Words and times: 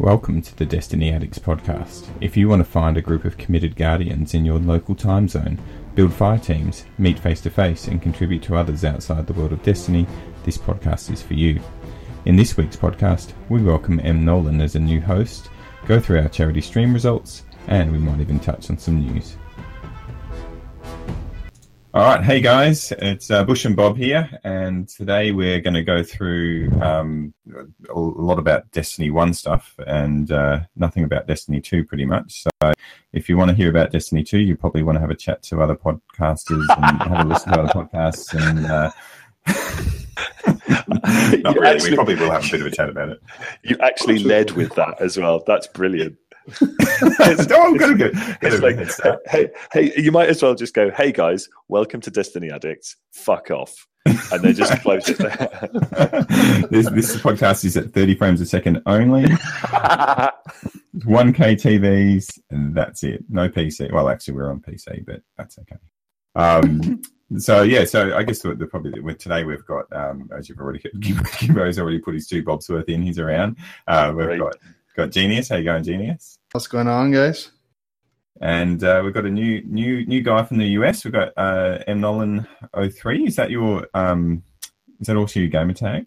Welcome 0.00 0.40
to 0.40 0.56
the 0.56 0.64
Destiny 0.64 1.12
Addicts 1.12 1.38
podcast. 1.38 2.08
If 2.22 2.34
you 2.34 2.48
want 2.48 2.60
to 2.60 2.64
find 2.64 2.96
a 2.96 3.02
group 3.02 3.26
of 3.26 3.36
committed 3.36 3.76
guardians 3.76 4.32
in 4.32 4.46
your 4.46 4.58
local 4.58 4.94
time 4.94 5.28
zone, 5.28 5.58
build 5.94 6.14
fire 6.14 6.38
teams, 6.38 6.86
meet 6.96 7.18
face 7.18 7.42
to 7.42 7.50
face, 7.50 7.86
and 7.86 8.00
contribute 8.00 8.42
to 8.44 8.56
others 8.56 8.82
outside 8.82 9.26
the 9.26 9.34
world 9.34 9.52
of 9.52 9.62
Destiny, 9.62 10.06
this 10.44 10.56
podcast 10.56 11.12
is 11.12 11.20
for 11.20 11.34
you. 11.34 11.60
In 12.24 12.34
this 12.34 12.56
week's 12.56 12.76
podcast, 12.76 13.34
we 13.50 13.62
welcome 13.62 14.00
M. 14.00 14.24
Nolan 14.24 14.62
as 14.62 14.74
a 14.74 14.80
new 14.80 15.02
host, 15.02 15.50
go 15.84 16.00
through 16.00 16.20
our 16.20 16.30
charity 16.30 16.62
stream 16.62 16.94
results, 16.94 17.42
and 17.66 17.92
we 17.92 17.98
might 17.98 18.20
even 18.20 18.40
touch 18.40 18.70
on 18.70 18.78
some 18.78 19.00
news. 19.00 19.36
All 21.92 22.04
right, 22.04 22.22
hey 22.22 22.40
guys, 22.40 22.92
it's 22.92 23.32
uh, 23.32 23.42
Bush 23.42 23.64
and 23.64 23.74
Bob 23.74 23.96
here, 23.96 24.30
and 24.44 24.88
today 24.88 25.32
we're 25.32 25.60
going 25.60 25.74
to 25.74 25.82
go 25.82 26.04
through 26.04 26.70
um, 26.80 27.34
a 27.88 27.98
lot 27.98 28.38
about 28.38 28.70
Destiny 28.70 29.10
1 29.10 29.34
stuff 29.34 29.74
and 29.88 30.30
uh, 30.30 30.60
nothing 30.76 31.02
about 31.02 31.26
Destiny 31.26 31.60
2 31.60 31.84
pretty 31.84 32.04
much. 32.04 32.44
So 32.44 32.72
if 33.12 33.28
you 33.28 33.36
want 33.36 33.48
to 33.50 33.56
hear 33.56 33.70
about 33.70 33.90
Destiny 33.90 34.22
2, 34.22 34.38
you 34.38 34.56
probably 34.56 34.84
want 34.84 34.96
to 34.96 35.00
have 35.00 35.10
a 35.10 35.16
chat 35.16 35.42
to 35.44 35.60
other 35.62 35.74
podcasters 35.74 36.64
and 36.76 37.02
have 37.12 37.26
a 37.26 37.28
listen 37.28 37.52
to 37.54 37.60
other 37.60 37.72
podcasts. 37.72 38.34
And 38.38 38.66
uh, 38.66 38.92
not 41.42 41.56
really, 41.56 41.66
actually, 41.66 41.90
we 41.90 41.96
probably 41.96 42.14
will 42.14 42.30
have 42.30 42.46
a 42.46 42.50
bit 42.52 42.60
of 42.60 42.66
a 42.68 42.70
chat 42.70 42.88
about 42.88 43.08
it. 43.08 43.20
You 43.64 43.76
actually 43.80 44.20
led 44.20 44.52
with 44.52 44.76
that 44.76 45.00
as 45.00 45.18
well. 45.18 45.42
That's 45.44 45.66
brilliant. 45.66 46.18
oh, 46.62 47.46
I'm 47.50 47.76
gonna 47.76 47.96
go. 47.96 48.10
It's 48.42 48.60
like, 48.60 48.76
hey, 49.26 49.50
hey, 49.72 49.92
you 50.00 50.10
might 50.10 50.28
as 50.28 50.42
well 50.42 50.54
just 50.54 50.74
go, 50.74 50.90
hey 50.90 51.12
guys, 51.12 51.48
welcome 51.68 52.00
to 52.00 52.10
Destiny 52.10 52.50
Addicts. 52.50 52.96
Fuck 53.12 53.50
off, 53.50 53.86
and 54.04 54.42
they 54.42 54.52
just 54.52 54.80
close 54.82 55.08
it. 55.08 55.18
this, 56.70 56.90
this 56.90 57.16
podcast 57.18 57.64
is 57.64 57.76
at 57.76 57.92
30 57.92 58.14
frames 58.16 58.40
a 58.40 58.46
second 58.46 58.82
only. 58.86 59.24
1K 59.24 60.32
TVs, 61.56 62.38
and 62.50 62.74
that's 62.74 63.04
it. 63.04 63.24
No 63.28 63.48
PC. 63.48 63.92
Well, 63.92 64.08
actually, 64.08 64.34
we're 64.34 64.50
on 64.50 64.60
PC, 64.60 65.04
but 65.06 65.22
that's 65.38 65.58
okay. 65.58 65.76
Um, 66.34 67.02
so 67.38 67.62
yeah, 67.62 67.84
so 67.84 68.16
I 68.16 68.22
guess 68.22 68.40
the, 68.40 68.54
the 68.54 68.66
probably 68.66 69.00
with 69.00 69.18
today 69.18 69.44
we've 69.44 69.64
got 69.66 69.84
um, 69.92 70.28
as 70.36 70.48
you've 70.48 70.58
already 70.58 70.80
Gibbo's 70.98 71.78
already 71.78 71.98
put 71.98 72.14
his 72.14 72.26
two 72.26 72.42
bobs 72.42 72.68
worth 72.68 72.88
in. 72.88 73.02
He's 73.02 73.18
around. 73.18 73.56
Uh, 73.86 74.12
we've 74.16 74.38
got 74.38 74.56
got 74.96 75.10
Genius. 75.10 75.48
How 75.48 75.56
you 75.56 75.64
going, 75.64 75.82
Genius? 75.84 76.38
What's 76.52 76.66
going 76.66 76.88
on, 76.88 77.10
guys? 77.10 77.50
And 78.40 78.82
uh, 78.82 79.02
we've 79.04 79.14
got 79.14 79.26
a 79.26 79.30
new 79.30 79.62
new 79.64 80.06
new 80.06 80.22
guy 80.22 80.42
from 80.44 80.58
the 80.58 80.66
US. 80.68 81.04
We've 81.04 81.12
got 81.12 81.32
uh, 81.36 81.78
M 81.86 82.00
Nolan 82.00 82.46
03. 82.74 83.26
Is 83.26 83.36
that 83.36 83.50
your 83.50 83.86
um? 83.94 84.42
Is 85.00 85.06
that 85.06 85.16
also 85.16 85.40
your 85.40 85.48
gamer 85.48 85.74
tag? 85.74 86.06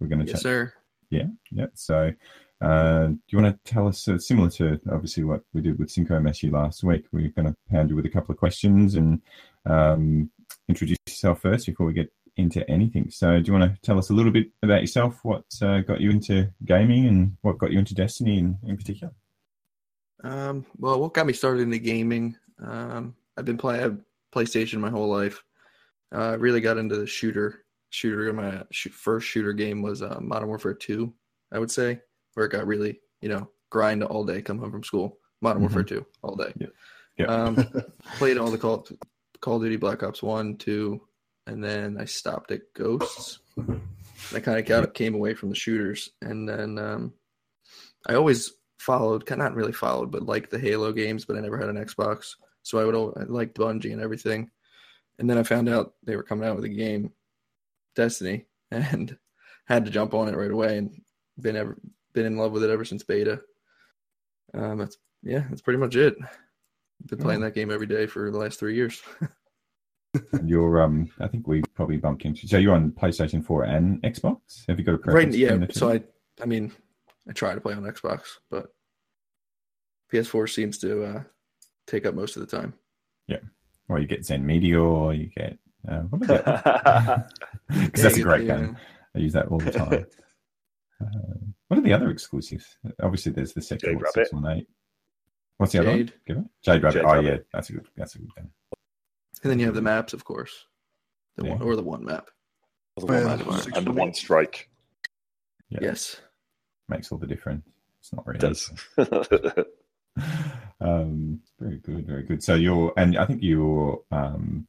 We're 0.00 0.08
going 0.08 0.20
to 0.20 0.26
check. 0.26 0.34
yes, 0.34 0.42
chat. 0.42 0.42
sir. 0.42 0.72
Yeah, 1.10 1.26
yeah. 1.50 1.66
So, 1.74 2.12
uh, 2.60 3.06
do 3.06 3.18
you 3.28 3.38
want 3.40 3.64
to 3.64 3.72
tell 3.72 3.88
us 3.88 4.08
uh, 4.08 4.18
similar 4.18 4.50
to 4.50 4.80
obviously 4.90 5.24
what 5.24 5.42
we 5.52 5.60
did 5.60 5.78
with 5.78 5.90
Cinco 5.90 6.18
Messi 6.18 6.50
last 6.50 6.82
week? 6.82 7.04
We're 7.12 7.28
going 7.28 7.48
to 7.48 7.56
pound 7.70 7.90
you 7.90 7.96
with 7.96 8.06
a 8.06 8.10
couple 8.10 8.32
of 8.32 8.38
questions 8.38 8.94
and 8.94 9.20
um, 9.66 10.30
introduce 10.68 10.98
yourself 11.06 11.42
first 11.42 11.66
before 11.66 11.86
we 11.86 11.92
get 11.92 12.12
into 12.36 12.68
anything. 12.70 13.10
So, 13.10 13.38
do 13.38 13.44
you 13.46 13.58
want 13.58 13.74
to 13.74 13.80
tell 13.82 13.98
us 13.98 14.10
a 14.10 14.14
little 14.14 14.32
bit 14.32 14.46
about 14.62 14.80
yourself? 14.80 15.18
What 15.22 15.44
uh, 15.60 15.80
got 15.80 16.00
you 16.00 16.10
into 16.10 16.48
gaming 16.64 17.06
and 17.06 17.36
what 17.42 17.58
got 17.58 17.72
you 17.72 17.78
into 17.78 17.94
Destiny 17.94 18.38
in, 18.38 18.58
in 18.66 18.76
particular? 18.76 19.12
Um, 20.24 20.64
well, 20.78 21.00
what 21.00 21.14
got 21.14 21.26
me 21.26 21.32
started 21.32 21.62
into 21.62 21.78
gaming? 21.78 22.36
Um, 22.64 23.14
I've 23.36 23.44
been 23.44 23.58
playing 23.58 24.02
PlayStation 24.34 24.78
my 24.78 24.90
whole 24.90 25.08
life. 25.08 25.42
Uh, 26.14 26.18
I 26.18 26.32
uh, 26.34 26.36
really 26.36 26.60
got 26.60 26.78
into 26.78 26.96
the 26.96 27.06
shooter. 27.06 27.64
Shooter. 27.90 28.32
My 28.32 28.62
first 28.72 29.26
shooter 29.26 29.52
game 29.52 29.82
was 29.82 30.02
uh, 30.02 30.18
Modern 30.20 30.48
Warfare 30.48 30.74
Two. 30.74 31.12
I 31.52 31.58
would 31.58 31.70
say 31.70 32.00
where 32.34 32.46
it 32.46 32.52
got 32.52 32.66
really, 32.66 33.00
you 33.20 33.28
know, 33.28 33.50
grind 33.70 34.02
all 34.02 34.24
day, 34.24 34.40
come 34.40 34.58
home 34.58 34.70
from 34.70 34.84
school. 34.84 35.18
Modern 35.40 35.62
mm-hmm. 35.62 35.74
Warfare 35.74 35.84
Two 35.84 36.06
all 36.22 36.36
day. 36.36 36.52
Yeah. 36.56 36.66
yeah. 37.18 37.26
Um, 37.26 37.66
played 38.16 38.38
all 38.38 38.50
the 38.50 38.58
Call 38.58 38.86
Call 39.40 39.56
of 39.56 39.62
Duty 39.62 39.76
Black 39.76 40.02
Ops 40.02 40.22
One, 40.22 40.56
Two, 40.56 41.02
and 41.46 41.62
then 41.62 41.98
I 41.98 42.04
stopped 42.04 42.50
at 42.50 42.72
Ghosts. 42.74 43.40
I 44.34 44.40
kind 44.40 44.58
of 44.58 44.64
got 44.66 44.94
came 44.94 45.14
away 45.14 45.34
from 45.34 45.48
the 45.48 45.54
shooters, 45.54 46.10
and 46.20 46.48
then 46.48 46.78
um, 46.78 47.12
I 48.06 48.14
always 48.14 48.52
followed, 48.78 49.26
kinda 49.26 49.44
not 49.44 49.54
really 49.54 49.72
followed, 49.72 50.10
but 50.10 50.24
liked 50.24 50.50
the 50.50 50.58
Halo 50.58 50.92
games, 50.92 51.24
but 51.24 51.36
I 51.36 51.40
never 51.40 51.58
had 51.58 51.68
an 51.68 51.76
Xbox, 51.76 52.36
so 52.62 52.78
I 52.78 52.84
would 52.84 52.94
I 53.16 53.24
liked 53.24 53.56
Bungie 53.56 53.92
and 53.92 54.00
everything. 54.00 54.50
And 55.18 55.28
then 55.28 55.38
I 55.38 55.42
found 55.42 55.68
out 55.68 55.94
they 56.02 56.16
were 56.16 56.22
coming 56.22 56.48
out 56.48 56.56
with 56.56 56.64
a 56.64 56.68
game, 56.68 57.12
Destiny, 57.94 58.46
and 58.70 59.16
had 59.66 59.84
to 59.84 59.90
jump 59.90 60.14
on 60.14 60.28
it 60.28 60.36
right 60.36 60.50
away, 60.50 60.78
and 60.78 61.02
been 61.40 61.56
ever 61.56 61.78
been 62.12 62.26
in 62.26 62.36
love 62.36 62.52
with 62.52 62.64
it 62.64 62.70
ever 62.70 62.84
since 62.84 63.02
beta. 63.02 63.40
Um, 64.54 64.78
that's 64.78 64.98
yeah, 65.22 65.44
that's 65.48 65.62
pretty 65.62 65.78
much 65.78 65.96
it. 65.96 66.16
Been 67.06 67.18
playing 67.18 67.40
that 67.40 67.54
game 67.54 67.70
every 67.70 67.86
day 67.86 68.06
for 68.06 68.30
the 68.30 68.38
last 68.38 68.58
three 68.58 68.76
years. 68.76 69.02
you're 70.44 70.82
um 70.82 71.10
I 71.20 71.28
think 71.28 71.46
we 71.46 71.62
probably 71.74 71.96
bumped 71.96 72.24
into 72.24 72.46
so 72.46 72.58
you're 72.58 72.74
on 72.74 72.90
PlayStation 72.92 73.44
4 73.44 73.64
and 73.64 74.02
Xbox? 74.02 74.38
Have 74.68 74.78
you 74.78 74.84
got 74.84 74.94
a 74.94 74.98
preference? 74.98 75.34
Right, 75.34 75.38
yeah. 75.38 75.66
So 75.70 75.90
I 75.90 76.02
I 76.40 76.46
mean 76.46 76.72
I 77.28 77.32
try 77.32 77.54
to 77.54 77.60
play 77.60 77.74
on 77.74 77.82
Xbox, 77.82 78.22
but 78.50 78.72
PS4 80.12 80.48
seems 80.50 80.78
to 80.78 81.04
uh, 81.04 81.22
take 81.86 82.06
up 82.06 82.14
most 82.14 82.36
of 82.36 82.46
the 82.46 82.56
time. 82.56 82.74
Yeah. 83.26 83.38
Or 83.88 83.98
you 83.98 84.06
get 84.06 84.24
Zen 84.24 84.44
Meteor, 84.44 84.80
or 84.80 85.14
you 85.14 85.26
get 85.26 85.58
uh, 85.88 86.00
what 86.00 86.20
Because 86.20 86.34
yeah, 87.70 87.86
that's 87.94 88.16
a 88.16 88.22
great 88.22 88.46
the, 88.46 88.54
game. 88.54 88.76
I 89.14 89.18
use 89.18 89.32
that 89.32 89.48
all 89.48 89.58
the 89.58 89.72
time. 89.72 89.92
uh, 91.00 91.06
what 91.68 91.78
are 91.78 91.82
the 91.82 91.92
other 91.92 92.10
exclusives? 92.10 92.76
Obviously, 93.02 93.32
there's 93.32 93.52
the 93.52 93.62
second 93.62 93.96
one, 93.96 94.04
six 94.12 94.32
one 94.32 94.46
eight. 94.58 94.66
What's 95.56 95.72
the 95.72 95.78
Jade. 95.78 95.86
other 95.86 95.96
one? 95.96 96.12
Give 96.26 96.36
it. 96.38 96.44
Jade 96.62 96.82
Rabbit. 96.82 96.94
Jade 96.96 97.04
oh 97.04 97.14
Rabbit. 97.14 97.24
yeah, 97.24 97.36
that's 97.52 97.70
a 97.70 97.72
good. 97.72 97.86
That's 97.96 98.14
a 98.14 98.18
good 98.18 98.34
game. 98.36 98.50
And 99.42 99.50
then 99.50 99.58
you 99.58 99.66
have 99.66 99.74
the 99.74 99.82
maps, 99.82 100.12
of 100.12 100.24
course, 100.24 100.66
the 101.36 101.44
yeah. 101.44 101.52
one 101.52 101.62
or 101.62 101.76
the 101.76 101.82
one 101.82 102.04
map, 102.04 102.30
the 102.96 103.06
one 103.06 103.24
map 103.24 103.40
and 103.74 103.86
the 103.86 103.92
one 103.92 104.14
strike. 104.14 104.68
Yeah. 105.68 105.78
Yes, 105.82 106.20
makes 106.88 107.10
all 107.10 107.18
the 107.18 107.26
difference. 107.26 107.66
It's 108.00 108.12
not 108.12 108.26
really. 108.26 108.38
It 108.38 108.40
does. 108.40 108.70
um, 110.80 111.40
very 111.58 111.78
good, 111.78 112.06
very 112.06 112.22
good. 112.22 112.42
So 112.42 112.54
your 112.54 112.92
and 112.96 113.18
I 113.18 113.26
think 113.26 113.42
your 113.42 114.02
um, 114.12 114.68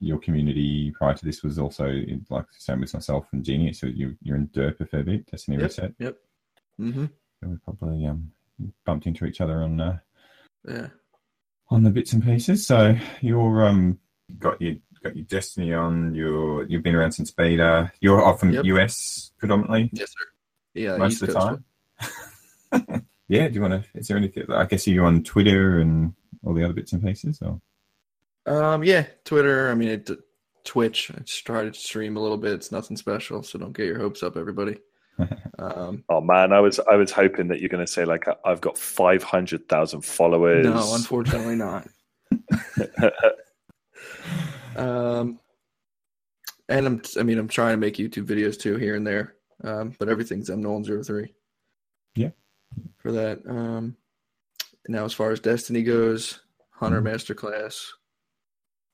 your 0.00 0.18
community 0.18 0.92
prior 0.98 1.14
to 1.14 1.24
this 1.24 1.42
was 1.42 1.58
also 1.58 1.86
in, 1.86 2.26
like 2.28 2.46
same 2.50 2.80
with 2.80 2.92
myself 2.92 3.26
and 3.32 3.44
Genius. 3.44 3.80
So 3.80 3.86
you 3.86 4.16
you're 4.22 4.36
in 4.36 4.48
Derp 4.48 4.80
a 4.80 4.86
fair 4.86 5.02
bit, 5.02 5.30
Destiny 5.30 5.56
yep, 5.56 5.64
Reset. 5.64 5.94
Yep. 5.98 6.16
Mm-hmm. 6.80 7.04
So 7.40 7.48
we 7.48 7.56
probably 7.64 8.06
um, 8.06 8.32
bumped 8.84 9.06
into 9.06 9.24
each 9.24 9.40
other 9.40 9.62
on 9.62 9.80
uh, 9.80 9.98
yeah 10.68 10.88
on 11.70 11.82
the 11.82 11.90
bits 11.90 12.12
and 12.12 12.22
pieces. 12.22 12.66
So 12.66 12.96
you're 13.20 13.64
um 13.66 13.98
got 14.38 14.60
your 14.60 14.76
got 15.02 15.16
your 15.16 15.26
Destiny 15.26 15.72
on. 15.72 16.14
You're 16.14 16.64
you've 16.66 16.82
been 16.82 16.94
around 16.94 17.12
since 17.12 17.30
beta. 17.30 17.92
You're 18.00 18.24
off 18.24 18.40
from 18.40 18.52
yep. 18.52 18.64
US 18.64 19.32
predominantly. 19.38 19.90
Yes, 19.92 20.10
sir. 20.10 20.26
Yeah, 20.74 20.96
most 20.96 21.12
East 21.12 21.22
of 21.22 21.28
the 21.28 21.34
time. 21.34 23.04
yeah. 23.28 23.48
Do 23.48 23.54
you 23.54 23.60
want 23.60 23.84
to? 23.84 23.98
Is 23.98 24.08
there 24.08 24.16
anything? 24.16 24.44
I 24.50 24.64
guess 24.64 24.86
you 24.86 25.04
on 25.04 25.22
Twitter 25.22 25.78
and 25.78 26.14
all 26.44 26.54
the 26.54 26.64
other 26.64 26.74
bits 26.74 26.92
and 26.92 27.02
pieces, 27.02 27.40
or? 27.42 27.60
Um. 28.46 28.82
Yeah, 28.82 29.06
Twitter. 29.24 29.70
I 29.70 29.74
mean, 29.74 29.88
it, 29.88 30.10
Twitch. 30.64 31.10
I 31.14 31.20
just 31.20 31.46
try 31.46 31.64
to 31.64 31.74
stream 31.74 32.16
a 32.16 32.20
little 32.20 32.38
bit. 32.38 32.52
It's 32.54 32.72
nothing 32.72 32.96
special, 32.96 33.42
so 33.42 33.58
don't 33.58 33.76
get 33.76 33.86
your 33.86 33.98
hopes 33.98 34.22
up, 34.22 34.36
everybody. 34.36 34.78
Um, 35.58 36.04
oh 36.08 36.20
man, 36.20 36.52
I 36.52 36.60
was 36.60 36.80
I 36.80 36.96
was 36.96 37.12
hoping 37.12 37.48
that 37.48 37.60
you're 37.60 37.68
going 37.68 37.84
to 37.84 37.90
say 37.90 38.04
like 38.04 38.26
I've 38.44 38.60
got 38.60 38.76
five 38.76 39.22
hundred 39.22 39.68
thousand 39.68 40.02
followers. 40.02 40.66
No, 40.66 40.94
unfortunately 40.94 41.56
not. 41.56 41.88
um, 44.76 45.38
and 46.68 46.86
I'm 46.86 47.02
I 47.18 47.22
mean 47.22 47.38
I'm 47.38 47.48
trying 47.48 47.74
to 47.74 47.78
make 47.78 47.96
YouTube 47.96 48.26
videos 48.26 48.58
too 48.58 48.76
here 48.76 48.96
and 48.96 49.06
there, 49.06 49.34
um, 49.62 49.94
but 49.98 50.08
everything's 50.08 50.50
M 50.50 50.62
Nolan 50.62 50.84
03. 51.02 51.32
Yeah, 52.16 52.30
for 52.96 53.12
that. 53.12 53.40
Um, 53.48 53.96
now 54.88 55.04
as 55.04 55.12
far 55.12 55.30
as 55.30 55.40
Destiny 55.40 55.82
goes, 55.82 56.40
Hunter 56.70 57.00
mm. 57.00 57.12
Masterclass, 57.12 57.86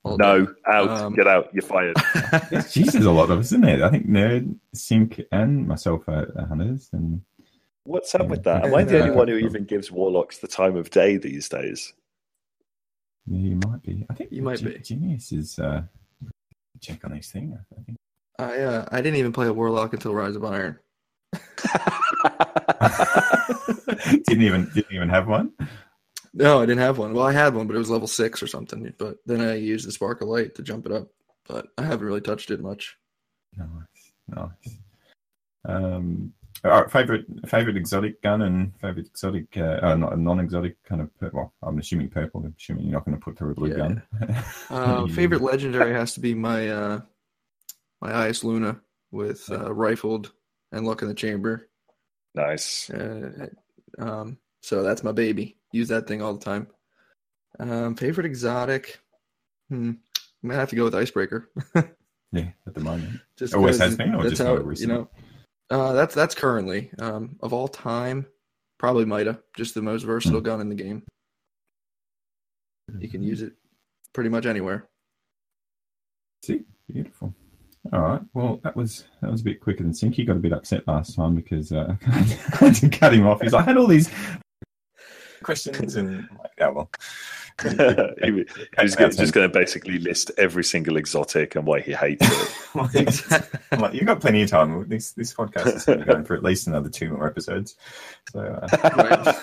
no, 0.05 0.47
out. 0.67 0.89
Um, 0.89 1.13
Get 1.13 1.27
out. 1.27 1.49
You're 1.53 1.61
fired. 1.61 1.95
Jesus, 2.71 3.05
a 3.05 3.11
lot 3.11 3.29
of 3.29 3.39
us, 3.39 3.47
isn't 3.47 3.65
it? 3.65 3.81
I 3.81 3.89
think 3.89 4.07
Nerd, 4.07 4.55
Sink, 4.73 5.21
and 5.31 5.67
myself 5.67 6.07
are, 6.07 6.31
are 6.37 6.47
hunters. 6.47 6.89
And 6.91 7.21
what's 7.83 8.13
up 8.15 8.23
yeah. 8.23 8.27
with 8.27 8.43
that? 8.43 8.65
Am 8.65 8.73
I 8.73 8.83
the 8.83 9.01
only 9.01 9.15
one 9.15 9.27
who 9.27 9.37
even 9.37 9.65
gives 9.65 9.91
warlocks 9.91 10.39
the 10.39 10.47
time 10.47 10.75
of 10.75 10.89
day 10.89 11.17
these 11.17 11.49
days? 11.49 11.93
Yeah, 13.27 13.49
you 13.49 13.59
might 13.67 13.83
be. 13.83 14.05
I 14.09 14.13
think 14.15 14.31
you 14.31 14.41
might 14.41 14.59
G- 14.59 14.65
be. 14.65 14.79
Genius 14.79 15.31
is 15.31 15.59
uh, 15.59 15.83
check 16.79 17.05
on 17.05 17.13
these 17.13 17.31
thing. 17.31 17.57
I 17.57 17.83
think. 17.85 17.97
I 18.39 18.59
uh, 18.59 18.85
I 18.91 19.01
didn't 19.01 19.17
even 19.17 19.31
play 19.31 19.47
a 19.47 19.53
warlock 19.53 19.93
until 19.93 20.13
Rise 20.13 20.35
of 20.35 20.43
Iron. 20.43 20.79
didn't 24.25 24.43
even 24.43 24.69
didn't 24.73 24.91
even 24.91 25.09
have 25.09 25.27
one. 25.27 25.51
No, 26.33 26.59
I 26.61 26.65
didn't 26.65 26.79
have 26.81 26.97
one. 26.97 27.13
Well, 27.13 27.25
I 27.25 27.33
had 27.33 27.53
one, 27.53 27.67
but 27.67 27.75
it 27.75 27.79
was 27.79 27.89
level 27.89 28.07
six 28.07 28.41
or 28.41 28.47
something. 28.47 28.93
But 28.97 29.17
then 29.25 29.41
I 29.41 29.55
used 29.55 29.85
the 29.87 29.91
spark 29.91 30.21
of 30.21 30.29
light 30.29 30.55
to 30.55 30.63
jump 30.63 30.85
it 30.85 30.91
up. 30.91 31.09
But 31.47 31.67
I 31.77 31.83
haven't 31.83 32.05
really 32.05 32.21
touched 32.21 32.51
it 32.51 32.61
much. 32.61 32.95
Nice, 33.57 33.67
nice. 34.29 34.77
Um, 35.65 36.33
our 36.63 36.87
favorite 36.89 37.25
favorite 37.47 37.75
exotic 37.75 38.21
gun 38.21 38.43
and 38.43 38.71
favorite 38.79 39.07
exotic, 39.07 39.57
uh, 39.57 39.79
uh, 39.81 39.95
not 39.95 40.17
non-exotic 40.17 40.81
kind 40.83 41.01
of. 41.01 41.17
pur- 41.19 41.31
Well, 41.33 41.53
I'm 41.63 41.79
assuming 41.79 42.09
purple. 42.09 42.41
I'm 42.45 42.55
assuming 42.57 42.83
you're 42.85 42.93
not 42.93 43.05
going 43.05 43.17
to 43.17 43.23
put 43.23 43.37
through 43.37 43.51
a 43.51 43.55
blue 43.55 43.69
Yeah. 43.69 43.75
gun. 43.77 44.03
Uh, 44.69 45.07
favorite 45.15 45.41
legendary 45.41 45.93
has 45.93 46.13
to 46.13 46.19
be 46.19 46.33
my 46.33 46.69
uh, 46.69 47.01
my 47.99 48.11
Eyasluna 48.11 48.79
with 49.11 49.51
uh, 49.51 49.73
rifled 49.73 50.31
and 50.71 50.85
luck 50.85 51.01
in 51.01 51.07
the 51.07 51.13
chamber. 51.13 51.67
Nice. 52.35 52.89
Uh, 52.89 53.47
um, 53.99 54.37
so 54.61 54.83
that's 54.83 55.03
my 55.03 55.11
baby. 55.11 55.57
Use 55.71 55.87
that 55.89 56.07
thing 56.07 56.21
all 56.21 56.33
the 56.33 56.43
time. 56.43 56.67
Um, 57.59 57.95
favorite 57.95 58.25
exotic? 58.25 58.99
Hmm. 59.69 59.91
I'm 60.43 60.49
gonna 60.49 60.59
have 60.59 60.69
to 60.69 60.75
go 60.75 60.83
with 60.85 60.95
Icebreaker. 60.95 61.49
Yeah, 62.33 62.47
at 62.65 62.73
the 62.73 62.79
moment. 62.79 63.19
just 63.37 63.53
Always 63.53 63.77
has 63.79 63.97
been, 63.97 64.15
or 64.15 64.23
that's 64.23 64.37
just 64.37 64.41
how 64.41 64.69
you 64.71 64.87
know. 64.87 65.09
Uh, 65.69 65.91
that's 65.91 66.15
that's 66.15 66.33
currently 66.33 66.89
um, 66.99 67.35
of 67.41 67.51
all 67.51 67.67
time, 67.67 68.25
probably 68.77 69.03
Mida, 69.03 69.41
just 69.57 69.75
the 69.75 69.81
most 69.81 70.03
versatile 70.03 70.39
Hmm. 70.39 70.45
gun 70.45 70.61
in 70.61 70.69
the 70.69 70.75
game. 70.75 71.03
You 72.99 73.09
can 73.09 73.21
use 73.21 73.41
it 73.41 73.51
pretty 74.13 74.29
much 74.29 74.45
anywhere. 74.45 74.87
See, 76.45 76.61
beautiful. 76.87 77.33
All 77.91 77.99
right. 77.99 78.21
Well, 78.33 78.61
that 78.63 78.77
was 78.77 79.03
that 79.21 79.29
was 79.29 79.41
a 79.41 79.43
bit 79.43 79.59
quicker 79.59 79.83
than. 79.83 80.11
He 80.13 80.23
got 80.23 80.37
a 80.37 80.39
bit 80.39 80.53
upset 80.53 80.87
last 80.87 81.15
time 81.15 81.35
because 81.35 81.73
uh, 81.73 81.95
I 82.07 82.11
had 82.65 82.75
to 82.75 82.87
cut 82.89 83.13
him 83.13 83.27
off. 83.27 83.41
He's 83.41 83.51
like, 83.51 83.63
I 83.63 83.71
had 83.71 83.77
all 83.77 83.87
these 83.87 84.09
questions 85.43 85.95
and 85.95 86.27
I'm 86.31 86.37
like, 86.39 86.51
yeah, 86.57 86.69
well, 86.69 86.89
he 88.23 88.31
was 88.31 88.95
gonna- 88.95 89.11
just 89.11 89.33
going 89.33 89.49
to 89.49 89.53
basically 89.53 89.99
list 89.99 90.31
every 90.37 90.63
single 90.63 90.97
exotic 90.97 91.55
and 91.55 91.65
why 91.65 91.81
he 91.81 91.93
hates 91.93 92.25
it. 92.25 93.49
I'm 93.71 93.79
like, 93.79 93.93
you've 93.93 94.05
got 94.05 94.21
plenty 94.21 94.41
of 94.43 94.49
time. 94.49 94.87
This 94.87 95.11
this 95.11 95.33
podcast 95.33 95.75
is 95.75 95.85
going 95.85 95.99
to 95.99 96.05
be 96.05 96.11
going 96.11 96.25
for 96.25 96.35
at 96.35 96.43
least 96.43 96.67
another 96.67 96.89
two 96.89 97.09
more 97.09 97.27
episodes. 97.27 97.75
So 98.31 98.39
uh, 98.41 99.33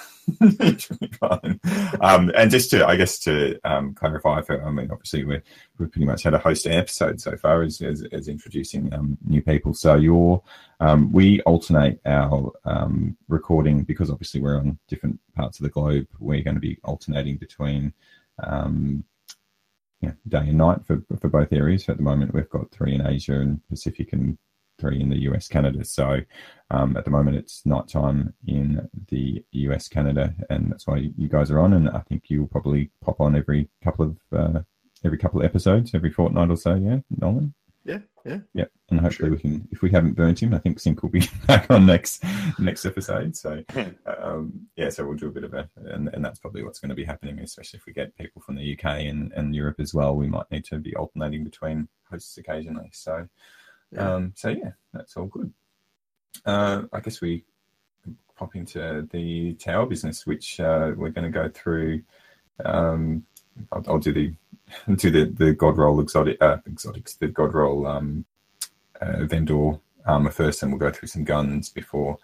Um, 2.00 2.30
and 2.34 2.50
just 2.50 2.70
to, 2.70 2.86
I 2.86 2.96
guess, 2.96 3.18
to 3.20 3.58
um, 3.64 3.94
clarify, 3.94 4.40
for, 4.42 4.62
I 4.64 4.70
mean, 4.70 4.90
obviously 4.90 5.24
we're 5.24 5.42
we've 5.78 5.90
pretty 5.90 6.06
much 6.06 6.22
had 6.22 6.34
a 6.34 6.38
host 6.38 6.66
of 6.66 6.72
episodes 6.72 7.24
so 7.24 7.36
far 7.36 7.62
as 7.62 7.80
as, 7.80 8.04
as 8.12 8.28
introducing 8.28 8.92
um, 8.94 9.18
new 9.24 9.42
people. 9.42 9.74
So 9.74 9.94
you're 9.96 10.42
um, 10.80 11.12
we 11.12 11.40
alternate 11.42 12.00
our 12.06 12.52
um, 12.64 13.16
recording 13.28 13.82
because 13.82 14.10
obviously 14.10 14.40
we're 14.40 14.58
on 14.58 14.78
different 14.88 15.18
parts 15.34 15.58
of 15.58 15.64
the 15.64 15.70
globe. 15.70 16.06
We're 16.18 16.42
going 16.42 16.54
to 16.54 16.60
be 16.60 16.78
alternating 16.84 17.36
between 17.36 17.92
um, 18.42 19.04
day 20.02 20.38
and 20.38 20.58
night 20.58 20.86
for 20.86 21.02
for 21.20 21.28
both 21.28 21.52
areas. 21.52 21.84
So 21.84 21.92
at 21.92 21.96
the 21.96 22.04
moment, 22.04 22.34
we've 22.34 22.48
got 22.48 22.70
three 22.70 22.94
in 22.94 23.06
Asia 23.06 23.40
and 23.40 23.60
Pacific, 23.68 24.12
and 24.12 24.38
three 24.78 25.00
in 25.00 25.10
the 25.10 25.20
US, 25.30 25.48
Canada. 25.48 25.84
So 25.84 26.20
um, 26.70 26.96
at 26.96 27.04
the 27.04 27.10
moment, 27.10 27.36
it's 27.36 27.64
nighttime 27.66 28.34
in 28.46 28.88
the 29.08 29.44
US, 29.52 29.88
Canada, 29.88 30.34
and 30.50 30.70
that's 30.70 30.86
why 30.86 31.10
you 31.16 31.28
guys 31.28 31.50
are 31.50 31.60
on. 31.60 31.72
And 31.74 31.88
I 31.90 32.00
think 32.00 32.24
you'll 32.28 32.48
probably 32.48 32.90
pop 33.02 33.20
on 33.20 33.36
every 33.36 33.68
couple 33.82 34.04
of 34.04 34.38
uh, 34.38 34.60
every 35.04 35.18
couple 35.18 35.40
of 35.40 35.46
episodes, 35.46 35.94
every 35.94 36.10
fortnight 36.10 36.50
or 36.50 36.56
so. 36.56 36.74
Yeah, 36.74 36.98
Nolan. 37.20 37.54
Yeah, 37.88 38.00
yeah. 38.26 38.38
Yeah, 38.52 38.64
and 38.90 39.00
hopefully 39.00 39.30
we 39.30 39.38
can. 39.38 39.66
If 39.72 39.80
we 39.80 39.90
haven't 39.90 40.12
burnt 40.12 40.42
him, 40.42 40.52
I 40.52 40.58
think 40.58 40.78
Sync 40.78 41.02
will 41.02 41.08
be 41.08 41.26
back 41.46 41.70
on 41.70 41.86
next 41.86 42.22
next 42.58 42.84
episode. 42.84 43.34
So, 43.34 43.64
um, 44.22 44.68
yeah, 44.76 44.90
so 44.90 45.06
we'll 45.06 45.16
do 45.16 45.28
a 45.28 45.32
bit 45.32 45.44
of 45.44 45.54
a, 45.54 45.70
and, 45.76 46.08
and 46.08 46.22
that's 46.22 46.38
probably 46.38 46.62
what's 46.62 46.80
going 46.80 46.90
to 46.90 46.94
be 46.94 47.04
happening, 47.04 47.38
especially 47.38 47.78
if 47.78 47.86
we 47.86 47.94
get 47.94 48.16
people 48.18 48.42
from 48.42 48.56
the 48.56 48.74
UK 48.74 48.84
and, 48.84 49.32
and 49.32 49.56
Europe 49.56 49.80
as 49.80 49.94
well. 49.94 50.14
We 50.14 50.28
might 50.28 50.50
need 50.50 50.66
to 50.66 50.78
be 50.78 50.94
alternating 50.96 51.44
between 51.44 51.88
hosts 52.10 52.36
occasionally. 52.36 52.90
So, 52.92 53.26
Yeah. 53.92 54.14
um, 54.14 54.32
so 54.36 54.50
yeah, 54.50 54.72
that's 54.92 55.16
all 55.16 55.26
good. 55.26 55.52
Uh, 56.44 56.82
I 56.92 57.00
guess 57.00 57.20
we 57.20 57.44
pop 58.36 58.54
into 58.54 59.06
the 59.10 59.54
tower 59.54 59.86
business, 59.86 60.26
which 60.26 60.60
uh, 60.60 60.92
we're 60.96 61.10
going 61.10 61.30
to 61.30 61.38
go 61.38 61.48
through. 61.48 62.02
Um, 62.64 63.24
I'll, 63.72 63.84
I'll 63.88 63.98
do 63.98 64.12
the 64.12 64.34
do 64.96 65.10
the 65.10 65.24
the 65.26 65.52
god 65.52 65.76
roll 65.78 66.00
exotic 66.00 66.40
uh, 66.40 66.58
exotics 66.66 67.14
the 67.14 67.28
god 67.28 67.54
roll 67.54 67.86
um, 67.86 68.24
uh, 69.00 69.24
vendor 69.24 69.78
armor 70.06 70.30
first, 70.30 70.62
and 70.62 70.72
we'll 70.72 70.78
go 70.78 70.90
through 70.90 71.08
some 71.08 71.24
guns 71.24 71.68
before 71.70 72.18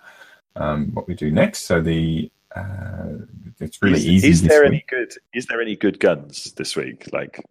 um, 0.57 0.93
what 0.95 1.09
we 1.09 1.15
do 1.15 1.31
next. 1.31 1.63
So 1.63 1.81
the 1.81 2.31
uh, 2.55 3.25
it's 3.61 3.83
really 3.83 3.99
is, 3.99 4.07
easy. 4.07 4.29
Is 4.29 4.43
there 4.43 4.63
week. 4.63 4.69
any 4.69 4.85
good? 4.89 5.13
Is 5.33 5.47
there 5.47 5.61
any 5.61 5.77
good 5.77 5.99
guns 5.99 6.53
this 6.53 6.77
week? 6.77 7.09
Like, 7.13 7.45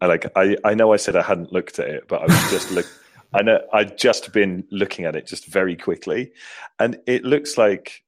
I 0.00 0.06
like. 0.06 0.30
I 0.36 0.56
I 0.64 0.74
know 0.74 0.92
I 0.92 0.96
said 0.96 1.16
I 1.16 1.22
hadn't 1.22 1.52
looked 1.52 1.78
at 1.78 1.88
it, 1.88 2.08
but 2.08 2.22
I 2.22 2.24
was 2.24 2.50
just 2.50 2.70
look. 2.70 2.86
I 3.34 3.42
know 3.42 3.60
I'd 3.72 3.98
just 3.98 4.32
been 4.32 4.64
looking 4.70 5.04
at 5.04 5.16
it 5.16 5.26
just 5.26 5.46
very 5.46 5.76
quickly, 5.76 6.32
and 6.78 6.98
it 7.06 7.24
looks 7.24 7.58
like 7.58 8.02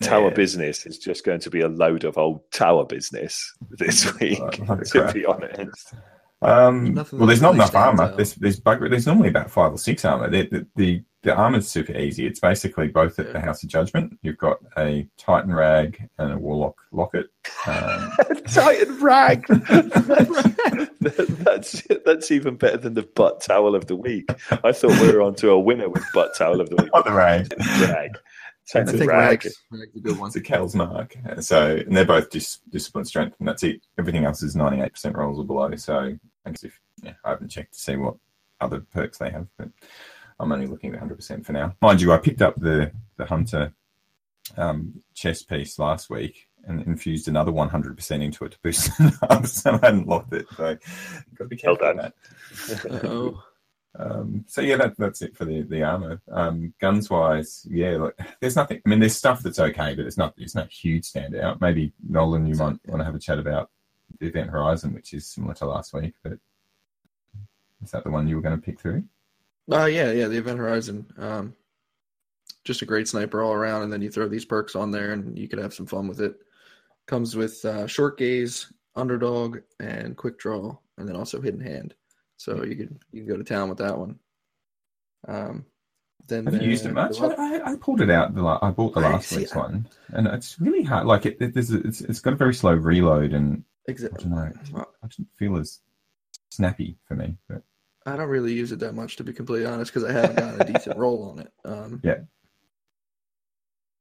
tower 0.00 0.28
Yeah. 0.28 0.34
business 0.34 0.86
is 0.86 0.98
just 0.98 1.24
going 1.24 1.40
to 1.40 1.50
be 1.50 1.60
a 1.60 1.68
load 1.68 2.04
of 2.04 2.16
old 2.16 2.50
tower 2.52 2.86
business 2.86 3.52
this 3.70 4.18
week. 4.20 4.38
like 4.40 4.84
to 4.92 5.10
be 5.12 5.26
honest, 5.26 5.94
Um, 6.42 6.94
Nothing 6.94 7.18
well, 7.18 7.26
there's 7.26 7.42
not 7.42 7.54
enough 7.54 7.74
armor. 7.74 8.04
out. 8.04 8.16
There's 8.16 8.34
there's, 8.34 8.58
bug, 8.58 8.80
there's 8.88 9.06
normally 9.06 9.28
about 9.28 9.50
five 9.50 9.72
or 9.72 9.78
six 9.78 10.04
armor. 10.04 10.30
The 10.30 10.48
the, 10.48 10.66
the, 10.76 11.02
the 11.22 11.34
armor's 11.34 11.68
super 11.68 11.92
easy. 11.92 12.26
It's 12.26 12.40
basically 12.40 12.88
both 12.88 13.18
at 13.18 13.32
the 13.32 13.40
House 13.40 13.62
of 13.62 13.68
Judgment. 13.68 14.18
You've 14.22 14.38
got 14.38 14.56
a 14.78 15.06
Titan 15.18 15.52
rag 15.52 16.08
and 16.16 16.32
a 16.32 16.38
Warlock 16.38 16.76
locket. 16.92 17.26
Um, 17.66 18.10
Titan 18.48 18.98
rag. 19.00 19.46
that's 21.00 21.82
that's 22.06 22.30
even 22.30 22.56
better 22.56 22.78
than 22.78 22.94
the 22.94 23.08
butt 23.14 23.42
towel 23.42 23.74
of 23.74 23.86
the 23.86 23.96
week. 23.96 24.30
I 24.64 24.72
thought 24.72 24.98
we 25.00 25.12
were 25.12 25.20
on 25.22 25.34
to 25.36 25.50
a 25.50 25.60
winner 25.60 25.90
with 25.90 26.04
butt 26.14 26.34
towel 26.36 26.60
of 26.60 26.70
the 26.70 26.76
week. 26.76 26.90
not 26.94 27.04
the 27.04 27.12
rag. 27.12 27.52
Rag. 27.82 28.16
I 28.74 28.84
think 28.84 29.10
rag. 29.10 29.44
Rag's, 29.44 29.62
Rag's 29.70 29.96
a 29.96 30.00
good 30.00 30.18
one. 30.18 30.28
It's 30.28 30.36
a 30.36 30.40
Kel's 30.40 30.74
mark. 30.76 31.16
So, 31.40 31.76
and 31.76 31.96
they're 31.96 32.04
both 32.04 32.30
dis- 32.30 32.60
discipline 32.70 33.04
strength, 33.04 33.34
and 33.40 33.48
that's 33.48 33.64
it. 33.64 33.80
Everything 33.98 34.24
else 34.24 34.42
is 34.42 34.54
98% 34.54 35.16
rolls 35.16 35.38
or 35.38 35.44
below. 35.44 35.74
So, 35.74 36.16
I 36.44 36.50
guess 36.50 36.64
if 36.64 36.80
yeah, 37.02 37.14
I 37.24 37.30
haven't 37.30 37.48
checked 37.48 37.74
to 37.74 37.80
see 37.80 37.96
what 37.96 38.16
other 38.60 38.80
perks 38.92 39.18
they 39.18 39.30
have, 39.30 39.46
but 39.58 39.68
I'm 40.38 40.52
only 40.52 40.66
looking 40.66 40.94
at 40.94 41.02
100% 41.02 41.44
for 41.44 41.52
now. 41.52 41.74
Mind 41.80 42.00
you, 42.00 42.12
I 42.12 42.18
picked 42.18 42.42
up 42.42 42.58
the 42.60 42.92
the 43.16 43.26
Hunter 43.26 43.72
um, 44.56 45.02
chess 45.14 45.42
piece 45.42 45.78
last 45.78 46.10
week 46.10 46.48
and 46.64 46.82
infused 46.82 47.28
another 47.28 47.52
100% 47.52 48.22
into 48.22 48.44
it 48.44 48.52
to 48.52 48.58
boost 48.62 48.90
it 49.00 49.14
up. 49.22 49.46
So 49.46 49.72
I 49.82 49.86
hadn't 49.86 50.08
locked 50.08 50.32
it. 50.34 50.46
So, 50.56 50.70
you've 50.70 51.38
got 51.38 51.44
to 51.44 51.48
be 51.48 51.60
Well 51.64 51.76
careful 51.76 51.94
done. 51.94 52.12
with 52.68 52.82
that. 52.82 53.04
Oh, 53.10 53.42
Um, 53.98 54.44
so 54.46 54.60
yeah, 54.60 54.76
that, 54.76 54.94
that's 54.98 55.20
it 55.20 55.36
for 55.36 55.44
the, 55.44 55.62
the 55.62 55.82
armor. 55.82 56.20
Um, 56.30 56.72
guns 56.80 57.10
wise, 57.10 57.66
yeah, 57.68 57.96
like, 57.96 58.14
there's 58.40 58.54
nothing. 58.54 58.80
I 58.86 58.88
mean, 58.88 59.00
there's 59.00 59.16
stuff 59.16 59.42
that's 59.42 59.58
okay, 59.58 59.96
but 59.96 60.06
it's 60.06 60.16
not 60.16 60.32
it's 60.36 60.54
not 60.54 60.70
huge 60.70 61.10
standout. 61.10 61.60
Maybe 61.60 61.92
Nolan, 62.08 62.46
you 62.46 62.54
might 62.54 62.78
want 62.86 63.00
to 63.00 63.04
have 63.04 63.16
a 63.16 63.18
chat 63.18 63.40
about 63.40 63.68
the 63.68 63.79
Event 64.20 64.50
Horizon, 64.50 64.92
which 64.94 65.12
is 65.14 65.26
similar 65.26 65.54
to 65.54 65.66
last 65.66 65.92
week. 65.94 66.14
But 66.22 66.38
is 67.82 67.90
that 67.92 68.04
the 68.04 68.10
one 68.10 68.28
you 68.28 68.36
were 68.36 68.42
going 68.42 68.56
to 68.58 68.62
pick 68.64 68.78
through? 68.80 69.04
uh, 69.72 69.84
yeah, 69.86 70.10
yeah. 70.12 70.26
The 70.28 70.38
Event 70.38 70.58
Horizon, 70.58 71.06
um, 71.18 71.54
just 72.64 72.82
a 72.82 72.86
great 72.86 73.08
sniper 73.08 73.42
all 73.42 73.52
around, 73.52 73.82
and 73.82 73.92
then 73.92 74.02
you 74.02 74.10
throw 74.10 74.28
these 74.28 74.44
perks 74.44 74.74
on 74.76 74.90
there, 74.90 75.12
and 75.12 75.38
you 75.38 75.48
could 75.48 75.58
have 75.58 75.74
some 75.74 75.86
fun 75.86 76.08
with 76.08 76.20
it. 76.20 76.34
Comes 77.06 77.34
with 77.36 77.64
uh, 77.64 77.86
short 77.86 78.18
gaze, 78.18 78.72
underdog, 78.96 79.58
and 79.80 80.16
quick 80.16 80.38
draw, 80.38 80.76
and 80.98 81.08
then 81.08 81.16
also 81.16 81.40
hidden 81.40 81.60
hand. 81.60 81.94
So 82.36 82.64
you 82.64 82.76
can 82.76 82.98
you 83.12 83.20
can 83.22 83.28
go 83.28 83.36
to 83.36 83.44
town 83.44 83.68
with 83.68 83.78
that 83.78 83.96
one. 83.98 84.18
Um, 85.28 85.64
then 86.26 86.46
Have 86.46 86.62
you 86.62 86.68
used 86.70 86.86
it 86.86 86.92
much? 86.92 87.20
I, 87.20 87.26
I, 87.58 87.72
I 87.72 87.76
pulled 87.76 88.00
it 88.00 88.10
out. 88.10 88.34
The, 88.34 88.42
la- 88.42 88.58
I 88.62 88.70
bought 88.70 88.94
the 88.94 89.00
I- 89.00 89.12
last 89.12 89.28
see, 89.28 89.36
week's 89.38 89.54
I- 89.54 89.58
one, 89.58 89.88
and 90.10 90.26
it's 90.28 90.60
really 90.60 90.82
hard. 90.82 91.06
Like 91.06 91.26
it, 91.26 91.36
it 91.40 91.54
there's 91.54 91.70
it's 91.70 92.00
it's 92.02 92.20
got 92.20 92.32
a 92.32 92.36
very 92.36 92.54
slow 92.54 92.74
reload, 92.74 93.32
and 93.32 93.64
I 93.88 93.92
Exactly. 93.92 94.24
don't 94.24 94.32
know. 94.74 94.84
I 95.02 95.06
didn't 95.08 95.28
feel 95.36 95.56
as 95.56 95.80
snappy 96.50 96.96
for 97.06 97.14
me. 97.16 97.36
But 97.48 97.62
I 98.06 98.16
don't 98.16 98.28
really 98.28 98.52
use 98.52 98.72
it 98.72 98.78
that 98.80 98.94
much 98.94 99.16
to 99.16 99.24
be 99.24 99.32
completely 99.32 99.66
honest 99.66 99.92
because 99.92 100.08
I 100.08 100.12
haven't 100.12 100.36
gotten 100.36 100.60
a 100.60 100.72
decent 100.72 100.96
roll 100.98 101.30
on 101.30 101.38
it. 101.40 101.52
Um, 101.64 102.00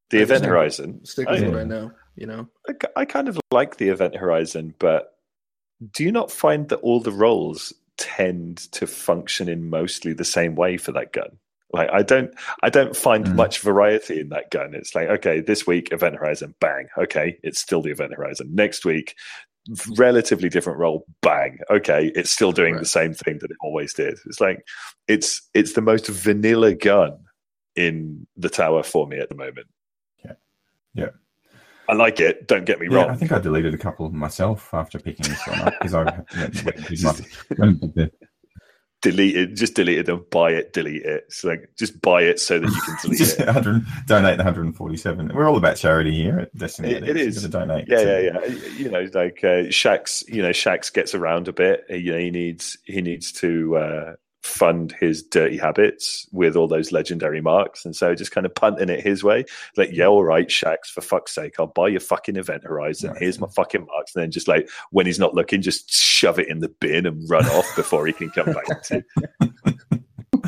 The 0.09 0.19
I 0.19 0.21
Event 0.21 0.45
Horizon. 0.45 1.05
stick 1.05 1.29
with 1.29 1.43
I- 1.43 1.47
what 1.47 1.55
yeah. 1.55 1.61
I 1.61 1.63
know. 1.65 1.91
You 2.15 2.25
know. 2.27 2.47
I, 2.67 2.73
I 2.97 3.05
kind 3.05 3.29
of 3.29 3.39
like 3.51 3.77
the 3.77 3.89
Event 3.89 4.15
Horizon, 4.15 4.73
but 4.79 5.15
do 5.93 6.03
you 6.03 6.11
not 6.11 6.31
find 6.31 6.67
that 6.69 6.77
all 6.79 6.99
the 6.99 7.11
roles 7.13 7.71
tend 7.97 8.57
to 8.73 8.85
function 8.87 9.47
in 9.47 9.69
mostly 9.69 10.11
the 10.13 10.25
same 10.25 10.55
way 10.55 10.75
for 10.77 10.91
that 10.91 11.13
gun? 11.13 11.37
Like 11.71 11.89
I 11.93 12.01
don't, 12.01 12.33
I 12.63 12.69
don't 12.69 12.95
find 12.95 13.25
Mm. 13.25 13.35
much 13.35 13.59
variety 13.59 14.19
in 14.19 14.29
that 14.29 14.49
gun. 14.49 14.73
It's 14.73 14.95
like 14.95 15.07
okay, 15.09 15.39
this 15.39 15.67
week 15.67 15.93
Event 15.93 16.15
Horizon, 16.15 16.55
bang, 16.59 16.87
okay, 16.97 17.37
it's 17.43 17.59
still 17.59 17.81
the 17.83 17.91
Event 17.91 18.13
Horizon. 18.15 18.49
Next 18.53 18.83
week, 18.85 19.15
relatively 19.97 20.49
different 20.49 20.79
role, 20.79 21.05
bang, 21.21 21.59
okay, 21.69 22.11
it's 22.15 22.31
still 22.31 22.51
doing 22.51 22.77
the 22.77 22.85
same 22.85 23.13
thing 23.13 23.39
that 23.39 23.51
it 23.51 23.57
always 23.61 23.93
did. 23.93 24.17
It's 24.25 24.41
like 24.41 24.65
it's 25.07 25.47
it's 25.53 25.73
the 25.73 25.81
most 25.81 26.07
vanilla 26.07 26.73
gun 26.73 27.17
in 27.75 28.27
the 28.37 28.49
tower 28.49 28.83
for 28.83 29.07
me 29.07 29.17
at 29.19 29.29
the 29.29 29.35
moment. 29.35 29.67
Yeah. 30.25 30.33
Yeah. 30.93 31.09
I 31.87 31.93
like 31.93 32.19
it. 32.19 32.47
Don't 32.47 32.65
get 32.65 32.79
me 32.79 32.87
yeah, 32.89 32.97
wrong. 32.97 33.09
I 33.09 33.15
think 33.15 33.31
I 33.31 33.39
deleted 33.39 33.73
a 33.73 33.77
couple 33.77 34.09
myself 34.11 34.71
after 34.73 34.99
picking 34.99 35.27
this 35.27 35.47
one 35.47 35.61
up 35.61 35.73
because 35.79 35.95
I 35.95 36.03
yeah, 36.03 36.21
went 36.37 36.75
and 36.75 36.85
did 36.85 37.03
my- 37.03 37.13
went 37.57 37.59
and 37.59 37.81
did 37.81 37.95
the 37.95 38.11
delete 39.01 39.35
it, 39.37 39.55
just 39.55 39.75
delete 39.75 39.99
it, 39.99 40.09
and 40.09 40.29
buy 40.29 40.51
it, 40.51 40.73
delete 40.73 41.03
it. 41.03 41.25
It's 41.27 41.43
like 41.43 41.69
just 41.77 42.01
buy 42.01 42.23
it 42.23 42.39
so 42.39 42.59
that 42.59 42.69
you 42.69 42.81
can 42.81 42.95
delete 43.01 43.17
Just 43.19 43.39
it. 43.39 43.45
100, 43.45 43.83
donate 44.05 44.37
the 44.37 44.43
147. 44.43 45.31
We're 45.33 45.47
all 45.49 45.57
about 45.57 45.77
charity 45.77 46.13
here 46.13 46.39
at 46.39 46.57
Destiny. 46.57 46.91
It- 46.91 47.07
it 47.09 47.17
is. 47.17 47.41
You've 47.43 47.51
got 47.51 47.59
to 47.61 47.65
donate. 47.67 47.87
Yeah, 47.87 48.03
to- 48.03 48.23
yeah, 48.23 48.39
yeah. 48.47 48.67
You 48.77 48.89
know, 48.89 49.07
like 49.13 49.39
uh, 49.43 49.67
Shax. 49.71 50.27
You 50.27 50.41
know, 50.41 50.49
Shax 50.49 50.91
gets 50.93 51.15
around 51.15 51.47
a 51.47 51.53
bit. 51.53 51.85
You 51.89 52.11
know, 52.13 52.19
he 52.19 52.31
needs 52.31 52.77
he 52.85 53.01
needs 53.01 53.31
to 53.33 53.77
uh, 53.77 54.13
fund 54.43 54.95
his 54.99 55.21
dirty 55.21 55.57
habits 55.57 56.27
with 56.31 56.55
all 56.55 56.67
those 56.67 56.91
legendary 56.91 57.41
marks, 57.41 57.85
and 57.85 57.95
so 57.95 58.15
just 58.15 58.31
kind 58.31 58.45
of 58.45 58.55
punting 58.55 58.89
it 58.89 59.01
his 59.01 59.23
way. 59.23 59.45
Like, 59.75 59.89
yeah, 59.91 60.07
all 60.07 60.23
right, 60.23 60.47
Shax. 60.47 60.87
For 60.93 61.01
fuck's 61.01 61.33
sake, 61.33 61.55
I'll 61.59 61.67
buy 61.67 61.89
your 61.89 61.99
fucking 61.99 62.35
Event 62.35 62.63
Horizon. 62.63 63.11
Right. 63.11 63.21
Here's 63.21 63.39
my 63.39 63.47
fucking 63.47 63.85
marks, 63.85 64.15
and 64.15 64.23
then 64.23 64.31
just 64.31 64.47
like 64.47 64.69
when 64.91 65.05
he's 65.05 65.19
not 65.19 65.33
looking, 65.33 65.61
just 65.61 65.91
shove 65.91 66.39
it 66.39 66.49
in 66.49 66.59
the 66.59 66.69
bin 66.69 67.05
and 67.05 67.29
run 67.29 67.45
off 67.47 67.67
before 67.75 68.05
he 68.07 68.13
can 68.13 68.29
come 68.29 68.53
back 68.53 68.83
to. 68.83 69.03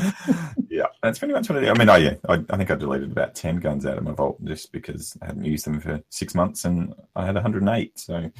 yeah, 0.68 0.86
that's 1.02 1.18
pretty 1.18 1.34
much 1.34 1.48
what 1.48 1.58
I 1.58 1.62
do. 1.62 1.70
I 1.70 1.78
mean, 1.78 1.88
oh 1.88 1.96
yeah, 1.96 2.14
I, 2.28 2.42
I 2.50 2.56
think 2.56 2.70
I 2.70 2.74
deleted 2.74 3.12
about 3.12 3.34
10 3.34 3.56
guns 3.56 3.86
out 3.86 3.98
of 3.98 4.04
my 4.04 4.12
vault 4.12 4.42
just 4.44 4.72
because 4.72 5.16
I 5.22 5.26
hadn't 5.26 5.44
used 5.44 5.66
them 5.66 5.80
for 5.80 6.02
six 6.08 6.34
months 6.34 6.64
and 6.64 6.94
I 7.14 7.26
had 7.26 7.34
108. 7.34 7.98
So 7.98 8.30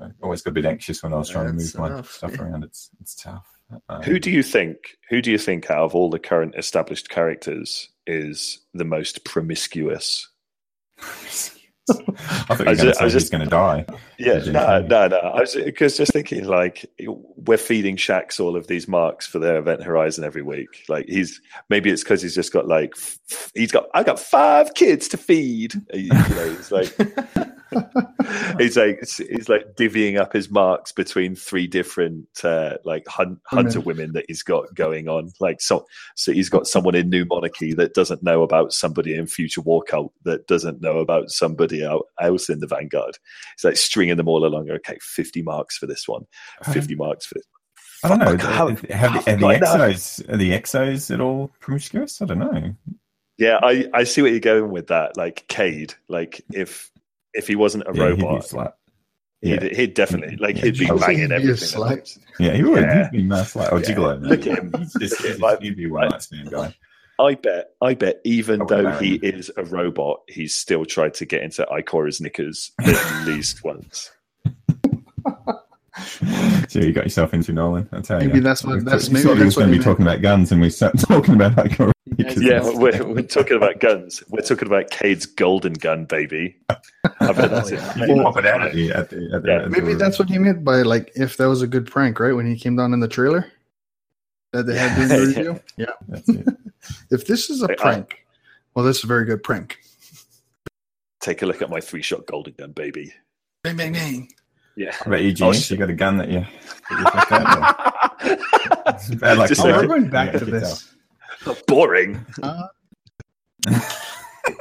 I 0.00 0.08
always 0.22 0.42
got 0.42 0.50
a 0.50 0.54
bit 0.54 0.64
anxious 0.64 1.02
when 1.02 1.12
I 1.12 1.18
was 1.18 1.28
trying 1.28 1.46
to 1.46 1.52
That's 1.52 1.74
move 1.76 1.90
my 1.90 2.02
stuff 2.02 2.32
yeah. 2.32 2.42
around. 2.42 2.64
It's 2.64 2.90
it's 3.00 3.14
tough. 3.14 3.51
Um, 3.88 4.02
Who 4.02 4.18
do 4.18 4.30
you 4.30 4.42
think? 4.42 4.76
Who 5.10 5.22
do 5.22 5.30
you 5.30 5.38
think 5.38 5.70
out 5.70 5.84
of 5.84 5.94
all 5.94 6.10
the 6.10 6.18
current 6.18 6.54
established 6.56 7.08
characters 7.08 7.88
is 8.06 8.58
the 8.74 8.84
most 8.84 9.24
promiscuous? 9.24 10.28
I 11.90 11.94
thought 11.94 12.58
you 12.60 12.64
were 12.64 12.70
was 12.70 12.78
going 12.80 12.88
to 12.90 12.94
say 12.94 13.00
I 13.00 13.04
he's 13.04 13.12
just- 13.12 13.32
going 13.32 13.44
to 13.44 13.50
die. 13.50 13.84
Yeah, 14.18 14.38
no, 14.46 14.82
no, 14.82 15.08
no. 15.08 15.16
I 15.16 15.40
was 15.40 15.54
because 15.56 15.96
just 15.96 16.12
thinking 16.12 16.44
like 16.44 16.86
we're 17.36 17.56
feeding 17.56 17.96
Shax 17.96 18.38
all 18.38 18.54
of 18.56 18.68
these 18.68 18.86
marks 18.86 19.26
for 19.26 19.38
their 19.40 19.56
event 19.56 19.82
horizon 19.82 20.22
every 20.24 20.42
week. 20.42 20.84
Like 20.88 21.06
he's 21.08 21.40
maybe 21.68 21.90
it's 21.90 22.04
because 22.04 22.22
he's 22.22 22.34
just 22.36 22.52
got 22.52 22.68
like 22.68 22.94
he's 23.54 23.72
got 23.72 23.86
I 23.94 24.04
got 24.04 24.20
five 24.20 24.74
kids 24.74 25.08
to 25.08 25.16
feed. 25.16 25.74
You 25.92 26.10
know, 26.10 26.54
he's 26.56 26.70
like 26.70 26.94
he's 28.58 28.76
like 28.76 29.00
he's 29.00 29.48
like 29.48 29.74
divvying 29.76 30.18
up 30.20 30.32
his 30.32 30.50
marks 30.50 30.92
between 30.92 31.34
three 31.34 31.66
different 31.66 32.26
uh, 32.44 32.74
like 32.84 33.06
hun- 33.08 33.40
hunter 33.46 33.80
women 33.80 34.12
that 34.12 34.26
he's 34.28 34.42
got 34.42 34.72
going 34.74 35.08
on. 35.08 35.32
Like 35.40 35.60
so, 35.60 35.86
so 36.14 36.32
he's 36.32 36.48
got 36.48 36.66
someone 36.66 36.94
in 36.94 37.08
New 37.10 37.24
Monarchy 37.24 37.72
that 37.74 37.94
doesn't 37.94 38.22
know 38.22 38.42
about 38.42 38.72
somebody 38.72 39.14
in 39.14 39.26
Future 39.26 39.62
War 39.62 39.82
Cult 39.82 40.12
that 40.24 40.46
doesn't 40.46 40.80
know 40.80 40.98
about 40.98 41.30
somebody 41.30 41.71
out, 41.80 42.06
else 42.20 42.50
in 42.50 42.58
the 42.58 42.66
Vanguard. 42.66 43.16
It's 43.54 43.62
like 43.64 43.76
stringing 43.76 44.16
them 44.16 44.26
all 44.28 44.44
along. 44.44 44.68
Okay, 44.68 44.98
fifty 45.00 45.42
marks 45.42 45.78
for 45.78 45.86
this 45.86 46.08
one, 46.08 46.22
uh-huh. 46.60 46.72
fifty 46.72 46.96
marks 46.96 47.24
for 47.26 47.34
this. 47.34 47.46
I 48.04 48.08
don't 48.08 48.18
know. 48.18 48.36
Fuck, 48.36 48.40
how- 48.40 48.68
have, 48.68 48.80
have, 48.90 49.10
how 49.12 49.20
the- 49.20 49.30
are 49.30 49.36
the 49.36 49.40
got 49.40 49.56
enough? 49.56 49.78
exos 49.92 50.28
are 50.32 50.36
the 50.36 50.50
exos 50.50 51.14
at 51.14 51.20
all 51.20 51.52
promiscuous? 51.60 52.20
I 52.20 52.24
don't 52.24 52.40
know. 52.40 52.74
Yeah, 53.38 53.58
I, 53.62 53.88
I 53.94 54.04
see 54.04 54.22
what 54.22 54.32
you're 54.32 54.40
going 54.40 54.70
with 54.72 54.88
that. 54.88 55.16
Like 55.16 55.46
Cayde, 55.48 55.94
like 56.08 56.42
if 56.52 56.90
if 57.32 57.46
he 57.48 57.54
wasn't 57.56 57.84
a 57.88 57.92
Yeah, 57.94 58.08
he'd 58.10 58.16
be 58.18 58.22
a 58.24 58.26
robot, 58.26 58.74
he'd, 59.40 59.62
Yeah, 59.62 59.68
he'd 59.74 59.94
definitely 59.94 60.36
like 60.36 60.56
Yeah, 60.56 60.62
he'd 60.64 60.78
be 60.78 60.88
I 60.88 60.92
would 60.92 61.00
say 61.00 61.06
banging 61.06 61.20
he'd 61.22 61.28
be 61.28 61.34
everything. 61.34 61.80
that 61.80 62.16
yeah, 62.38 62.52
he 62.54 62.62
would. 62.62 62.82
Yeah. 62.82 63.10
He'd 63.10 63.16
be 63.18 63.22
nice, 63.22 63.56
like, 63.56 63.72
oh, 63.72 63.76
Yeah. 63.78 63.84
gigolo. 63.84 64.20
man. 64.20 64.30
Look 64.30 64.46
at 64.46 64.58
him. 64.58 64.72
He's 64.78 64.92
just, 64.94 65.12
Look 65.12 65.20
at 65.20 65.26
he's, 65.26 65.36
him. 65.36 65.44
I- 65.44 65.56
he'd 65.60 65.76
be 65.76 65.86
one 65.90 66.08
night 66.08 66.22
stand 66.22 66.50
guy. 66.50 66.74
I 67.22 67.34
bet, 67.36 67.70
I 67.80 67.94
bet, 67.94 68.20
even 68.24 68.62
I 68.62 68.64
though 68.68 68.76
wouldn't 68.84 69.02
he 69.02 69.14
is 69.14 69.50
a 69.56 69.64
robot, 69.64 70.22
he's 70.28 70.54
still 70.54 70.84
tried 70.84 71.14
to 71.14 71.24
get 71.26 71.42
into 71.42 71.64
Ikora's 71.70 72.20
knickers 72.20 72.72
at 72.80 73.24
least 73.26 73.62
once. 73.64 74.10
So 76.68 76.78
you 76.80 76.92
got 76.92 77.04
yourself 77.04 77.34
into 77.34 77.52
Nolan. 77.52 77.86
I 77.92 78.00
tell 78.00 78.22
you. 78.22 78.28
Maybe 78.28 78.40
that's 78.40 78.64
what- 78.64 78.84
that's- 78.84 79.10
maybe 79.10 79.18
we 79.18 79.22
thought 79.24 79.32
we 79.34 79.38
that's 79.40 79.44
was 79.44 79.54
going 79.56 79.66
what 79.66 79.66
to 79.68 79.72
he 79.74 79.78
be 79.78 79.84
talking 79.84 80.06
about 80.06 80.22
guns, 80.22 80.50
and 80.50 80.60
we 80.60 80.70
started 80.70 81.00
talking 81.06 81.34
about 81.34 81.56
like. 81.56 81.78
Yeah, 82.18 82.60
we're, 82.74 83.04
we're 83.04 83.22
talking 83.22 83.56
about 83.56 83.80
guns. 83.80 84.22
We're 84.28 84.42
talking 84.42 84.66
about 84.68 84.90
Cayde's 84.90 85.24
golden 85.26 85.72
gun, 85.74 86.04
baby. 86.04 86.56
I 86.68 87.32
bet 87.32 87.50
that's 87.50 87.70
it. 87.70 87.78
pop 87.80 88.36
it 88.36 88.46
out 88.46 88.62
at 88.62 88.74
you 88.74 88.88
the, 88.88 89.42
Yeah, 89.46 89.66
Maybe 89.68 89.94
that's 89.94 90.18
what 90.18 90.28
he 90.28 90.38
meant 90.38 90.62
by 90.64 90.82
like 90.82 91.10
if 91.14 91.36
that 91.38 91.46
was 91.48 91.62
a 91.62 91.66
good 91.66 91.86
prank, 91.86 92.20
right? 92.20 92.32
When 92.34 92.46
he 92.46 92.58
came 92.58 92.76
down 92.76 92.92
in 92.92 93.00
the 93.00 93.08
trailer 93.08 93.46
that 94.52 94.64
they 94.66 94.78
had 94.78 94.94
during 95.08 95.08
the 95.08 95.16
Yeah. 95.16 95.26
review. 95.26 95.60
Yeah. 95.76 95.86
That's 96.08 96.28
it. 96.28 96.46
If 97.12 97.26
this 97.28 97.48
is 97.48 97.62
a 97.62 97.70
I- 97.70 97.74
prank, 97.76 98.24
well, 98.74 98.84
this 98.84 98.98
is 98.98 99.04
a 99.04 99.06
very 99.06 99.24
good 99.24 99.42
prank. 99.44 99.78
Take 101.20 101.42
a 101.42 101.46
look 101.46 101.62
at 101.62 101.70
my 101.70 101.80
three-shot 101.80 102.26
golden 102.26 102.54
gun, 102.58 102.72
baby. 102.72 103.12
Bang 103.62 103.76
bang 103.76 103.92
bang. 103.92 104.28
Yeah. 104.76 104.90
How 104.92 105.06
about 105.06 105.22
you, 105.22 105.32
Oh, 105.40 105.52
you 105.52 105.76
got 105.76 105.90
a 105.90 105.94
gun 105.94 106.16
that 106.16 106.28
you. 106.28 106.44
That 106.90 106.98
you 106.98 107.04
fucked? 107.04 108.42
It's 108.94 109.14
bad 109.16 109.38
luck 109.38 109.48
Just 109.48 109.60
Oh, 109.60 109.64
for 109.64 109.70
like- 109.72 109.80
we're 109.82 109.86
going 109.86 110.10
back 110.10 110.32
Yeah, 110.32 110.38
to 110.40 110.44
this. 110.46 110.92
Boring. 111.66 112.24
Uh, 112.42 112.66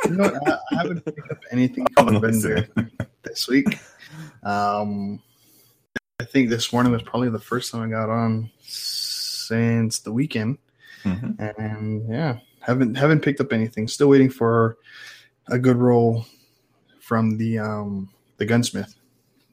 you 0.06 0.12
know, 0.12 0.30
what? 0.30 0.48
I, 0.48 0.58
I 0.72 0.76
haven't 0.78 1.06
picked 1.06 1.32
up 1.32 1.40
anything 1.52 1.86
Oh, 1.98 2.04
from 2.06 2.14
no, 2.16 2.20
Vendor 2.20 2.68
this 3.24 3.48
week. 3.48 3.80
Um, 4.44 5.22
I 6.20 6.26
think 6.26 6.50
this 6.50 6.72
morning 6.72 6.92
was 6.92 7.02
probably 7.04 7.30
the 7.30 7.40
first 7.40 7.72
time 7.72 7.82
I 7.82 7.88
got 7.90 8.10
on 8.10 8.50
since 9.56 10.00
the 10.00 10.14
weekend, 10.14 10.58
Mhm. 11.04 11.36
and 11.60 12.08
yeah, 12.10 12.40
haven't 12.62 12.96
haven't 12.96 13.20
picked 13.22 13.42
up 13.42 13.52
anything. 13.52 13.86
Still 13.90 14.08
waiting 14.08 14.30
for 14.30 14.78
a 15.48 15.60
good 15.60 15.76
roll 15.76 16.26
from 17.02 17.38
the 17.38 17.60
um 17.60 18.10
the 18.38 18.46
gunsmith. 18.46 18.96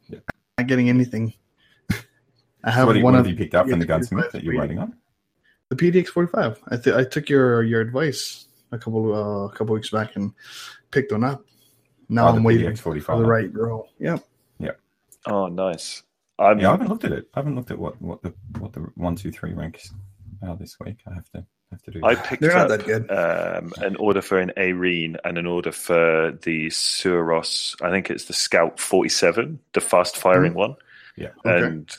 Yeah. 0.08 0.20
Not 0.56 0.68
getting 0.68 0.88
anything. 0.88 1.34
I 1.90 1.94
So 2.66 2.70
have 2.70 2.86
what, 2.86 2.96
you, 2.96 3.02
one 3.02 3.14
what 3.14 3.18
of 3.20 3.26
have 3.26 3.32
you 3.32 3.36
picked 3.36 3.56
up 3.56 3.68
from 3.68 3.80
the 3.80 3.86
gunsmith 3.86 4.30
that 4.30 4.44
you're 4.44 4.54
45 4.54 4.62
waiting 4.68 4.78
on? 4.78 4.94
the 5.70 5.76
PDX 5.76 6.08
forty 6.08 6.30
five. 6.30 6.60
I 6.68 6.76
th- 6.76 6.94
I 6.96 7.02
took 7.04 7.28
your 7.28 7.64
your 7.64 7.80
advice 7.80 8.46
a 8.70 8.78
couple 8.78 9.12
uh, 9.12 9.46
a 9.48 9.52
couple 9.52 9.74
weeks 9.74 9.90
back 9.90 10.14
and 10.14 10.32
picked 10.92 11.10
one 11.10 11.24
up. 11.24 11.44
Now 12.08 12.28
Oh, 12.28 12.36
I'm 12.36 12.44
waiting 12.44 12.70
PDX 12.70 12.78
for 12.78 12.94
the 13.18 13.26
right 13.26 13.52
roll. 13.52 13.88
Yep. 13.98 14.22
Oh, 15.26 15.48
nice. 15.48 16.04
I'm, 16.38 16.58
Yeah, 16.58 16.68
I 16.68 16.72
haven't 16.72 16.88
looked 16.88 17.04
at 17.04 17.12
it. 17.12 17.28
I 17.34 17.40
haven't 17.40 17.56
looked 17.56 17.70
at 17.70 17.78
what, 17.78 18.00
what 18.00 18.22
the 18.22 18.32
what 18.58 18.72
the 18.72 18.80
one, 18.94 19.16
two, 19.16 19.32
three 19.32 19.52
ranks 19.52 19.92
are 20.42 20.56
this 20.56 20.78
week. 20.80 20.98
I 21.06 21.14
have 21.14 21.28
to 21.30 21.44
have 21.70 21.82
to 21.82 21.90
do. 21.90 22.00
I 22.04 22.14
picked 22.14 22.40
They're 22.42 22.54
not 22.54 22.70
up 22.70 22.78
that 22.78 22.86
good. 22.86 23.10
um, 23.10 23.72
an 23.78 23.96
order 23.96 24.22
for 24.22 24.38
an 24.38 24.52
Arene 24.56 25.16
and 25.24 25.38
an 25.38 25.46
order 25.46 25.72
for 25.72 26.32
the 26.42 26.68
Suros. 26.68 27.80
I 27.82 27.90
think 27.90 28.10
it's 28.10 28.24
the 28.24 28.32
Scout 28.32 28.78
47, 28.80 29.58
the 29.74 29.80
fast 29.80 30.16
firing 30.16 30.54
one. 30.54 30.76
Yeah. 31.16 31.30
Okay. 31.44 31.66
And 31.66 31.96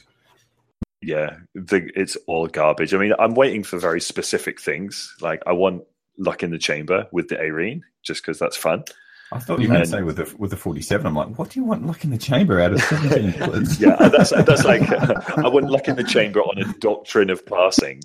yeah, 1.02 1.38
the, 1.54 1.92
it's 1.96 2.16
all 2.28 2.48
garbage. 2.48 2.94
I 2.94 2.98
mean, 2.98 3.14
I'm 3.20 3.34
waiting 3.34 3.64
for 3.64 3.78
very 3.78 4.02
specific 4.02 4.60
things. 4.60 5.16
Like, 5.22 5.44
I 5.46 5.52
want 5.54 5.84
luck 6.18 6.44
in 6.44 6.52
the 6.52 6.58
chamber 6.58 7.08
with 7.12 7.30
the 7.30 7.40
Arene, 7.40 7.84
just 8.04 8.22
because 8.22 8.40
that's 8.40 8.58
fun. 8.58 8.84
I 9.32 9.36
oh, 9.36 9.40
thought 9.40 9.60
you 9.60 9.68
were 9.68 9.76
going 9.76 9.86
to 9.86 9.90
say 9.90 10.02
with 10.02 10.16
the 10.16 10.36
with 10.40 10.50
the 10.50 10.58
47. 10.58 11.06
I'm 11.06 11.14
like, 11.14 11.38
what 11.38 11.52
do 11.52 11.60
you 11.60 11.64
want 11.66 11.86
luck 11.86 12.04
in 12.04 12.10
the 12.10 12.18
chamber 12.18 12.60
out 12.60 12.74
of 12.74 12.82
17? 12.82 13.34
Yeah, 13.80 13.96
that's 14.10 14.32
that's 14.32 14.64
like 14.66 14.82
I 15.38 15.48
want 15.48 15.70
luck 15.70 15.88
in 15.88 15.96
the 15.96 16.04
chamber 16.04 16.40
on 16.42 16.58
a 16.58 16.74
doctrine 16.80 17.30
of 17.30 17.46
passing. 17.46 18.02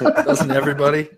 Doesn't 0.00 0.50
everybody? 0.50 1.08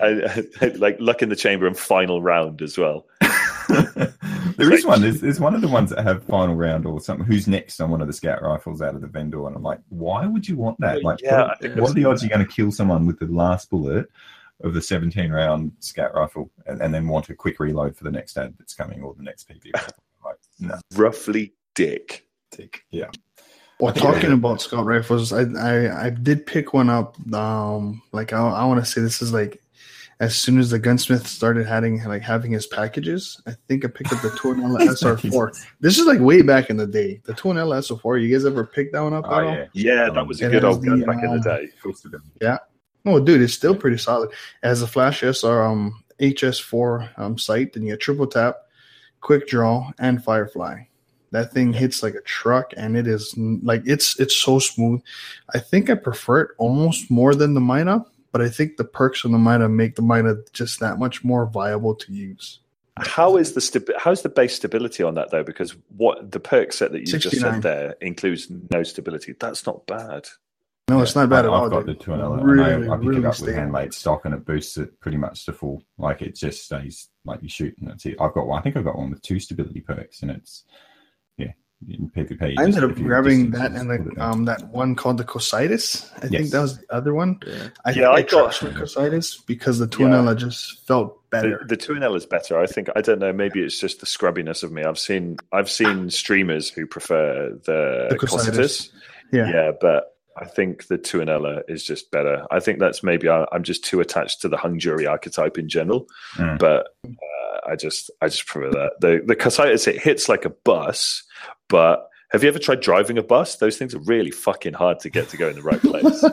I, 0.00 0.44
I- 0.60 0.66
like 0.76 1.00
luck 1.00 1.22
in 1.22 1.30
the 1.30 1.36
chamber 1.36 1.66
and 1.66 1.76
final 1.76 2.22
round 2.22 2.62
as 2.62 2.78
well. 2.78 3.06
there 3.68 4.72
is 4.72 4.86
one. 4.86 5.00
There's, 5.02 5.20
there's 5.20 5.40
one 5.40 5.54
of 5.54 5.62
the 5.62 5.68
ones 5.68 5.90
that 5.90 6.04
have 6.04 6.22
final 6.24 6.54
round 6.54 6.86
or 6.86 7.00
something. 7.00 7.26
Who's 7.26 7.48
next 7.48 7.80
on 7.80 7.90
one 7.90 8.00
of 8.00 8.06
the 8.06 8.12
scout 8.12 8.42
rifles 8.42 8.80
out 8.82 8.94
of 8.94 9.00
the 9.00 9.08
vendor? 9.08 9.46
And 9.46 9.56
I'm 9.56 9.62
like, 9.62 9.80
why 9.88 10.26
would 10.26 10.48
you 10.48 10.56
want 10.56 10.78
that? 10.80 11.02
Like, 11.02 11.20
Yeah, 11.22 11.48
what, 11.48 11.60
what 11.60 11.62
are 11.62 11.94
the 11.94 12.02
that's- 12.02 12.06
odds 12.06 12.22
you're 12.22 12.30
going 12.30 12.46
to 12.46 12.52
kill 12.52 12.70
someone 12.70 13.06
with 13.06 13.18
the 13.18 13.26
last 13.26 13.70
bullet 13.70 14.06
of 14.62 14.74
the 14.74 14.80
17 14.82 15.30
round 15.30 15.72
scout 15.80 16.14
rifle 16.14 16.50
and, 16.66 16.80
and 16.80 16.92
then 16.94 17.06
want 17.08 17.28
a 17.28 17.34
quick 17.34 17.60
reload 17.60 17.96
for 17.96 18.04
the 18.04 18.10
next 18.10 18.36
ad 18.38 18.54
that's 18.58 18.74
coming 18.74 19.02
or 19.02 19.14
the 19.14 19.22
next 19.22 19.48
PP? 19.48 19.70
like, 20.24 20.36
no, 20.60 20.78
Roughly 20.94 21.52
dick. 21.74 22.26
tick. 22.50 22.84
Yeah. 22.90 23.10
Well, 23.78 23.92
talking 23.92 24.30
I- 24.30 24.34
about 24.34 24.62
scout 24.62 24.86
rifles, 24.86 25.32
I, 25.32 25.42
I 25.42 26.06
I 26.06 26.10
did 26.10 26.46
pick 26.46 26.72
one 26.72 26.88
up. 26.88 27.16
Um, 27.34 28.00
like 28.12 28.32
I, 28.32 28.38
I 28.40 28.64
want 28.64 28.80
to 28.82 28.90
say 28.90 29.02
this 29.02 29.20
is 29.20 29.34
like 29.34 29.60
as 30.18 30.34
soon 30.34 30.58
as 30.58 30.70
the 30.70 30.78
gunsmith 30.78 31.26
started 31.26 31.66
having 31.66 32.02
like 32.04 32.22
having 32.22 32.52
his 32.52 32.66
packages. 32.66 33.38
I 33.46 33.52
think 33.68 33.84
I 33.84 33.88
picked 33.88 34.14
up 34.14 34.22
the 34.22 34.30
Tornado 34.30 34.68
SR4. 34.78 35.62
This 35.80 35.98
is 35.98 36.06
like 36.06 36.20
way 36.20 36.40
back 36.40 36.70
in 36.70 36.78
the 36.78 36.86
day. 36.86 37.20
The 37.26 37.34
Tornado 37.34 37.70
SR4. 37.72 38.22
You 38.22 38.34
guys 38.34 38.46
ever 38.46 38.64
picked 38.64 38.94
that 38.94 39.02
one 39.02 39.12
up 39.12 39.26
Oh, 39.28 39.34
at 39.40 39.44
all? 39.44 39.52
yeah. 39.54 39.66
Yeah, 39.74 40.08
that 40.10 40.26
was 40.26 40.40
a 40.40 40.46
It 40.46 40.52
good 40.52 40.62
has 40.62 40.76
old 40.76 40.86
gun 40.86 41.00
the, 41.00 41.06
back 41.06 41.22
in 41.22 41.28
the 41.28 41.36
um, 41.36 41.42
day. 41.42 41.68
Oh, 43.06 43.20
dude, 43.20 43.40
it's 43.40 43.54
still 43.54 43.76
pretty 43.76 43.98
solid. 43.98 44.30
As 44.62 44.82
a 44.82 44.86
flash 44.86 45.22
SR 45.22 45.62
um, 45.62 46.02
HS4 46.18 47.18
um, 47.18 47.38
sight, 47.38 47.76
and 47.76 47.84
you 47.84 47.92
get 47.92 48.00
triple 48.00 48.26
tap, 48.26 48.56
quick 49.20 49.46
draw, 49.46 49.92
and 49.98 50.22
firefly. 50.22 50.82
That 51.30 51.52
thing 51.52 51.72
hits 51.72 52.02
like 52.02 52.14
a 52.14 52.20
truck, 52.22 52.72
and 52.76 52.96
it 52.96 53.06
is 53.06 53.34
like 53.36 53.82
it's 53.84 54.18
it's 54.18 54.34
so 54.34 54.58
smooth. 54.58 55.02
I 55.54 55.58
think 55.58 55.90
I 55.90 55.94
prefer 55.94 56.40
it 56.42 56.50
almost 56.58 57.10
more 57.10 57.34
than 57.34 57.54
the 57.54 57.60
Mida, 57.60 58.04
but 58.32 58.40
I 58.40 58.48
think 58.48 58.76
the 58.76 58.84
perks 58.84 59.24
on 59.24 59.32
the 59.32 59.38
Mida 59.38 59.68
make 59.68 59.96
the 59.96 60.02
Mida 60.02 60.38
just 60.52 60.80
that 60.80 60.98
much 60.98 61.24
more 61.24 61.46
viable 61.46 61.94
to 61.96 62.12
use. 62.12 62.60
How 62.98 63.36
is 63.36 63.52
the 63.52 63.60
stabi- 63.60 63.98
how's 63.98 64.22
the 64.22 64.30
base 64.30 64.56
stability 64.56 65.02
on 65.02 65.14
that 65.14 65.30
though? 65.30 65.42
Because 65.42 65.76
what 65.96 66.30
the 66.30 66.40
perk 66.40 66.72
set 66.72 66.92
that 66.92 67.00
you 67.00 67.06
just 67.06 67.38
said 67.38 67.60
there 67.62 67.96
includes 68.00 68.48
no 68.70 68.82
stability. 68.82 69.34
That's 69.38 69.66
not 69.66 69.86
bad. 69.86 70.28
No, 70.88 71.00
it's 71.02 71.16
not 71.16 71.28
bad 71.28 71.44
I- 71.44 71.48
at 71.48 71.52
all. 71.54 71.64
I've 71.64 71.70
got 71.70 71.86
dude. 71.86 71.98
the 71.98 72.04
two 72.04 72.12
and 72.12 72.22
I, 72.22 72.40
Really, 72.40 72.88
I, 72.88 72.92
I 72.94 72.96
pick 72.96 73.06
really 73.08 73.18
it 73.22 73.24
up 73.26 73.34
stable. 73.34 73.46
with 73.48 73.56
handmade 73.56 73.92
stock 73.94 74.24
and 74.24 74.34
it 74.34 74.44
boosts 74.44 74.76
it 74.78 74.98
pretty 75.00 75.16
much 75.16 75.44
to 75.46 75.52
full. 75.52 75.82
Like 75.98 76.22
it 76.22 76.36
just 76.36 76.64
stays 76.64 77.08
like 77.24 77.42
you 77.42 77.48
shoot 77.48 77.74
and 77.80 77.88
that's 77.90 78.06
it. 78.06 78.16
I've 78.20 78.32
got 78.34 78.46
one. 78.46 78.58
I 78.60 78.62
think 78.62 78.76
I've 78.76 78.84
got 78.84 78.96
one 78.96 79.10
with 79.10 79.20
two 79.22 79.40
stability 79.40 79.80
perks 79.80 80.22
and 80.22 80.30
it's 80.30 80.62
yeah 81.38 81.52
in 81.88 82.08
PvP. 82.10 82.40
I 82.56 82.62
ended 82.62 82.80
just- 82.80 82.84
up 82.84 82.94
grabbing 83.04 83.50
that 83.50 83.72
and 83.72 83.88
put 84.04 84.14
the, 84.14 84.24
um 84.24 84.44
that 84.44 84.68
one 84.68 84.94
called 84.94 85.18
the 85.18 85.24
Cositis. 85.24 86.08
I 86.22 86.28
Yes. 86.28 86.40
think 86.42 86.50
that 86.52 86.60
was 86.60 86.78
the 86.78 86.94
other 86.94 87.14
one. 87.14 87.40
Yeah. 87.44 87.68
I 87.84 87.90
Yeah, 87.90 88.10
I 88.12 88.16
think 88.18 88.28
I 88.28 88.30
got- 88.30 88.52
trust 88.52 88.60
the 88.60 88.68
Cositis 88.68 89.44
because 89.44 89.78
the 89.80 89.86
Yeah. 89.86 90.06
Tuanella 90.06 90.36
just 90.36 90.86
felt 90.86 91.28
better. 91.30 91.64
the 91.68 91.76
two 91.76 91.96
L 91.96 92.14
is 92.14 92.26
better. 92.26 92.60
I 92.60 92.66
think 92.66 92.90
I 92.94 93.00
don't 93.00 93.18
know. 93.18 93.32
Maybe 93.32 93.60
it's 93.60 93.80
just 93.80 93.98
the 93.98 94.06
scrubbiness 94.06 94.62
of 94.62 94.70
me. 94.70 94.84
I've 94.84 95.00
seen 95.00 95.38
I've 95.52 95.68
seen 95.68 96.10
streamers 96.10 96.70
who 96.70 96.86
prefer 96.86 97.58
the, 97.64 98.06
The 98.10 98.16
Cositis. 98.18 98.52
Cositus. 98.54 98.90
yeah. 99.32 99.50
Yeah, 99.50 99.72
but 99.80 100.12
I 100.38 100.44
think 100.44 100.88
the 100.88 100.98
Tuanella 100.98 101.62
is 101.68 101.84
just 101.84 102.10
better. 102.10 102.44
I 102.50 102.60
think 102.60 102.78
that's 102.78 103.02
maybe 103.02 103.28
I, 103.28 103.46
I'm 103.52 103.62
just 103.62 103.84
too 103.84 104.00
attached 104.00 104.42
to 104.42 104.48
the 104.48 104.56
hung 104.56 104.78
jury 104.78 105.06
archetype 105.06 105.58
in 105.58 105.68
general. 105.68 106.06
Mm. 106.36 106.58
But 106.58 106.88
uh, 107.06 107.70
I 107.70 107.76
just 107.76 108.10
I 108.20 108.28
just 108.28 108.46
prefer 108.46 108.70
that. 108.70 108.92
The 109.00 109.22
the 109.24 109.36
Cositus 109.36 109.88
it 109.88 110.00
hits 110.00 110.28
like 110.28 110.44
a 110.44 110.50
bus, 110.50 111.22
but 111.68 112.08
have 112.32 112.42
you 112.42 112.48
ever 112.48 112.58
tried 112.58 112.80
driving 112.80 113.18
a 113.18 113.22
bus? 113.22 113.56
Those 113.56 113.78
things 113.78 113.94
are 113.94 114.00
really 114.00 114.30
fucking 114.30 114.74
hard 114.74 115.00
to 115.00 115.10
get 115.10 115.28
to 115.30 115.36
go 115.36 115.48
in 115.48 115.56
the 115.56 115.62
right 115.62 115.80
place. 115.80 116.24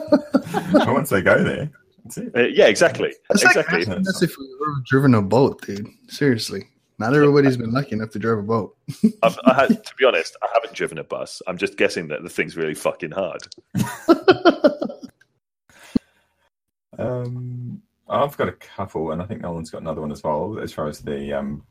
Once 0.86 1.10
they 1.10 1.22
go 1.22 1.42
there, 1.42 1.70
that's 2.04 2.18
it. 2.18 2.32
Uh, 2.36 2.42
yeah, 2.42 2.66
exactly. 2.66 3.14
That's 3.28 3.42
exactly. 3.42 3.80
asking 3.80 4.06
us 4.06 4.22
if 4.22 4.36
we've 4.36 4.48
ever 4.60 4.82
driven 4.86 5.14
a 5.14 5.22
boat, 5.22 5.62
dude. 5.62 5.88
Seriously. 6.08 6.64
Not 6.98 7.14
everybody's 7.14 7.56
been 7.56 7.72
lucky 7.72 7.92
enough 7.96 8.10
to 8.10 8.18
drive 8.18 8.38
a 8.38 8.42
boat. 8.42 8.76
I've, 9.22 9.38
I 9.44 9.54
had, 9.54 9.84
to 9.84 9.94
be 9.96 10.04
honest, 10.04 10.36
I 10.42 10.48
haven't 10.54 10.74
driven 10.74 10.98
a 10.98 11.04
bus. 11.04 11.42
I'm 11.46 11.58
just 11.58 11.76
guessing 11.76 12.08
that 12.08 12.22
the 12.22 12.28
thing's 12.28 12.56
really 12.56 12.74
fucking 12.74 13.10
hard. 13.10 13.48
Um, 16.98 17.82
I've 18.08 18.36
got 18.36 18.48
a 18.48 18.52
couple, 18.52 19.12
and 19.12 19.22
I 19.22 19.26
think 19.26 19.40
Nolan's 19.40 19.70
got 19.70 19.80
another 19.80 20.00
one 20.00 20.12
as 20.12 20.22
well. 20.22 20.58
As 20.60 20.72
far 20.72 20.88
as 20.88 21.00
the, 21.00 21.32
um, 21.32 21.64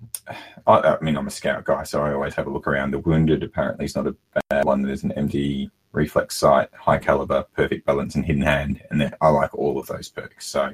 I, 0.67 0.79
I 0.79 0.97
mean, 1.01 1.15
I'm 1.15 1.27
a 1.27 1.31
scout 1.31 1.63
guy, 1.63 1.83
so 1.83 2.03
I 2.03 2.13
always 2.13 2.33
have 2.35 2.47
a 2.47 2.49
look 2.49 2.67
around. 2.67 2.91
The 2.91 2.99
wounded 2.99 3.43
apparently 3.43 3.85
is 3.85 3.95
not 3.95 4.07
a 4.07 4.15
bad 4.49 4.65
one. 4.65 4.81
There's 4.81 5.03
an 5.03 5.11
empty 5.13 5.69
reflex 5.91 6.35
sight, 6.35 6.69
high 6.73 6.97
caliber, 6.97 7.45
perfect 7.55 7.85
balance, 7.85 8.15
and 8.15 8.25
hidden 8.25 8.41
hand, 8.41 8.81
and 8.89 9.15
I 9.21 9.29
like 9.29 9.53
all 9.53 9.79
of 9.79 9.87
those 9.87 10.09
perks. 10.09 10.47
So. 10.47 10.73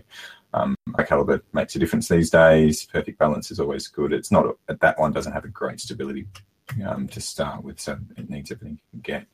Um, 0.53 0.75
high 0.95 1.03
caliber 1.03 1.43
makes 1.53 1.75
a 1.75 1.79
difference 1.79 2.07
these 2.07 2.29
days. 2.29 2.85
Perfect 2.85 3.19
balance 3.19 3.51
is 3.51 3.59
always 3.59 3.87
good. 3.87 4.13
It's 4.13 4.31
not 4.31 4.45
a, 4.67 4.75
that 4.75 4.99
one 4.99 5.11
doesn't 5.11 5.33
have 5.33 5.45
a 5.45 5.49
great 5.49 5.79
stability 5.79 6.27
um, 6.85 7.07
to 7.09 7.21
start 7.21 7.63
with, 7.63 7.79
so 7.79 7.97
it 8.17 8.29
needs 8.29 8.51
everything 8.51 8.73
you 8.73 8.89
can 8.91 9.01
get. 9.01 9.27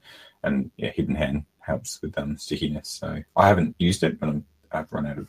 And 0.43 0.71
yeah, 0.77 0.91
hidden 0.91 1.15
hand 1.15 1.45
helps 1.59 2.01
with 2.01 2.17
um, 2.17 2.37
stickiness. 2.37 2.89
So 2.89 3.23
I 3.35 3.47
haven't 3.47 3.75
used 3.79 4.03
it, 4.03 4.19
but 4.19 4.29
I'm, 4.29 4.45
I've 4.71 4.91
run 4.91 5.07
out 5.07 5.17
of 5.17 5.27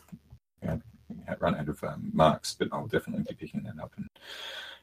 you 0.62 0.68
know, 0.68 0.80
run 1.38 1.54
out 1.54 1.68
of 1.68 1.82
um, 1.84 2.10
marks, 2.12 2.54
but 2.58 2.68
I'll 2.72 2.86
definitely 2.86 3.24
be 3.28 3.34
picking 3.34 3.62
that 3.62 3.82
up 3.82 3.92
and 3.96 4.08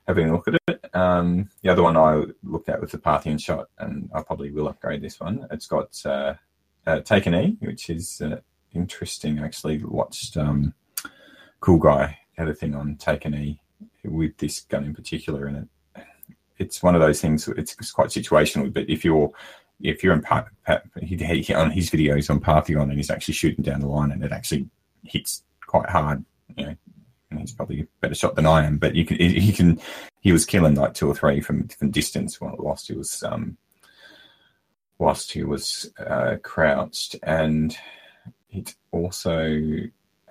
having 0.07 0.29
a 0.29 0.33
look 0.33 0.47
at 0.47 0.55
it. 0.67 0.95
Um, 0.95 1.49
the 1.61 1.69
other 1.69 1.83
one 1.83 1.97
I 1.97 2.23
looked 2.43 2.69
at 2.69 2.81
was 2.81 2.91
the 2.91 2.97
Parthian 2.97 3.37
shot, 3.37 3.69
and 3.77 4.09
I 4.13 4.21
probably 4.21 4.51
will 4.51 4.67
upgrade 4.67 5.01
this 5.01 5.19
one. 5.19 5.47
It's 5.51 5.67
got 5.67 5.99
uh, 6.05 6.35
uh, 6.85 6.99
Take 7.01 7.25
an 7.25 7.35
E, 7.35 7.57
which 7.59 7.89
is 7.89 8.21
uh, 8.21 8.39
interesting. 8.73 9.39
I 9.39 9.45
actually 9.45 9.83
watched 9.83 10.37
um, 10.37 10.73
Cool 11.63 11.79
Guy 11.79 12.19
had 12.37 12.49
a 12.49 12.53
thing 12.53 12.75
on 12.75 12.97
Take 12.97 13.23
an 13.23 13.33
E 13.35 13.57
with 14.03 14.37
this 14.37 14.59
gun 14.59 14.83
in 14.83 14.93
particular, 14.93 15.45
and 15.45 15.69
it 15.95 16.05
it's 16.57 16.83
one 16.83 16.93
of 16.93 16.99
those 16.99 17.21
things. 17.21 17.47
It's, 17.47 17.73
it's 17.79 17.91
quite 17.91 18.09
situational, 18.09 18.73
but 18.73 18.89
if 18.89 19.05
you're 19.05 19.31
if 19.81 20.03
you're 20.03 20.13
in 20.13 20.21
part, 20.21 20.47
he, 21.01 21.15
he, 21.15 21.53
on 21.53 21.71
his 21.71 21.89
videos 21.89 22.29
on 22.29 22.41
Parthian 22.41 22.81
and 22.81 22.93
he's 22.93 23.09
actually 23.09 23.33
shooting 23.35 23.63
down 23.63 23.79
the 23.79 23.87
line 23.87 24.11
and 24.11 24.25
it 24.25 24.33
actually 24.33 24.67
hits 25.03 25.43
quite 25.65 25.89
hard, 25.89 26.25
you 26.57 26.65
know, 26.65 26.75
and 27.29 27.39
he's 27.39 27.53
probably 27.53 27.81
a 27.81 27.87
better 28.01 28.13
shot 28.13 28.35
than 28.35 28.45
I 28.45 28.65
am, 28.65 28.77
but 28.77 28.95
you 28.95 29.05
can, 29.05 29.17
he, 29.17 29.51
can, 29.51 29.79
he 30.21 30.31
was 30.31 30.45
killing 30.45 30.75
like 30.75 30.93
two 30.93 31.09
or 31.09 31.15
three 31.15 31.41
from, 31.41 31.67
from 31.67 31.91
distance 31.91 32.39
whilst 32.39 32.87
he 32.87 32.93
was, 32.93 33.23
um, 33.23 33.57
whilst 34.99 35.33
he 35.33 35.43
was, 35.43 35.91
uh, 35.97 36.35
crouched 36.43 37.17
and 37.23 37.75
it 38.51 38.75
also 38.91 39.59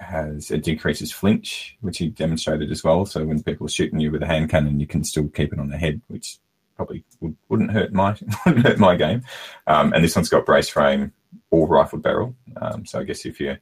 has, 0.02 0.50
it 0.50 0.62
decreases 0.62 1.12
flinch, 1.12 1.76
which 1.80 1.98
he 1.98 2.08
demonstrated 2.08 2.70
as 2.70 2.84
well. 2.84 3.06
So 3.06 3.24
when 3.24 3.42
people 3.42 3.66
are 3.66 3.70
shooting 3.70 4.00
you 4.00 4.10
with 4.10 4.22
a 4.22 4.26
hand 4.26 4.50
cannon, 4.50 4.80
you 4.80 4.86
can 4.86 5.04
still 5.04 5.28
keep 5.28 5.52
it 5.52 5.58
on 5.58 5.70
the 5.70 5.78
head, 5.78 6.00
which 6.08 6.38
probably 6.76 7.04
would, 7.20 7.36
wouldn't 7.48 7.70
hurt 7.70 7.92
my 7.92 8.16
wouldn't 8.46 8.66
hurt 8.66 8.78
my 8.78 8.96
game. 8.96 9.22
Um, 9.66 9.92
and 9.92 10.04
this 10.04 10.16
one's 10.16 10.28
got 10.28 10.46
brace 10.46 10.68
frame 10.68 11.12
or 11.50 11.66
rifled 11.66 12.02
barrel. 12.02 12.34
Um, 12.60 12.84
so 12.84 13.00
I 13.00 13.04
guess 13.04 13.24
if 13.24 13.40
you, 13.40 13.56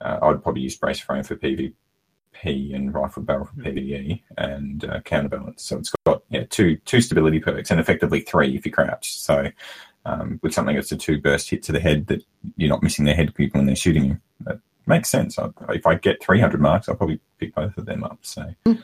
uh, 0.00 0.18
I'd 0.22 0.42
probably 0.42 0.62
use 0.62 0.76
brace 0.76 1.00
frame 1.00 1.22
for 1.22 1.36
PvP 1.36 1.74
and 2.74 2.92
rifled 2.92 3.26
barrel 3.26 3.46
for 3.46 3.62
PvE 3.62 4.22
and 4.38 4.84
uh, 4.84 5.00
counterbalance. 5.00 5.64
So 5.64 5.78
it's 5.78 5.92
got 6.04 6.22
yeah 6.30 6.44
two 6.50 6.76
two 6.84 7.00
stability 7.00 7.40
perks 7.40 7.70
and 7.70 7.80
effectively 7.80 8.20
three 8.20 8.56
if 8.56 8.66
you 8.66 8.72
crouch. 8.72 9.16
So 9.18 9.50
um, 10.04 10.40
with 10.42 10.54
something 10.54 10.74
that's 10.74 10.92
a 10.92 10.96
two 10.96 11.20
burst 11.20 11.50
hit 11.50 11.62
to 11.64 11.72
the 11.72 11.80
head 11.80 12.06
that 12.06 12.24
you're 12.56 12.70
not 12.70 12.82
missing 12.82 13.04
their 13.04 13.14
head 13.14 13.32
when 13.52 13.66
they're 13.66 13.76
shooting 13.76 14.04
you. 14.04 14.18
That 14.40 14.60
makes 14.86 15.08
sense. 15.08 15.38
I, 15.38 15.48
if 15.70 15.86
I 15.86 15.94
get 15.96 16.22
300 16.22 16.60
marks, 16.60 16.88
I'll 16.88 16.96
probably 16.96 17.20
pick 17.38 17.54
both 17.54 17.76
of 17.76 17.86
them 17.86 18.04
up. 18.04 18.18
So. 18.22 18.54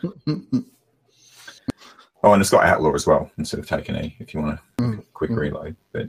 Oh, 2.22 2.32
and 2.32 2.40
it's 2.40 2.50
got 2.50 2.64
outlaw 2.64 2.92
as 2.94 3.06
well 3.06 3.30
instead 3.38 3.60
of 3.60 3.68
taking 3.68 3.94
E 3.94 4.16
if 4.18 4.34
you 4.34 4.40
want 4.40 4.58
a 4.78 4.82
Mm. 4.82 5.04
quick 5.12 5.30
Mm. 5.30 5.38
reload. 5.38 5.76
But 5.92 6.08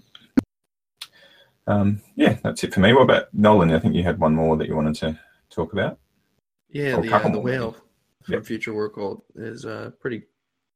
um, 1.67 2.02
yeah, 2.15 2.38
that's 2.43 2.63
it 2.63 2.73
for 2.73 2.80
me. 2.80 2.93
What 2.93 3.04
about 3.04 3.32
Nolan? 3.34 3.71
I 3.71 3.78
think 3.80 3.93
you 3.93 4.02
had 4.04 4.19
one 4.19 4.34
more 4.34 4.56
that 4.58 4.67
you 4.67 4.76
wanted 4.76 4.95
to 4.95 5.19
talk 5.52 5.73
about. 5.73 6.00
Yeah, 6.69 7.00
the, 7.02 7.13
uh, 7.13 7.30
the 7.30 7.39
whale 7.39 7.73
from 8.23 8.36
Yep. 8.36 8.45
Future 8.45 8.73
War 8.73 8.89
Cult 8.89 9.26
is 9.36 9.65
a 9.65 9.93
pretty 10.00 10.23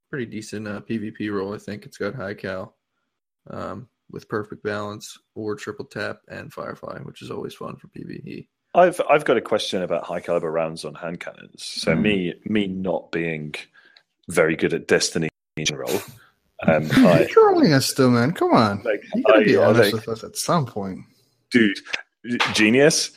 pretty 0.10 0.26
decent 0.26 0.67
uh, 0.67 0.82
PvP 0.82 1.32
role. 1.34 1.54
I 1.56 1.58
think 1.58 1.86
it's 1.86 1.97
got 1.97 2.13
high 2.13 2.34
cal 2.34 2.76
um, 3.50 3.88
with 4.12 4.28
perfect 4.28 4.62
balance 4.63 5.17
or 5.34 5.56
triple 5.56 5.86
tap 5.86 6.19
and 6.28 6.52
firefly, 6.54 7.00
which 7.00 7.21
is 7.21 7.32
always 7.32 7.56
fun 7.56 7.78
for. 7.78 7.88
PvE. 7.88 8.47
I've 8.73 9.01
I've 9.10 9.25
got 9.25 9.38
a 9.38 9.41
question 9.41 9.81
about 9.81 10.03
high 10.03 10.19
caliber 10.21 10.51
rounds 10.51 10.86
on 10.86 10.93
hand 10.95 11.19
cannons. 11.19 11.63
So 11.63 11.93
Mm. 11.93 12.01
me 12.01 12.34
me 12.45 12.67
not 12.67 13.12
being 13.12 13.53
very 14.29 14.55
good 14.55 14.73
at 14.73 14.88
Destiny 14.88 15.29
in 15.57 15.65
general, 15.65 15.89
um, 16.67 16.88
I, 16.91 17.19
You're 17.19 17.27
trolling 17.27 17.73
us 17.73 17.86
still, 17.88 18.10
man. 18.12 18.31
Come 18.31 18.53
on. 18.53 18.81
like, 18.84 19.03
You 19.13 19.23
gotta 19.23 19.39
I- 19.39 19.43
be 19.43 19.57
honest 19.57 19.93
like, 19.93 20.05
with 20.05 20.07
us 20.10 20.23
at 20.23 20.38
some 20.38 20.65
point. 20.65 20.99
dude, 21.51 21.77
genius, 22.53 23.12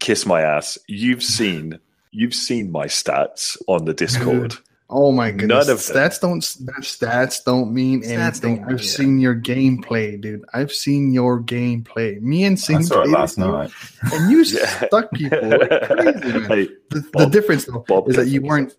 kiss 0.00 0.26
my 0.26 0.42
ass. 0.42 0.76
You've 0.86 1.22
seen 1.22 1.78
you've 2.12 2.34
seen 2.34 2.70
my 2.70 2.86
stats 2.86 3.56
on 3.68 3.84
the 3.86 3.94
Discord. 3.94 4.56
Oh 4.92 5.12
my 5.12 5.30
goodness. 5.30 5.68
None 5.68 5.76
of 5.76 5.86
them. 5.86 5.96
stats 6.10 6.20
don't 6.20 6.40
stats 6.42 7.44
don't 7.44 7.72
mean 7.72 8.02
Stats 8.02 8.08
anything. 8.10 8.56
don't 8.56 8.66
mean 8.66 8.74
I've 8.74 8.84
seen 8.84 9.20
your 9.20 9.36
gameplay, 9.36 10.20
dude. 10.20 10.44
I've 10.52 10.72
seen 10.72 11.12
your 11.12 11.40
gameplay. 11.40 12.20
Me 12.20 12.42
and 12.44 12.54
I 12.54 12.56
Sing 12.56 12.82
saw 12.82 13.02
it 13.02 13.04
played 13.04 13.12
last 13.14 13.38
you, 13.38 13.44
night. 13.46 13.70
and 14.12 14.30
you 14.32 14.42
Yeah. 14.44 14.66
stuck 14.86 15.12
people 15.12 15.48
like 15.48 15.70
crazy, 15.86 16.32
man. 16.38 16.44
Hey, 16.50 16.68
The, 16.90 17.00
the 17.18 17.26
difference 17.26 17.66
though 17.66 17.84
Bob 17.86 18.08
is 18.08 18.16
that 18.16 18.26
you 18.26 18.42
weren't 18.42 18.74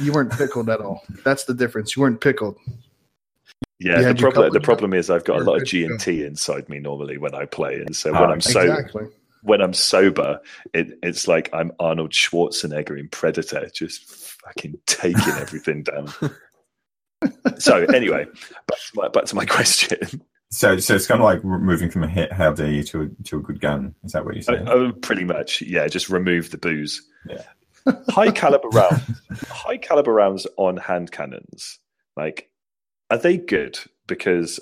you 0.00 0.12
weren't 0.12 0.30
pickled 0.32 0.70
at 0.70 0.80
all. 0.80 1.02
That's 1.24 1.44
the 1.44 1.54
difference. 1.54 1.96
You 1.96 2.02
weren't 2.02 2.20
pickled. 2.20 2.56
yeah, 3.80 4.12
the 4.12 4.14
problem 4.14 4.52
the 4.52 4.60
problem 4.60 4.94
is 4.94 5.10
I've 5.10 5.24
got 5.24 5.40
a 5.40 5.44
lot 5.44 5.60
of 5.60 5.66
G 5.66 5.84
and 5.84 5.98
T 5.98 6.24
inside 6.24 6.68
me 6.68 6.78
normally 6.78 7.18
when 7.18 7.34
I 7.34 7.46
play, 7.46 7.80
and 7.80 7.96
so 7.96 8.14
Ah, 8.14 8.20
when 8.20 8.30
I'm 8.30 8.40
so 8.40 8.60
exactly. 8.60 9.06
when 9.42 9.60
I'm 9.60 9.72
sober, 9.74 10.40
it, 10.72 10.96
it's 11.02 11.26
like 11.26 11.50
I'm 11.52 11.72
Arnold 11.80 12.12
Schwarzenegger 12.12 12.96
in 12.96 13.08
Predator, 13.08 13.68
just 13.74 14.08
fucking 14.44 14.74
taking 14.86 15.34
everything 15.34 15.82
down. 15.82 16.12
so 17.58 17.84
anyway, 17.84 18.24
back 18.66 18.78
to 18.78 18.92
my 18.94 19.08
back 19.08 19.24
to 19.26 19.36
my 19.36 19.46
question. 19.46 20.22
So, 20.50 20.76
so 20.76 20.94
it's 20.94 21.06
kind 21.06 21.20
of 21.20 21.24
like 21.24 21.42
moving 21.42 21.90
from 21.90 22.04
a 22.04 22.08
hit, 22.08 22.30
how 22.30 22.52
dare 22.52 22.70
you 22.70 22.82
to 22.84 23.02
a, 23.02 23.24
to 23.24 23.38
a 23.38 23.40
good 23.40 23.58
gun. 23.58 23.94
Is 24.04 24.12
that 24.12 24.24
what 24.24 24.34
you're 24.34 24.42
saying? 24.42 24.68
Oh, 24.68 24.88
oh 24.88 24.92
pretty 24.92 25.24
much, 25.24 25.62
yeah. 25.62 25.86
Just 25.88 26.10
remove 26.10 26.50
the 26.50 26.58
booze. 26.58 27.00
Yeah. 27.26 27.42
high 28.10 28.30
caliber 28.30 28.68
rounds, 28.68 29.02
high 29.48 29.78
caliber 29.78 30.12
rounds 30.12 30.46
on 30.58 30.76
hand 30.76 31.10
cannons. 31.10 31.78
Like, 32.16 32.50
are 33.10 33.16
they 33.16 33.38
good? 33.38 33.78
Because 34.06 34.60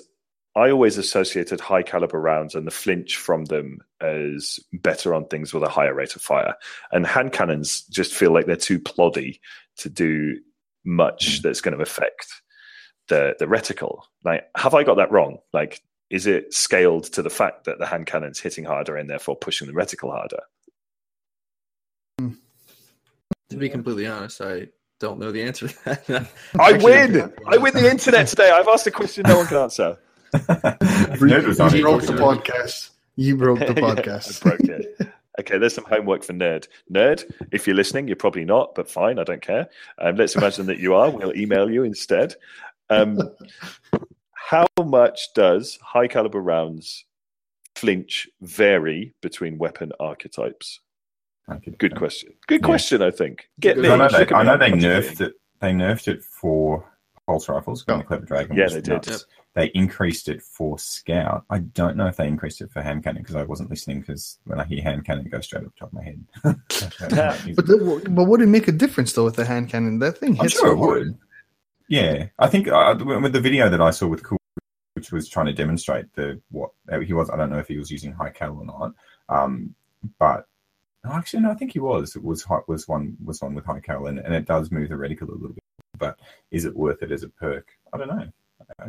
I 0.55 0.69
always 0.69 0.97
associated 0.97 1.61
high 1.61 1.83
caliber 1.83 2.19
rounds 2.19 2.55
and 2.55 2.67
the 2.67 2.71
flinch 2.71 3.15
from 3.15 3.45
them 3.45 3.79
as 4.01 4.59
better 4.73 5.13
on 5.13 5.27
things 5.27 5.53
with 5.53 5.63
a 5.63 5.69
higher 5.69 5.93
rate 5.93 6.15
of 6.15 6.21
fire. 6.21 6.55
And 6.91 7.07
hand 7.07 7.31
cannons 7.31 7.83
just 7.83 8.13
feel 8.13 8.33
like 8.33 8.47
they're 8.47 8.57
too 8.57 8.79
ploddy 8.79 9.39
to 9.77 9.89
do 9.89 10.39
much 10.83 11.39
mm. 11.39 11.41
that's 11.43 11.61
going 11.61 11.77
to 11.77 11.83
affect 11.83 12.27
the 13.07 13.35
the 13.39 13.45
reticle. 13.45 14.01
Like, 14.25 14.43
have 14.57 14.73
I 14.73 14.83
got 14.83 14.95
that 14.95 15.11
wrong? 15.11 15.37
Like, 15.53 15.81
is 16.09 16.27
it 16.27 16.53
scaled 16.53 17.05
to 17.13 17.21
the 17.21 17.29
fact 17.29 17.63
that 17.65 17.79
the 17.79 17.85
hand 17.85 18.05
cannon's 18.05 18.39
hitting 18.39 18.65
harder 18.65 18.97
and 18.97 19.09
therefore 19.09 19.37
pushing 19.37 19.67
the 19.67 19.73
reticle 19.73 20.11
harder? 20.11 20.41
Hmm. 22.19 22.33
To 23.51 23.57
be 23.57 23.69
completely 23.69 24.07
honest, 24.07 24.41
I 24.41 24.67
don't 24.99 25.19
know 25.19 25.31
the 25.31 25.43
answer 25.43 25.69
to 25.69 25.83
that. 25.85 26.27
I 26.59 26.73
win. 26.73 27.33
I 27.47 27.57
win 27.57 27.73
the 27.73 27.89
internet 27.89 28.27
today. 28.27 28.51
I've 28.51 28.67
asked 28.67 28.87
a 28.87 28.91
question 28.91 29.23
no 29.27 29.37
one 29.37 29.47
can 29.47 29.57
answer. 29.57 29.97
Nerd 30.33 31.45
was 31.47 31.59
on 31.59 31.71
you 31.73 31.79
it. 31.79 31.81
broke 31.81 32.01
the 32.03 32.13
podcast. 32.13 32.89
You 33.15 33.35
broke 33.37 33.59
the 33.59 33.65
Yeah, 33.77 33.85
I 33.87 33.95
podcast. 33.95 34.41
broke 34.41 34.59
it. 34.61 35.11
Okay, 35.39 35.57
there's 35.57 35.73
some 35.73 35.85
homework 35.85 36.23
for 36.23 36.33
Nerd. 36.33 36.67
Nerd, 36.93 37.23
if 37.51 37.65
you're 37.67 37.75
listening, 37.75 38.07
you're 38.07 38.15
probably 38.17 38.45
not, 38.45 38.75
but 38.75 38.89
fine, 38.89 39.17
I 39.19 39.23
don't 39.23 39.41
care. 39.41 39.69
Um, 39.97 40.15
let's 40.15 40.35
imagine 40.35 40.65
that 40.67 40.79
you 40.79 40.93
are. 40.93 41.09
We'll 41.09 41.35
email 41.35 41.69
you 41.69 41.83
instead. 41.83 42.35
Um, 42.89 43.19
how 44.33 44.65
much 44.83 45.33
does 45.33 45.79
high 45.81 46.07
caliber 46.07 46.41
rounds 46.41 47.05
flinch 47.75 48.27
vary 48.41 49.13
between 49.21 49.57
weapon 49.57 49.91
archetypes? 49.99 50.79
Good 51.77 51.95
question. 51.95 52.33
Good 52.47 52.61
Yeah. 52.61 52.65
question, 52.65 53.01
I 53.01 53.11
think. 53.11 53.49
Get 53.59 53.77
me. 53.77 53.89
I 53.89 53.95
know, 53.95 54.09
they, 54.09 54.33
I 54.33 54.43
know 54.43 54.57
they 54.57 54.71
nerfed 54.71 55.21
it. 55.21 55.33
They 55.59 55.71
nerfed 55.71 56.07
it 56.07 56.23
for 56.23 56.85
pulse 57.31 57.49
rifles. 57.49 57.85
When 57.87 57.95
Oh. 57.95 57.99
the 57.99 58.05
Clever 58.05 58.25
Dragon 58.25 58.55
Yeah, 58.57 58.63
was 58.65 58.73
they 58.73 58.81
did. 58.81 59.07
Yep. 59.07 59.19
They 59.53 59.65
increased 59.73 60.29
it 60.29 60.41
for 60.41 60.79
Scout. 60.79 61.43
I 61.49 61.59
don't 61.59 61.97
know 61.97 62.07
if 62.07 62.15
they 62.17 62.27
increased 62.27 62.61
it 62.61 62.71
for 62.71 62.81
hand 62.81 63.03
cannon 63.03 63.21
because 63.21 63.35
I 63.35 63.43
wasn't 63.43 63.69
listening. 63.69 63.99
Because 63.99 64.39
when 64.45 64.59
I 64.59 64.63
hear 64.65 64.81
hand 64.81 65.03
cannon, 65.05 65.25
it 65.25 65.29
goes 65.29 65.45
straight 65.45 65.65
up 65.65 65.73
the 65.73 65.79
top 65.79 65.89
of 65.89 65.93
my 65.93 66.03
head. 66.03 66.25
But 67.55 67.65
the, 67.67 68.07
but 68.09 68.25
would 68.25 68.41
it 68.41 68.47
make 68.47 68.67
a 68.67 68.71
difference 68.71 69.11
though 69.13 69.25
with 69.25 69.35
the 69.35 69.45
hand 69.45 69.69
cannon? 69.69 69.99
That 69.99 70.17
thing 70.17 70.35
hits. 70.35 70.41
I'm 70.43 70.49
sure 70.49 70.59
so 70.61 70.71
it 70.73 70.77
hard. 70.77 70.99
would. 70.99 71.17
Yeah, 71.89 72.27
I 72.39 72.47
think 72.47 72.69
uh, 72.69 72.95
with 72.97 73.33
the 73.33 73.41
video 73.41 73.67
that 73.69 73.81
I 73.81 73.91
saw 73.91 74.07
with 74.07 74.23
Cool, 74.23 74.37
which 74.93 75.11
was 75.11 75.27
trying 75.27 75.47
to 75.47 75.53
demonstrate 75.53 76.13
the 76.13 76.39
what 76.51 76.71
he 77.05 77.11
was. 77.13 77.29
I 77.29 77.35
don't 77.35 77.49
know 77.49 77.59
if 77.59 77.67
he 77.67 77.77
was 77.77 77.91
using 77.91 78.13
high 78.13 78.29
cal 78.29 78.55
or 78.57 78.65
not. 78.65 78.93
Um, 79.27 79.75
but 80.17 80.45
actually, 81.05 81.41
no, 81.43 81.51
I 81.51 81.55
think 81.55 81.73
he 81.73 81.79
was. 81.79 82.15
It 82.15 82.23
was 82.23 82.43
high, 82.43 82.59
was 82.69 82.87
one 82.87 83.17
was 83.23 83.41
one 83.41 83.53
with 83.55 83.65
high 83.65 83.81
cal, 83.81 84.05
and, 84.07 84.19
and 84.19 84.33
it 84.33 84.45
does 84.45 84.71
move 84.71 84.87
the 84.89 84.95
reticle 84.95 85.27
a 85.27 85.31
little 85.33 85.49
bit. 85.49 85.60
But 86.01 86.19
is 86.49 86.65
it 86.65 86.75
worth 86.75 87.03
it 87.03 87.11
as 87.11 87.21
a 87.23 87.29
perk? 87.29 87.67
I 87.93 87.97
don't 87.97 88.07
know. 88.07 88.27
I, 88.79 88.87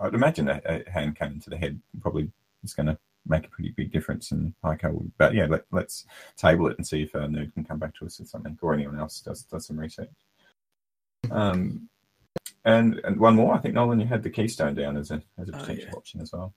I'd 0.00 0.14
imagine 0.14 0.48
a, 0.48 0.62
a 0.64 0.88
hand 0.90 1.16
cannon 1.16 1.40
to 1.40 1.50
the 1.50 1.56
head 1.56 1.80
probably 2.00 2.30
is 2.62 2.72
going 2.72 2.86
to 2.86 2.96
make 3.26 3.44
a 3.46 3.50
pretty 3.50 3.70
big 3.76 3.90
difference 3.90 4.30
in 4.30 4.54
high. 4.62 4.78
But 5.18 5.34
yeah, 5.34 5.46
let, 5.46 5.64
let's 5.72 6.06
table 6.36 6.68
it 6.68 6.78
and 6.78 6.86
see 6.86 7.02
if 7.02 7.14
uh, 7.16 7.26
Nerd 7.26 7.52
can 7.52 7.64
come 7.64 7.80
back 7.80 7.96
to 7.96 8.06
us 8.06 8.20
with 8.20 8.28
something, 8.28 8.56
or 8.62 8.72
anyone 8.72 8.98
else 8.98 9.20
does 9.20 9.42
does 9.42 9.66
some 9.66 9.78
research. 9.78 10.08
Um, 11.32 11.88
and 12.64 13.00
and 13.02 13.18
one 13.18 13.34
more, 13.34 13.52
I 13.54 13.58
think 13.58 13.74
Nolan, 13.74 13.98
you 13.98 14.06
had 14.06 14.22
the 14.22 14.30
Keystone 14.30 14.76
down 14.76 14.96
as 14.96 15.10
a 15.10 15.20
as 15.38 15.48
a 15.48 15.56
Oh, 15.56 15.58
potential 15.58 15.88
yeah. 15.90 15.96
option 15.96 16.20
as 16.20 16.32
well. 16.32 16.54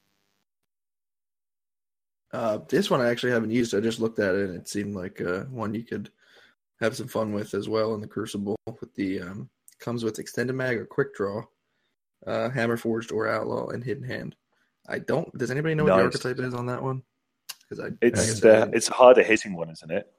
Uh, 2.32 2.60
this 2.68 2.92
one 2.92 3.02
I 3.02 3.10
actually 3.10 3.32
haven't 3.32 3.50
used. 3.50 3.74
I 3.74 3.80
just 3.80 4.00
looked 4.00 4.20
at 4.20 4.36
it 4.36 4.50
and 4.50 4.56
it 4.56 4.70
seemed 4.70 4.96
like 4.96 5.20
uh, 5.20 5.46
one 5.46 5.74
you 5.74 5.82
could 5.82 6.12
have 6.80 6.96
some 6.96 7.08
fun 7.08 7.34
with 7.34 7.56
as 7.56 7.68
well 7.68 7.96
in 7.96 8.02
the 8.02 8.08
Crucible. 8.08 8.56
With 8.80 8.94
the 8.94 9.22
um, 9.22 9.50
comes 9.80 10.04
with 10.04 10.20
extended 10.20 10.54
mag 10.54 10.78
or 10.78 10.86
quick 10.86 11.14
draw, 11.16 11.44
uh, 12.28 12.50
hammer 12.50 12.78
forged 12.78 13.12
or 13.12 13.28
outlaw 13.28 13.70
and 13.70 13.84
hidden 13.84 14.04
hand. 14.04 14.36
I 14.88 15.00
don't. 15.00 15.36
Does 15.38 15.52
anybody 15.52 15.76
know 15.76 15.84
what 15.86 15.98
the 15.98 16.04
archetype 16.04 16.40
is 16.40 16.54
on 16.54 16.66
that 16.68 16.82
one? 16.82 17.04
Because 17.70 17.84
I 17.84 17.88
I 17.88 17.92
It's 18.02 18.22
I 18.22 18.34
the, 18.34 18.56
didn't. 18.60 18.76
it's 18.76 18.90
a 18.90 18.94
harder 18.94 19.24
hitting 19.24 19.56
one, 19.56 19.70
isn't 19.70 19.92
it? 19.92 20.12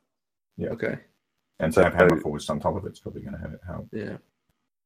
Yeah. 0.56 0.68
Okay. 0.70 0.98
And 1.58 1.74
so 1.74 1.82
have 1.82 1.94
Hammer 1.94 2.20
Forged 2.20 2.48
on 2.50 2.58
top 2.60 2.76
of 2.76 2.86
it's 2.86 3.00
probably 3.00 3.22
going 3.22 3.34
to 3.34 3.58
help. 3.66 3.88
Yeah. 3.92 4.16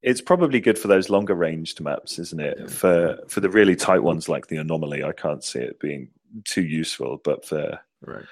It's 0.03 0.21
probably 0.21 0.61
good 0.61 0.79
for 0.79 0.89
those 0.89 1.09
longer 1.09 1.35
ranged 1.35 1.81
maps, 1.81 2.19
isn't 2.19 2.41
it? 2.41 2.57
Yeah. 2.59 2.67
For 2.67 3.19
for 3.29 3.41
the 3.41 3.49
really 3.51 3.77
tight 3.77 4.03
ones 4.03 4.29
like 4.29 4.49
the 4.49 4.57
anomaly, 4.57 5.05
I 5.05 5.13
can't 5.13 5.45
see 5.45 5.61
it 5.61 5.79
being 5.81 6.11
too 6.45 6.63
useful. 6.65 7.21
But 7.23 7.45
for 7.47 7.79
Right. 8.03 8.25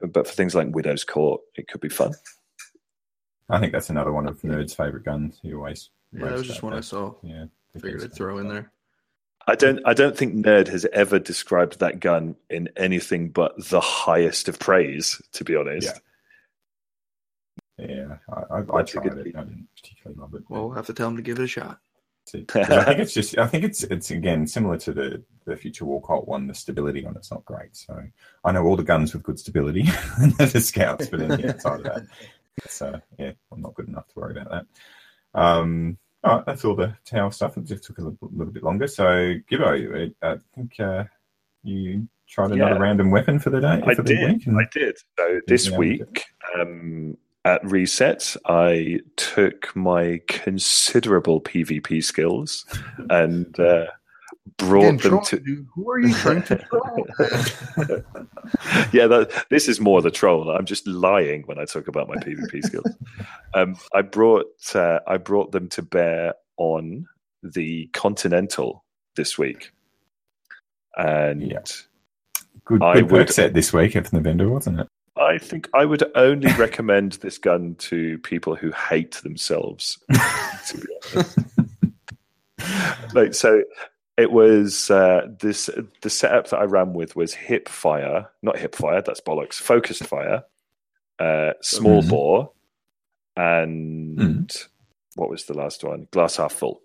but 0.00 0.26
for 0.26 0.32
things 0.32 0.54
like 0.54 0.74
Widow's 0.74 1.04
Court, 1.04 1.40
it 1.56 1.68
could 1.68 1.80
be 1.80 1.88
fun. 1.88 2.12
I 3.48 3.58
think 3.60 3.72
that's 3.72 3.90
another 3.90 4.12
one 4.12 4.26
of 4.26 4.40
Nerd's 4.42 4.74
favorite 4.74 5.04
guns. 5.04 5.38
He 5.42 5.54
always 5.54 5.90
Yeah, 6.12 6.26
that 6.26 6.32
was 6.32 6.46
just 6.46 6.58
about 6.58 6.70
one 6.70 6.78
I 6.78 6.80
saw. 6.80 7.14
Yeah, 7.22 7.44
the 7.72 7.80
Figured 7.80 8.04
I'd 8.04 8.14
throw 8.14 8.38
in 8.38 8.48
there. 8.48 8.72
I 9.46 9.54
don't 9.54 9.80
I 9.86 9.94
don't 9.94 10.16
think 10.16 10.34
Nerd 10.34 10.68
has 10.68 10.84
ever 10.92 11.18
described 11.18 11.78
that 11.78 12.00
gun 12.00 12.34
in 12.50 12.68
anything 12.76 13.28
but 13.28 13.68
the 13.68 13.80
highest 13.80 14.48
of 14.48 14.58
praise. 14.58 15.20
To 15.32 15.44
be 15.44 15.54
honest, 15.54 15.86
Yeah. 15.86 15.98
Yeah, 17.78 18.16
I, 18.32 18.40
I, 18.54 18.58
I 18.58 18.62
That's 18.62 18.92
tried 18.92 19.06
it. 19.06 19.24
beat. 19.24 19.36
I 19.36 19.44
didn't 19.44 19.68
particularly 19.76 20.20
love 20.20 20.34
it. 20.34 20.44
Well, 20.48 20.68
we'll 20.68 20.76
have 20.76 20.86
to 20.86 20.94
tell 20.94 21.08
him 21.08 21.16
to 21.16 21.22
give 21.22 21.38
it 21.38 21.44
a 21.44 21.46
shot. 21.46 21.78
I 22.34 22.84
think 22.84 22.98
it's 22.98 23.14
just, 23.14 23.38
I 23.38 23.46
think 23.46 23.62
it's, 23.62 23.84
it's 23.84 24.10
again 24.10 24.46
similar 24.48 24.78
to 24.78 24.92
the 24.92 25.22
the 25.44 25.56
Future 25.56 25.84
War 25.84 26.02
Cult 26.02 26.26
one. 26.26 26.48
The 26.48 26.54
stability 26.54 27.06
on 27.06 27.16
it's 27.16 27.30
not 27.30 27.44
great. 27.44 27.76
So 27.76 28.02
I 28.44 28.50
know 28.52 28.64
all 28.64 28.74
the 28.76 28.82
guns 28.82 29.12
with 29.12 29.22
good 29.22 29.38
stability, 29.38 29.84
and 30.18 30.32
the 30.36 30.60
scouts, 30.60 31.06
but 31.06 31.20
anything 31.20 31.50
outside 31.50 31.80
of 31.80 31.84
that, 31.84 32.06
it's 32.58 32.80
uh, 32.82 33.00
yeah, 33.18 33.32
I'm 33.52 33.60
not 33.60 33.74
good 33.74 33.88
enough 33.88 34.06
to 34.08 34.12
worry 34.18 34.36
about 34.38 34.50
that. 34.50 35.40
Um, 35.40 35.98
all 36.24 36.36
right, 36.36 36.46
that's 36.46 36.64
all 36.64 36.74
the 36.74 36.94
tower 37.04 37.30
stuff. 37.30 37.56
It 37.56 37.64
just 37.64 37.84
took 37.84 37.98
a 37.98 38.02
little, 38.02 38.18
little 38.32 38.52
bit 38.52 38.62
longer. 38.62 38.86
So 38.88 39.34
Gibbo, 39.50 40.12
I 40.22 40.36
think 40.54 40.80
uh, 40.80 41.04
you 41.62 42.08
tried 42.28 42.52
another 42.52 42.72
Yeah. 42.74 42.78
random 42.78 43.10
weapon 43.10 43.38
for 43.38 43.50
the 43.50 43.60
day. 43.60 43.82
I 43.86 43.94
for 43.94 44.02
the 44.02 44.14
did. 44.14 44.32
week, 44.32 44.46
and- 44.46 44.58
I 44.58 44.66
did. 44.72 44.96
So 45.18 45.40
this 45.46 45.70
week, 45.70 46.24
um, 46.58 47.16
at 47.44 47.64
reset, 47.64 48.36
I 48.46 49.00
took 49.16 49.74
my 49.76 50.20
considerable 50.26 51.40
PvP 51.40 52.02
skills 52.02 52.64
and 53.10 53.58
uh, 53.60 53.86
brought 54.58 54.82
Again, 54.84 54.96
them 54.96 55.10
troll, 55.10 55.22
to. 55.22 55.38
dude. 55.40 55.66
Who 55.74 55.90
are 55.90 55.98
you 55.98 56.14
trying 56.14 56.42
to 56.44 56.56
troll? 56.70 57.06
yeah, 58.92 59.06
that, 59.06 59.44
this 59.50 59.68
is 59.68 59.80
more 59.80 60.02
the 60.02 60.10
troll. 60.10 60.50
I'm 60.50 60.66
just 60.66 60.86
lying 60.86 61.42
when 61.46 61.58
I 61.58 61.64
talk 61.64 61.88
about 61.88 62.08
my 62.08 62.16
PvP 62.16 62.62
skills. 62.64 62.86
Um, 63.54 63.76
I 63.94 64.02
brought 64.02 64.46
uh, 64.74 65.00
I 65.06 65.16
brought 65.18 65.52
them 65.52 65.68
to 65.70 65.82
bear 65.82 66.34
on 66.56 67.06
the 67.42 67.88
Continental 67.92 68.84
this 69.16 69.36
week, 69.38 69.72
and 70.96 71.42
Yeah. 71.50 71.58
good, 72.64 72.82
I 72.82 72.94
good 73.00 73.08
perk 73.08 73.18
would- 73.18 73.30
set 73.30 73.54
this 73.54 73.72
week 73.72 73.92
from 73.92 74.04
the 74.12 74.20
vendor, 74.20 74.48
wasn't 74.48 74.80
it? 74.80 74.88
I 75.18 75.38
think 75.38 75.68
I 75.72 75.86
would 75.86 76.04
only 76.14 76.52
recommend 76.58 77.12
this 77.12 77.38
gun 77.38 77.74
to 77.76 78.18
people 78.18 78.54
who 78.54 78.70
hate 78.70 79.14
themselves. 79.22 79.98
to 80.68 80.76
be 80.76 80.86
honest, 81.16 81.38
like 83.14 83.32
so, 83.32 83.62
it 84.16 84.32
was 84.32 84.90
uh, 84.90 85.26
this 85.40 85.68
the 86.02 86.10
setup 86.10 86.48
that 86.48 86.58
I 86.58 86.64
ran 86.64 86.92
with 86.94 87.16
was 87.16 87.34
hip 87.34 87.68
fire, 87.68 88.28
not 88.42 88.58
hip 88.58 88.74
fire. 88.74 89.02
That's 89.02 89.20
bollocks. 89.20 89.54
Focused 89.54 90.04
fire, 90.04 90.44
uh, 91.18 91.52
small 91.62 92.02
Mhm. 92.02 92.08
bore, 92.08 92.52
and 93.36 94.56
what 95.14 95.30
was 95.30 95.44
the 95.44 95.54
last 95.54 95.84
one? 95.84 96.08
Glass 96.10 96.36
half 96.36 96.52
full. 96.52 96.82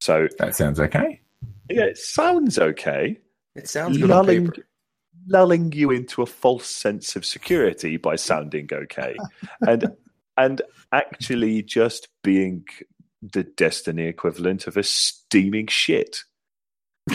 So 0.00 0.28
That 0.38 0.54
sounds 0.54 0.78
okay. 0.80 1.20
yeah, 1.68 1.84
it 1.84 1.98
sounds 1.98 2.58
okay. 2.58 3.18
It 3.56 3.68
sounds 3.68 3.98
good 3.98 4.10
on 4.10 4.26
lulling, 4.26 4.50
paper. 4.52 4.66
lulling 5.26 5.72
you 5.72 5.90
into 5.90 6.22
a 6.22 6.26
false 6.26 6.66
sense 6.66 7.16
of 7.16 7.24
security 7.24 7.96
by 7.96 8.14
sounding 8.16 8.68
okay, 8.72 9.16
and 9.66 9.96
and 10.36 10.62
actually 10.92 11.62
just 11.62 12.08
being 12.22 12.64
the 13.22 13.44
Destiny 13.44 14.06
equivalent 14.06 14.66
of 14.66 14.76
a 14.76 14.82
steaming 14.82 15.66
shit. 15.66 16.20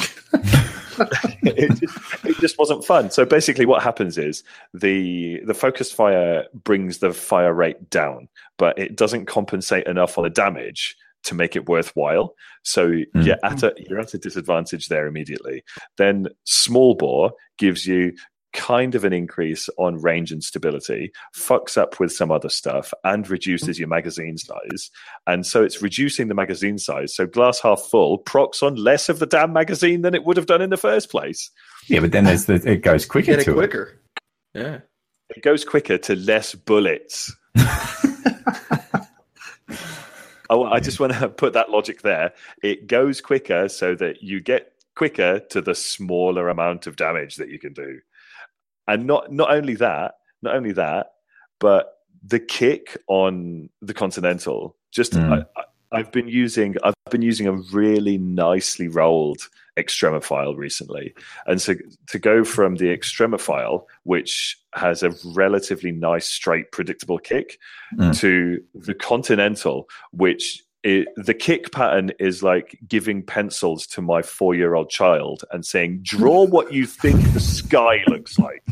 it, 1.43 1.79
just, 1.79 2.25
it 2.25 2.37
just 2.37 2.57
wasn't 2.57 2.83
fun. 2.83 3.11
So 3.11 3.25
basically, 3.25 3.65
what 3.65 3.83
happens 3.83 4.17
is 4.17 4.43
the 4.73 5.39
the 5.45 5.53
focused 5.53 5.95
fire 5.95 6.45
brings 6.53 6.99
the 6.99 7.13
fire 7.13 7.53
rate 7.53 7.89
down, 7.89 8.27
but 8.57 8.77
it 8.77 8.95
doesn't 8.95 9.25
compensate 9.25 9.87
enough 9.87 10.17
on 10.17 10.23
the 10.23 10.29
damage 10.29 10.95
to 11.23 11.35
make 11.35 11.55
it 11.55 11.69
worthwhile. 11.69 12.35
So 12.63 12.89
hmm. 12.89 13.21
you're 13.21 13.37
at 13.43 13.63
a 13.63 13.73
you're 13.77 13.99
at 13.99 14.13
a 14.13 14.17
disadvantage 14.17 14.87
there 14.87 15.07
immediately. 15.07 15.63
Then 15.97 16.27
small 16.45 16.95
bore 16.95 17.33
gives 17.57 17.85
you 17.85 18.13
kind 18.53 18.95
of 18.95 19.03
an 19.03 19.13
increase 19.13 19.69
on 19.77 20.01
range 20.01 20.31
and 20.31 20.43
stability, 20.43 21.11
fucks 21.35 21.77
up 21.77 21.99
with 21.99 22.11
some 22.11 22.31
other 22.31 22.49
stuff, 22.49 22.93
and 23.03 23.29
reduces 23.29 23.79
your 23.79 23.87
magazine 23.87 24.37
size. 24.37 24.89
And 25.27 25.45
so 25.45 25.63
it's 25.63 25.81
reducing 25.81 26.27
the 26.27 26.35
magazine 26.35 26.77
size. 26.77 27.15
So 27.15 27.25
glass 27.25 27.59
half 27.59 27.81
full 27.81 28.19
procs 28.19 28.63
on 28.63 28.75
less 28.75 29.09
of 29.09 29.19
the 29.19 29.25
damn 29.25 29.53
magazine 29.53 30.01
than 30.01 30.15
it 30.15 30.23
would 30.23 30.37
have 30.37 30.45
done 30.45 30.61
in 30.61 30.69
the 30.69 30.77
first 30.77 31.09
place. 31.09 31.49
Yeah, 31.87 31.99
but 31.99 32.11
then 32.11 32.23
there's 32.23 32.45
the, 32.45 32.55
it 32.65 32.81
goes 32.83 33.05
quicker 33.05 33.31
Get 33.33 33.39
it 33.39 33.43
to 33.45 33.51
it. 33.51 33.55
quicker. 33.55 33.99
Yeah. 34.53 34.79
It 35.35 35.41
goes 35.41 35.65
quicker 35.65 35.97
to 35.97 36.15
less 36.15 36.55
bullets. 36.55 37.35
Oh, 40.49 40.65
I 40.65 40.79
just 40.79 40.99
want 40.99 41.13
to 41.13 41.29
put 41.29 41.53
that 41.53 41.71
logic 41.71 42.01
there. 42.03 42.33
It 42.61 42.85
goes 42.85 43.21
quicker 43.21 43.67
so 43.69 43.95
that 43.95 44.21
you 44.21 44.39
get 44.39 44.73
quicker 44.95 45.39
to 45.39 45.61
the 45.61 45.73
smaller 45.73 46.47
amount 46.49 46.85
of 46.85 46.95
damage 46.95 47.37
that 47.37 47.49
you 47.49 47.57
can 47.57 47.73
do. 47.73 47.99
And 48.87 49.05
not 49.05 49.31
not 49.31 49.51
only 49.51 49.75
that, 49.75 50.15
not 50.41 50.55
only 50.55 50.73
that, 50.73 51.13
but 51.59 51.93
the 52.25 52.39
kick 52.39 52.97
on 53.07 53.69
the 53.81 53.93
Continental, 53.93 54.75
just 54.91 55.13
Mm. 55.13 55.45
I, 55.57 55.63
I've 55.91 56.11
been 56.11 56.27
using 56.27 56.75
I've 56.83 56.93
been 57.11 57.21
using 57.21 57.47
a 57.47 57.53
really 57.53 58.17
nicely 58.17 58.87
rolled 58.87 59.47
extremophile 59.77 60.55
recently, 60.57 61.13
and 61.47 61.61
so 61.61 61.75
to 62.07 62.19
go 62.19 62.43
from 62.43 62.75
the 62.75 62.95
extremophile, 62.95 63.85
which 64.03 64.57
has 64.73 65.03
a 65.03 65.13
relatively 65.33 65.91
nice, 65.91 66.27
straight, 66.27 66.71
predictable 66.71 67.19
kick, 67.19 67.59
Mm. 67.97 68.17
to 68.19 68.61
the 68.73 68.93
continental, 68.95 69.87
which 70.11 70.63
it, 70.83 71.07
the 71.15 71.33
kick 71.33 71.71
pattern 71.71 72.11
is 72.19 72.43
like 72.43 72.77
giving 72.87 73.23
pencils 73.23 73.87
to 73.87 74.01
my 74.01 74.21
four-year-old 74.21 74.89
child 74.89 75.43
and 75.51 75.65
saying, 75.65 76.01
"Draw 76.03 76.43
what 76.47 76.73
you 76.73 76.85
think 76.85 77.21
the 77.33 77.39
sky 77.39 78.03
looks 78.07 78.37
like." 78.37 78.63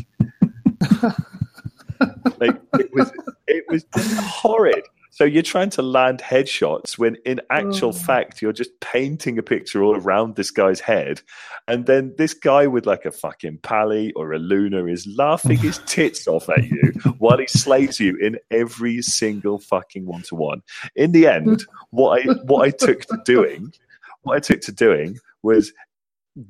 like 2.38 2.60
it 2.78 2.90
was 2.92 3.12
it 3.46 3.64
was 3.68 3.84
horrid. 3.94 4.82
So 5.14 5.24
you're 5.24 5.42
trying 5.42 5.68
to 5.70 5.82
land 5.82 6.20
headshots 6.20 6.96
when 6.96 7.16
in 7.26 7.42
actual 7.50 7.90
Oh. 7.90 7.92
fact 7.92 8.40
you're 8.40 8.54
just 8.54 8.70
painting 8.80 9.36
a 9.38 9.42
picture 9.42 9.82
all 9.82 9.94
around 9.94 10.36
this 10.36 10.50
guy's 10.50 10.80
head. 10.80 11.20
And 11.68 11.84
then 11.84 12.14
this 12.16 12.32
guy 12.32 12.66
with 12.66 12.86
like 12.86 13.04
a 13.04 13.10
fucking 13.12 13.58
pally 13.58 14.12
or 14.14 14.32
a 14.32 14.38
Luna 14.38 14.86
is 14.86 15.06
laughing 15.06 15.58
his 15.58 15.78
tits 15.86 16.26
off 16.26 16.48
at 16.48 16.64
you 16.64 16.92
while 17.18 17.36
he 17.36 17.46
slays 17.46 18.00
you 18.00 18.16
in 18.16 18.38
every 18.50 19.02
single 19.02 19.58
fucking 19.58 20.06
one 20.06 20.22
to 20.22 20.34
one. 20.34 20.62
In 20.96 21.12
the 21.12 21.26
end, 21.26 21.62
what 21.90 22.20
I 22.20 22.32
what 22.44 22.66
I 22.66 22.70
took 22.70 23.02
to 23.02 23.20
doing, 23.26 23.70
what 24.22 24.36
I 24.36 24.40
took 24.40 24.62
to 24.62 24.72
doing 24.72 25.18
was 25.42 25.74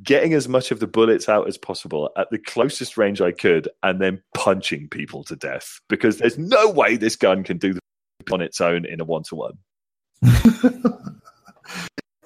getting 0.05 0.33
as 0.35 0.46
much 0.48 0.70
of 0.70 0.79
the 0.79 0.87
bullets 0.87 1.29
out 1.29 1.48
as 1.48 1.59
possible 1.59 2.11
at 2.16 2.31
the 2.31 2.38
closest 2.38 2.96
range 2.96 3.20
I 3.20 3.33
could 3.33 3.68
and 3.83 4.01
then 4.01 4.22
punching 4.35 4.88
people 4.90 5.25
to 5.25 5.35
death 5.35 5.81
because 5.88 6.18
there's 6.18 6.38
no 6.38 6.70
way 6.70 6.96
this 6.96 7.16
gun 7.16 7.42
can 7.42 7.59
do 7.59 7.72
the 7.75 7.82
on 8.31 8.43
its 8.43 8.61
own 8.61 8.85
in 8.85 9.01
a 9.01 9.05
one 9.05 9.23
to 9.25 9.35
one. 9.35 9.59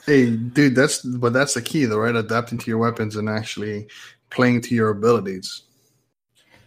Hey, 0.05 0.37
dude, 0.37 0.77
that's 0.77 1.01
but 1.01 1.33
that's 1.33 1.55
the 1.55 1.63
key, 1.63 1.85
though, 1.85 1.99
right? 1.99 2.15
Adapting 2.15 2.59
to 2.59 2.71
your 2.71 2.79
weapons 2.79 3.17
and 3.17 3.29
actually 3.29 3.89
playing 4.31 4.61
to 4.63 4.75
your 4.75 4.91
abilities. 4.91 5.63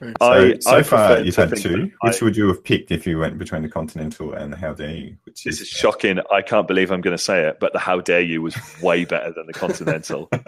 Right. 0.02 0.16
So, 0.22 0.28
I- 0.32 0.58
so 0.60 0.72
I 0.78 0.84
far, 0.84 1.20
you've 1.20 1.36
had 1.36 1.56
two. 1.58 1.92
Which 2.02 2.22
I- 2.22 2.26
would 2.26 2.38
you 2.38 2.48
have 2.48 2.64
picked 2.64 2.92
if 2.92 3.06
you 3.06 3.20
went 3.20 3.38
between 3.38 3.62
the 3.64 3.70
Continental 3.70 4.34
and 4.34 4.54
the 4.54 4.58
How 4.58 4.74
Dare 4.74 4.92
You? 4.92 5.16
Which 5.26 5.44
This 5.44 5.60
is 5.62 5.68
shocking. 5.68 6.20
I 6.32 6.42
can't 6.42 6.68
believe 6.68 6.92
I'm 6.92 7.02
going 7.02 7.16
to 7.18 7.22
say 7.24 7.48
it, 7.48 7.58
but 7.60 7.74
the 7.74 7.80
How 7.80 8.00
Dare 8.00 8.22
You 8.22 8.42
was 8.42 8.56
way 8.82 9.04
better 9.06 9.34
than 9.34 9.46
the 9.48 9.54
Continental. 9.54 10.30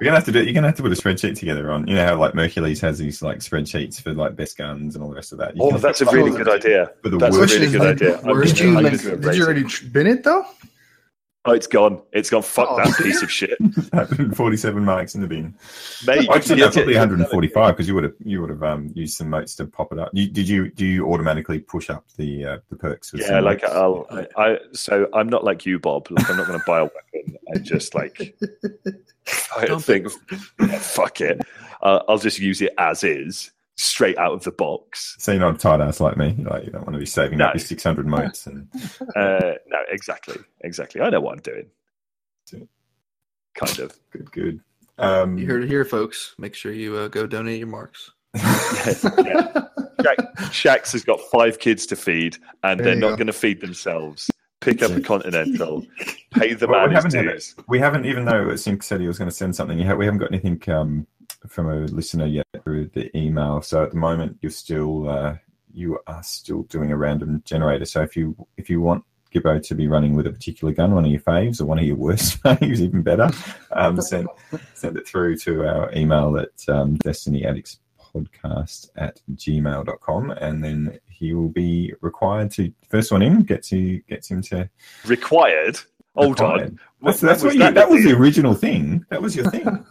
You're 0.00 0.10
gonna 0.10 0.16
have 0.16 0.24
to 0.26 0.32
do. 0.32 0.44
You're 0.44 0.52
gonna 0.52 0.66
have 0.68 0.76
to 0.76 0.82
put 0.82 0.92
a 0.92 0.94
spreadsheet 0.94 1.38
together 1.38 1.70
on. 1.72 1.86
You 1.88 1.94
know 1.94 2.04
how 2.04 2.16
like 2.16 2.34
Mercules 2.34 2.80
has 2.80 2.98
these 2.98 3.22
like 3.22 3.38
spreadsheets 3.38 4.00
for 4.00 4.12
like 4.12 4.36
best 4.36 4.56
guns 4.58 4.94
and 4.94 5.02
all 5.02 5.08
the 5.10 5.14
rest 5.16 5.32
of 5.32 5.38
that. 5.38 5.56
You 5.56 5.62
Oh, 5.62 5.78
that's 5.78 6.00
a 6.02 6.06
really 6.06 6.30
good 6.30 6.48
idea. 6.48 6.90
For 7.02 7.08
the 7.08 7.18
That's 7.18 7.34
a 7.36 7.40
worst- 7.40 7.54
really 7.54 7.70
good 7.72 7.80
idea. 7.80 8.20
Did 8.22 8.58
you, 8.60 8.70
like, 8.72 8.84
gonna 8.84 8.98
do 8.98 9.12
a 9.12 9.16
did 9.16 9.22
you 9.36 9.46
rating. 9.46 9.64
already 9.64 9.88
bin 9.92 10.06
it 10.06 10.22
though? 10.24 10.44
Oh, 11.46 11.52
it's 11.52 11.66
gone. 11.66 12.00
It's 12.12 12.30
gone. 12.30 12.40
Fuck 12.42 12.68
Oh, 12.70 12.76
that 12.78 12.86
did 12.96 13.04
piece 13.04 13.22
of 13.22 13.30
shit, 13.30 13.60
147 13.60 14.82
marks 14.82 15.14
in 15.14 15.20
the 15.20 15.26
bin. 15.26 15.54
mate. 16.06 16.26
Actually, 16.30 16.60
yeah, 16.60 16.66
no, 16.66 16.72
probably 16.72 16.94
145 16.94 17.74
because 17.76 17.86
you 17.86 17.94
would 17.94 18.04
have 18.04 18.14
you 18.24 18.40
would 18.40 18.48
have 18.48 18.62
um, 18.62 18.90
used 18.94 19.16
some 19.18 19.28
motes 19.28 19.54
to 19.56 19.66
pop 19.66 19.92
it 19.92 19.98
up. 19.98 20.08
You, 20.14 20.26
did 20.28 20.48
you 20.48 20.70
do 20.70 20.86
you 20.86 21.06
automatically 21.12 21.58
push 21.58 21.90
up 21.90 22.06
the 22.16 22.44
uh, 22.46 22.58
the 22.70 22.76
perks? 22.76 23.12
With 23.12 23.22
Yeah, 23.22 23.40
like 23.40 23.60
motes? 23.62 23.74
I'll. 23.74 24.06
I, 24.10 24.26
I 24.38 24.58
so 24.72 25.06
I'm 25.12 25.28
not 25.28 25.44
like 25.44 25.66
you, 25.66 25.78
Bob. 25.78 26.10
Like 26.10 26.30
I'm 26.30 26.36
not 26.38 26.46
going 26.46 26.58
to 26.58 26.64
buy 26.66 26.78
a 26.80 26.84
weapon 26.84 27.36
and 27.48 27.62
just 27.64 27.94
like 27.94 28.18
I 29.56 29.66
Dump 29.66 29.82
think, 29.84 30.08
yeah, 30.60 30.78
fuck 30.78 31.20
it. 31.20 31.42
Uh, 31.82 32.00
I'll 32.08 32.18
just 32.18 32.38
use 32.38 32.62
it 32.62 32.72
as 32.78 33.04
is, 33.04 33.50
straight 33.76 34.16
out 34.18 34.32
of 34.32 34.44
the 34.44 34.52
box. 34.52 35.16
So 35.18 35.32
you're 35.32 35.40
not 35.40 35.56
a 35.56 35.58
tight 35.58 35.80
ass 35.80 36.00
like 36.00 36.16
me. 36.16 36.36
Like 36.38 36.64
you 36.64 36.70
don't 36.70 36.82
want 36.82 36.94
to 36.94 36.98
be 36.98 37.06
saving 37.06 37.38
No. 37.38 37.46
up 37.46 37.54
your 37.54 37.60
600 37.60 38.06
motes 38.06 38.46
and 38.46 38.68
Uh, 39.16 39.52
no, 39.66 39.78
exactly, 39.90 40.36
exactly. 40.62 41.00
I 41.00 41.10
know 41.10 41.20
what 41.20 41.32
I'm 41.34 41.42
doing. 41.42 41.66
Kind 43.54 43.78
of. 43.78 43.92
good, 44.10 44.30
good. 44.32 44.60
Um, 44.98 45.38
You 45.38 45.46
heard 45.46 45.64
it 45.64 45.68
here, 45.68 45.84
folks. 45.84 46.34
Make 46.38 46.54
sure 46.54 46.72
you 46.72 46.96
uh, 46.96 47.08
go 47.08 47.26
donate 47.26 47.58
your 47.58 47.68
marks. 47.68 48.10
yeah. 48.34 48.42
Shaq, 50.00 50.16
Shax 50.50 50.92
has 50.92 51.04
got 51.04 51.20
five 51.32 51.58
kids 51.58 51.86
to 51.86 51.96
feed, 51.96 52.36
and 52.62 52.78
There 52.78 52.86
they're 52.86 52.96
not 52.96 53.10
go. 53.10 53.16
going 53.16 53.26
to 53.28 53.32
feed 53.32 53.60
themselves. 53.60 54.30
Pick 54.60 54.82
up 54.82 54.90
a 54.92 55.00
Continental, 55.00 55.84
pay 56.32 56.54
the 56.54 56.66
Well, 56.66 56.88
we 56.88 56.94
man 56.94 56.94
his 56.94 57.04
haven't 57.14 57.26
had 57.26 57.32
dues. 57.34 57.54
we 57.68 57.78
haven't, 57.78 58.06
even 58.06 58.24
though 58.24 58.56
Sink 58.56 58.82
said 58.82 59.00
he 59.00 59.06
was 59.06 59.18
going 59.18 59.28
to 59.28 59.34
send 59.34 59.54
something, 59.54 59.76
we 59.76 59.84
haven't 60.04 60.18
got 60.20 60.32
anything 60.32 60.60
um, 60.74 61.06
from 61.48 61.68
a 61.68 61.76
listener 61.86 62.26
yet 62.26 62.46
through 62.62 62.90
the 62.94 63.16
email. 63.16 63.62
So 63.62 63.82
at 63.82 63.90
the 63.90 63.96
moment, 63.96 64.38
you're 64.40 64.50
still 64.50 65.08
uh, 65.08 65.36
you 65.72 65.98
are 66.06 66.22
still 66.22 66.62
doing 66.64 66.92
a 66.92 66.96
random 66.96 67.42
generator. 67.44 67.84
So 67.84 68.02
if 68.02 68.16
you 68.16 68.36
if 68.56 68.70
you 68.70 68.80
want 68.80 69.04
Gibbo 69.34 69.60
to 69.66 69.74
be 69.74 69.88
running 69.88 70.14
with 70.14 70.26
a 70.26 70.32
particular 70.32 70.72
gun, 70.72 70.94
one 70.94 71.04
of 71.04 71.10
your 71.10 71.20
faves 71.20 71.60
or 71.60 71.64
one 71.64 71.78
of 71.78 71.84
your 71.84 71.96
worst 71.96 72.42
faves, 72.42 72.80
even 72.80 73.02
better, 73.02 73.30
um, 73.72 74.00
send 74.00 74.28
send 74.74 74.96
it 74.96 75.06
through 75.06 75.36
to 75.38 75.66
our 75.66 75.92
email 75.94 76.36
at 76.38 76.68
um, 76.68 76.96
Destiny 76.96 77.44
Addicts 77.44 77.78
podcast 78.14 78.90
at 78.96 79.20
gmail.com 79.32 80.30
and 80.30 80.62
then 80.62 80.98
he 81.08 81.34
will 81.34 81.48
be 81.48 81.92
required 82.00 82.50
to 82.52 82.72
first 82.88 83.10
one 83.10 83.22
in 83.22 83.42
gets 83.42 83.72
you 83.72 84.00
gets 84.08 84.30
him 84.30 84.40
to 84.40 84.68
Required. 85.04 85.78
Hold 86.14 86.38
required. 86.40 86.62
on. 86.62 86.80
That's, 87.02 87.20
When 87.22 87.28
that's 87.28 87.42
was 87.42 87.50
what 87.50 87.54
you, 87.54 87.58
that 87.60 87.74
that 87.74 87.90
was 87.90 88.04
the 88.04 88.12
original 88.16 88.54
thing. 88.54 89.04
That 89.10 89.20
was 89.20 89.34
your 89.36 89.50
thing. 89.50 89.64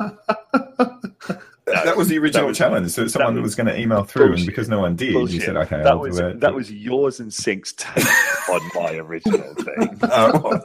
that, 1.66 1.86
that 1.86 1.98
was 1.98 2.08
the 2.08 2.18
original 2.18 2.48
was- 2.48 2.58
challenge. 2.58 2.90
So 2.92 3.08
someone 3.08 3.36
was 3.36 3.42
was 3.44 3.56
going 3.56 3.68
to 3.68 3.78
email 3.80 4.04
through, 4.04 4.28
bullshit. 4.30 4.40
and 4.40 4.48
because 4.48 4.70
no 4.70 4.80
one 4.80 4.96
did, 4.96 5.14
you 5.32 5.40
said, 5.42 5.56
"Okay, 5.58 5.78
that 5.78 5.88
I'll 5.88 6.00
was 6.00 6.18
do 6.18 6.28
it." 6.28 6.40
that 6.40 6.54
was 6.56 6.72
yours 6.72 7.20
and 7.20 7.32
Sync's 7.34 7.74
take 7.74 8.06
on 8.50 8.62
my 8.76 8.96
original 8.96 9.54
thing. 9.56 10.00
Oh. 10.12 10.62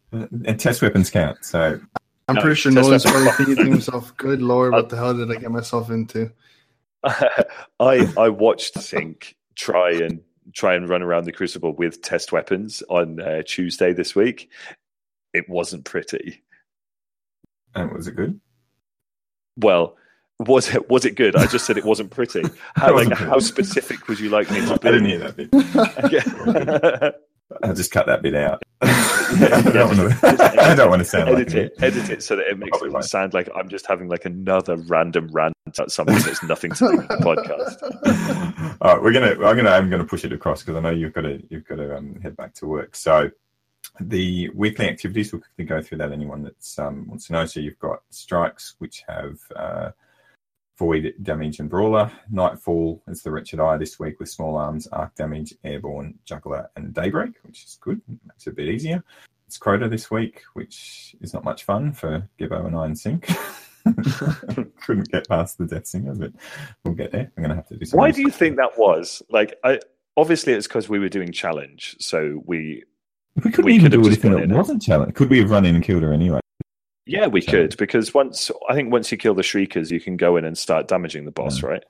and 0.00 0.60
test 0.60 0.82
weapons 0.82 1.10
count. 1.10 1.44
So 1.44 1.80
I'm 2.28 2.36
No, 2.36 2.40
pretty 2.42 2.56
sure 2.56 2.72
no 2.72 2.82
one's 2.86 3.04
weapon. 3.04 3.22
probably 3.24 3.44
thinking 3.46 3.64
to 3.64 3.70
himself, 3.70 4.16
"Good 4.16 4.42
lord, 4.42 4.72
what 4.72 4.84
uh, 4.84 4.88
the 4.88 4.96
hell 4.96 5.14
did 5.14 5.30
I 5.30 5.36
get 5.40 5.50
myself 5.50 5.90
into?" 5.90 6.30
I 7.04 8.08
I 8.16 8.28
watched 8.28 8.78
Sync 8.80 9.36
try 9.54 9.90
and 9.92 10.20
try 10.52 10.74
and 10.74 10.88
run 10.88 11.02
around 11.02 11.24
the 11.24 11.32
Crucible 11.32 11.72
with 11.72 12.02
test 12.02 12.32
weapons 12.32 12.82
on 12.88 13.20
uh, 13.20 13.42
Tuesday 13.46 13.92
this 13.92 14.14
week. 14.14 14.50
It 15.32 15.48
wasn't 15.48 15.84
pretty. 15.84 16.42
and 17.74 17.92
was 17.92 18.06
it 18.08 18.16
good? 18.16 18.40
Well, 19.56 19.96
was 20.38 20.74
it 20.74 20.90
was 20.90 21.04
it 21.04 21.14
good? 21.14 21.36
I 21.36 21.46
just 21.46 21.66
said 21.66 21.76
it 21.78 21.84
wasn't 21.84 22.10
pretty. 22.10 22.42
How 22.74 22.94
like 22.94 23.12
how 23.12 23.38
specific 23.38 24.08
would 24.08 24.18
you 24.18 24.28
like 24.30 24.50
me 24.50 24.60
to 24.66 24.72
I 24.74 24.76
be? 24.76 24.90
didn't 24.90 25.04
hear 25.06 25.18
that 25.18 25.36
bit. 25.36 27.14
I'll 27.62 27.74
just 27.74 27.90
cut 27.90 28.06
that 28.06 28.22
bit 28.22 28.34
out. 28.34 28.62
I 29.34 29.62
don't 29.72 29.96
want 29.96 30.20
to. 30.20 30.58
I 30.62 30.74
don't 30.74 30.90
want 30.90 31.00
to 31.00 31.04
sound 31.04 31.30
like 31.30 31.40
edit 31.40 31.54
an 31.54 31.58
it, 31.60 31.74
edit 31.82 32.10
it 32.10 32.22
so 32.22 32.36
that 32.36 32.46
it 32.48 32.58
makes 32.58 32.70
Probably 32.70 32.90
it 32.90 32.92
won't. 32.92 33.04
sound 33.04 33.32
like 33.34 33.48
I'm 33.54 33.68
just 33.68 33.86
having 33.86 34.08
like 34.08 34.24
another 34.24 34.76
random 34.76 35.28
rant 35.32 35.54
about 35.66 35.90
something 35.90 36.16
that's 36.16 36.42
nothing 36.42 36.72
to 36.72 36.88
do 36.88 36.96
with 36.98 37.08
the 37.08 37.16
podcast. 37.16 38.76
All 38.80 38.94
right, 38.94 39.02
we're 39.02 39.12
gonna. 39.12 39.32
I'm 39.46 39.56
gonna. 39.56 39.70
I'm 39.70 39.88
gonna 39.88 40.04
push 40.04 40.24
it 40.24 40.32
across 40.32 40.62
because 40.62 40.76
I 40.76 40.80
know 40.80 40.90
you've 40.90 41.14
got 41.14 41.22
to. 41.22 41.42
You've 41.48 41.64
got 41.64 41.76
to 41.76 41.96
um, 41.96 42.20
head 42.20 42.36
back 42.36 42.52
to 42.54 42.66
work. 42.66 42.94
So, 42.94 43.30
the 44.00 44.50
weekly 44.50 44.88
activities. 44.88 45.32
We'll 45.32 45.40
quickly 45.40 45.64
go 45.64 45.80
through 45.80 45.98
that. 45.98 46.12
Anyone 46.12 46.42
that's 46.42 46.78
um, 46.78 47.08
wants 47.08 47.28
to 47.28 47.32
know. 47.32 47.46
So 47.46 47.60
you've 47.60 47.78
got 47.78 48.02
strikes, 48.10 48.74
which 48.78 49.02
have 49.08 49.38
uh, 49.56 49.90
void 50.78 51.14
damage 51.22 51.60
and 51.60 51.68
brawler. 51.68 52.10
Nightfall 52.30 53.02
is 53.08 53.22
the 53.22 53.30
wretched 53.30 53.60
eye 53.60 53.76
this 53.76 53.98
week 53.98 54.18
with 54.20 54.28
small 54.28 54.56
arms, 54.56 54.86
arc 54.88 55.14
damage, 55.14 55.54
airborne, 55.64 56.18
juggler, 56.24 56.70
and 56.76 56.92
daybreak, 56.94 57.34
which 57.42 57.64
is 57.64 57.78
good. 57.80 58.00
Makes 58.08 58.46
it 58.46 58.50
a 58.50 58.54
bit 58.54 58.68
easier. 58.68 59.04
It's 59.46 59.58
Crota 59.58 59.90
this 59.90 60.10
week, 60.10 60.42
which 60.54 61.14
is 61.20 61.34
not 61.34 61.44
much 61.44 61.64
fun 61.64 61.92
for 61.92 62.28
Gibbo 62.38 62.66
and 62.66 62.76
I 62.76 62.86
and 62.86 62.98
Sync. 62.98 63.28
Couldn't 64.84 65.10
get 65.10 65.28
past 65.28 65.58
the 65.58 65.66
Death 65.66 65.86
Singer, 65.86 66.14
but 66.14 66.32
we'll 66.84 66.94
get 66.94 67.12
there. 67.12 67.30
I'm 67.36 67.42
going 67.42 67.50
to 67.50 67.56
have 67.56 67.66
to 67.68 67.76
do. 67.76 67.84
Why 67.96 68.10
do 68.10 68.22
you 68.22 68.30
think 68.30 68.56
that 68.56 68.78
was? 68.78 69.22
Like, 69.28 69.58
I 69.64 69.80
obviously 70.16 70.52
it's 70.52 70.66
because 70.66 70.88
we 70.88 70.98
were 70.98 71.08
doing 71.08 71.32
challenge, 71.32 71.96
so 71.98 72.42
we 72.46 72.84
We 73.36 73.50
couldn't 73.50 73.64
we 73.64 73.74
even 73.74 73.90
could 73.90 74.02
do 74.02 74.06
anything 74.06 74.32
that 74.32 74.48
wasn't 74.48 74.82
challenge. 74.82 75.14
Could 75.14 75.30
we 75.30 75.38
have 75.40 75.50
run 75.50 75.64
in 75.64 75.74
and 75.74 75.84
killed 75.84 76.02
her 76.02 76.12
anyway? 76.12 76.41
Yeah 77.06 77.26
we 77.26 77.40
Challenge. 77.40 77.70
could 77.72 77.78
because 77.78 78.14
once 78.14 78.50
I 78.68 78.74
think 78.74 78.92
once 78.92 79.10
you 79.10 79.18
kill 79.18 79.34
the 79.34 79.42
shriekers, 79.42 79.90
you 79.90 80.00
can 80.00 80.16
go 80.16 80.36
in 80.36 80.44
and 80.44 80.56
start 80.56 80.88
damaging 80.88 81.24
the 81.24 81.30
boss, 81.30 81.62
Yeah. 81.62 81.68
right? 81.68 81.84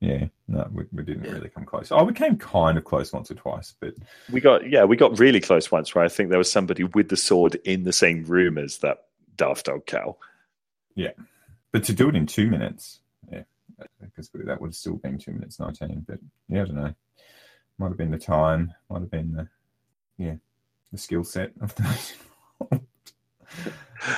Yeah, 0.00 0.26
no, 0.46 0.68
we, 0.72 0.84
we 0.92 1.02
didn't 1.02 1.24
Yeah. 1.24 1.32
really 1.32 1.48
come 1.48 1.64
close. 1.64 1.90
Oh, 1.90 2.04
we 2.04 2.12
came 2.12 2.36
kind 2.36 2.78
of 2.78 2.84
close 2.84 3.12
once 3.12 3.30
or 3.32 3.34
twice, 3.34 3.74
but 3.80 3.94
We 4.30 4.40
got 4.40 4.68
yeah 4.70 4.84
we 4.84 4.96
got 4.96 5.18
really 5.18 5.40
close 5.40 5.70
once 5.72 5.94
where 5.94 6.04
I 6.04 6.08
think 6.08 6.30
there 6.30 6.38
was 6.38 6.50
somebody 6.52 6.84
with 6.84 7.08
the 7.08 7.16
sword 7.16 7.56
in 7.64 7.82
the 7.82 7.92
same 7.92 8.24
room 8.24 8.58
as 8.58 8.78
that 8.78 9.04
daft 9.36 9.66
dog 9.66 9.86
cow. 9.86 10.16
Yeah, 10.94 11.10
but 11.72 11.82
to 11.84 11.92
do 11.92 12.08
it 12.08 12.16
in 12.16 12.26
two 12.26 12.48
minutes, 12.48 13.00
yeah, 13.30 13.42
because 14.00 14.30
that 14.34 14.60
would 14.60 14.68
have 14.68 14.74
still 14.74 14.96
been 14.96 15.18
two 15.18 15.32
minutes 15.32 15.58
nineteen. 15.60 16.04
But 16.06 16.18
yeah, 16.48 16.62
I 16.62 16.64
don't 16.66 16.74
know. 16.76 16.94
Might 17.78 17.88
have 17.88 17.96
been 17.96 18.10
the 18.10 18.18
time. 18.18 18.72
Might 18.90 19.00
have 19.00 19.10
been 19.10 19.32
the 19.32 19.48
yeah 20.16 20.34
the 20.92 20.98
skill 20.98 21.24
set 21.24 21.52
of 21.60 21.74
the. 21.74 22.80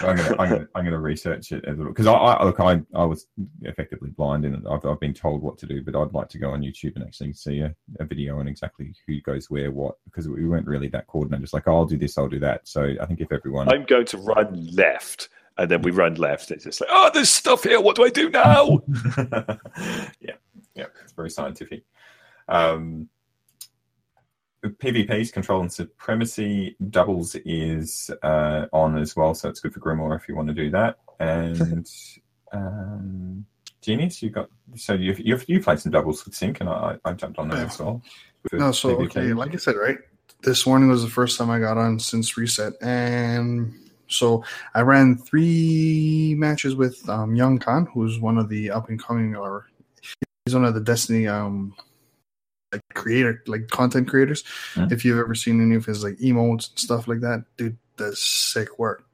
I'm 0.01 0.17
gonna, 0.17 0.37
I'm 0.39 0.49
gonna, 0.49 0.69
I'm 0.75 0.85
gonna 0.85 1.01
research 1.01 1.53
it 1.53 1.65
a 1.67 1.71
little 1.71 1.89
because 1.89 2.07
I, 2.07 2.13
I 2.13 2.45
look, 2.45 2.61
I, 2.61 2.81
I 2.95 3.05
was 3.05 3.27
effectively 3.63 4.11
blind 4.11 4.45
and 4.45 4.67
I've, 4.69 4.85
I've 4.85 5.01
been 5.01 5.15
told 5.15 5.43
what 5.43 5.59
to 5.59 5.67
do, 5.67 5.83
but 5.83 5.97
I'd 5.97 6.13
like 6.13 6.29
to 6.31 6.39
go 6.39 6.51
on 6.51 6.63
YouTube 6.63 6.97
and 6.97 7.05
actually 7.05 7.33
see 7.33 7.61
a, 7.61 7.75
a 7.99 8.05
video 8.05 8.39
on 8.39 8.49
exactly 8.49 8.95
who 9.07 9.21
goes 9.23 9.51
where, 9.51 9.71
what, 9.71 9.97
because 10.05 10.29
we 10.29 10.47
weren't 10.47 10.67
really 10.67 10.89
that 10.89 11.07
coordinated. 11.07 11.45
Just 11.45 11.55
like, 11.55 11.67
oh, 11.67 11.77
I'll 11.77 11.87
do 11.87 11.99
this, 11.99 12.19
I'll 12.19 12.29
do 12.29 12.41
that. 12.41 12.67
So 12.69 12.95
I 13.01 13.07
think 13.07 13.21
if 13.21 13.33
everyone, 13.33 13.73
I'm 13.73 13.85
going 13.85 14.07
to 14.07 14.19
run 14.19 14.69
left, 14.73 15.29
and 15.57 15.71
then 15.71 15.83
we 15.83 15.91
run 15.91 16.15
left. 16.15 16.51
It's 16.51 16.65
just 16.65 16.81
like, 16.81 16.91
oh, 16.93 17.11
there's 17.13 17.31
stuff 17.31 17.65
here. 17.65 17.81
What 17.81 17.97
do 17.97 18.05
I 18.05 18.11
do 18.11 18.31
now? 18.31 18.83
yeah, 20.21 20.37
yeah, 20.75 20.87
it's 21.03 21.13
very 21.13 21.31
scientific. 21.31 21.85
Um, 22.49 23.09
PvP's 24.65 25.31
Control 25.31 25.61
and 25.63 25.73
Supremacy 25.73 26.77
doubles 26.91 27.35
is 27.47 28.11
uh, 28.23 28.67
on 28.73 28.99
as 28.99 29.17
well, 29.17 29.35
so 29.35 29.49
it's 29.49 29.61
good 29.61 29.73
for 29.73 29.81
Grimoire 29.81 30.17
if 30.17 30.29
you 30.29 30.37
want 30.37 30.49
to 30.49 30.55
do 30.55 30.71
that. 30.71 30.99
And 31.19 31.91
um, 32.53 33.47
Genius, 33.81 34.23
you 34.23 34.31
got 34.31 34.51
so 34.77 34.93
you've, 34.93 35.19
you've 35.21 35.49
you 35.49 35.61
played 35.63 35.81
some 35.81 35.93
doubles 35.93 36.25
with 36.25 36.35
Sync, 36.35 36.61
and 36.61 36.69
I, 36.69 36.97
I 37.05 37.13
jumped 37.15 37.39
on 37.39 37.49
that 37.49 37.59
Yeah. 37.59 37.65
as 37.65 37.79
well. 37.79 38.03
No, 38.53 38.73
so 38.73 38.97
PvP. 38.97 39.05
okay, 39.07 39.33
like 39.33 39.55
I 39.55 39.57
said, 39.57 39.77
right. 39.77 39.99
This 40.43 40.67
morning 40.67 40.89
was 40.89 41.03
the 41.03 41.11
first 41.11 41.39
time 41.39 41.51
I 41.51 41.59
got 41.59 41.77
on 41.79 41.99
since 41.99 42.37
reset, 42.37 42.75
and 42.83 43.75
so 44.09 44.45
I 44.75 44.81
ran 44.83 45.17
three 45.17 46.35
matches 46.37 46.75
with 46.75 47.07
um, 47.09 47.35
Young 47.35 47.59
Khan, 47.59 47.87
who's 47.87 48.19
one 48.19 48.39
of 48.39 48.49
the 48.49 48.71
up 48.71 48.89
and 48.89 49.03
coming, 49.03 49.37
or 49.37 49.67
he's 50.45 50.55
one 50.55 50.65
of 50.65 50.75
the 50.75 50.81
Destiny 50.81 51.27
um 51.27 51.75
like 52.73 52.83
creator, 52.95 53.43
like 53.47 53.69
content 53.69 54.09
creators. 54.09 54.45
Mhm. 54.75 54.93
If 54.93 55.05
you've 55.05 55.19
ever 55.19 55.35
seen 55.35 55.61
any 55.61 55.75
of 55.77 55.85
his 55.85 56.05
like 56.05 56.17
emotes 56.19 56.71
and 56.71 56.79
stuff 56.79 57.09
like 57.09 57.21
that, 57.21 57.45
dude 57.57 57.77
does 57.97 58.21
sick 58.21 58.79
work. 58.79 59.05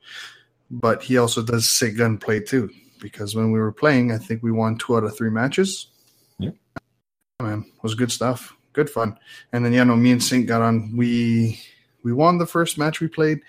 But 0.71 1.03
he 1.03 1.19
also 1.19 1.43
does 1.43 1.71
sick 1.71 1.97
gunplay 1.97 2.41
too. 2.41 2.71
Because 3.01 3.35
when 3.35 3.53
we 3.53 3.59
were 3.59 3.73
playing, 3.73 4.11
I 4.11 4.19
think 4.19 4.43
we 4.43 4.51
won 4.51 4.79
two 4.79 4.97
out 4.97 5.05
of 5.05 5.17
three 5.17 5.31
matches. 5.31 5.89
Yeah, 6.39 6.51
man, 7.41 7.65
it 7.67 7.83
was 7.83 7.95
good 7.95 8.11
stuff, 8.11 8.57
good 8.73 8.89
fun. 8.91 9.19
And 9.53 9.65
then 9.65 9.73
yeah, 9.73 9.85
no, 9.85 9.97
me 9.97 10.13
and 10.13 10.23
Sync 10.23 10.47
got 10.47 10.63
on. 10.63 10.97
We 10.97 11.61
we 12.03 12.13
won 12.13 12.39
the 12.39 12.47
first 12.47 12.79
match 12.79 13.01
we 13.01 13.09
played. 13.09 13.41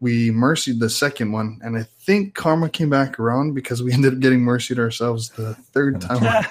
We 0.00 0.30
mercied 0.30 0.78
the 0.78 0.90
second 0.90 1.32
one, 1.32 1.58
and 1.62 1.76
I 1.76 1.82
think 1.82 2.34
karma 2.34 2.68
came 2.68 2.90
back 2.90 3.18
around 3.18 3.54
because 3.54 3.82
we 3.82 3.92
ended 3.94 4.14
up 4.14 4.20
getting 4.20 4.40
mercied 4.40 4.78
ourselves 4.78 5.30
the 5.30 5.54
third 5.54 6.00
time. 6.00 6.44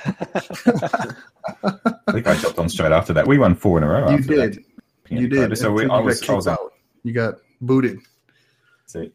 I 1.63 2.11
think 2.11 2.27
I 2.27 2.35
jumped 2.35 2.59
on 2.59 2.69
straight 2.69 2.91
after 2.91 3.13
that. 3.13 3.27
We 3.27 3.37
won 3.37 3.55
four 3.55 3.77
in 3.77 3.83
a 3.83 3.87
row. 3.87 4.09
you 4.09 4.19
did, 4.19 4.53
that. 4.53 5.11
you 5.11 5.27
did. 5.27 5.57
So 5.57 5.71
we, 5.71 5.85
I 5.87 5.99
was, 5.99 6.27
I 6.27 6.33
was 6.33 6.47
out. 6.47 6.73
You 7.03 7.13
got 7.13 7.35
booted. 7.61 7.99
So 8.85 9.07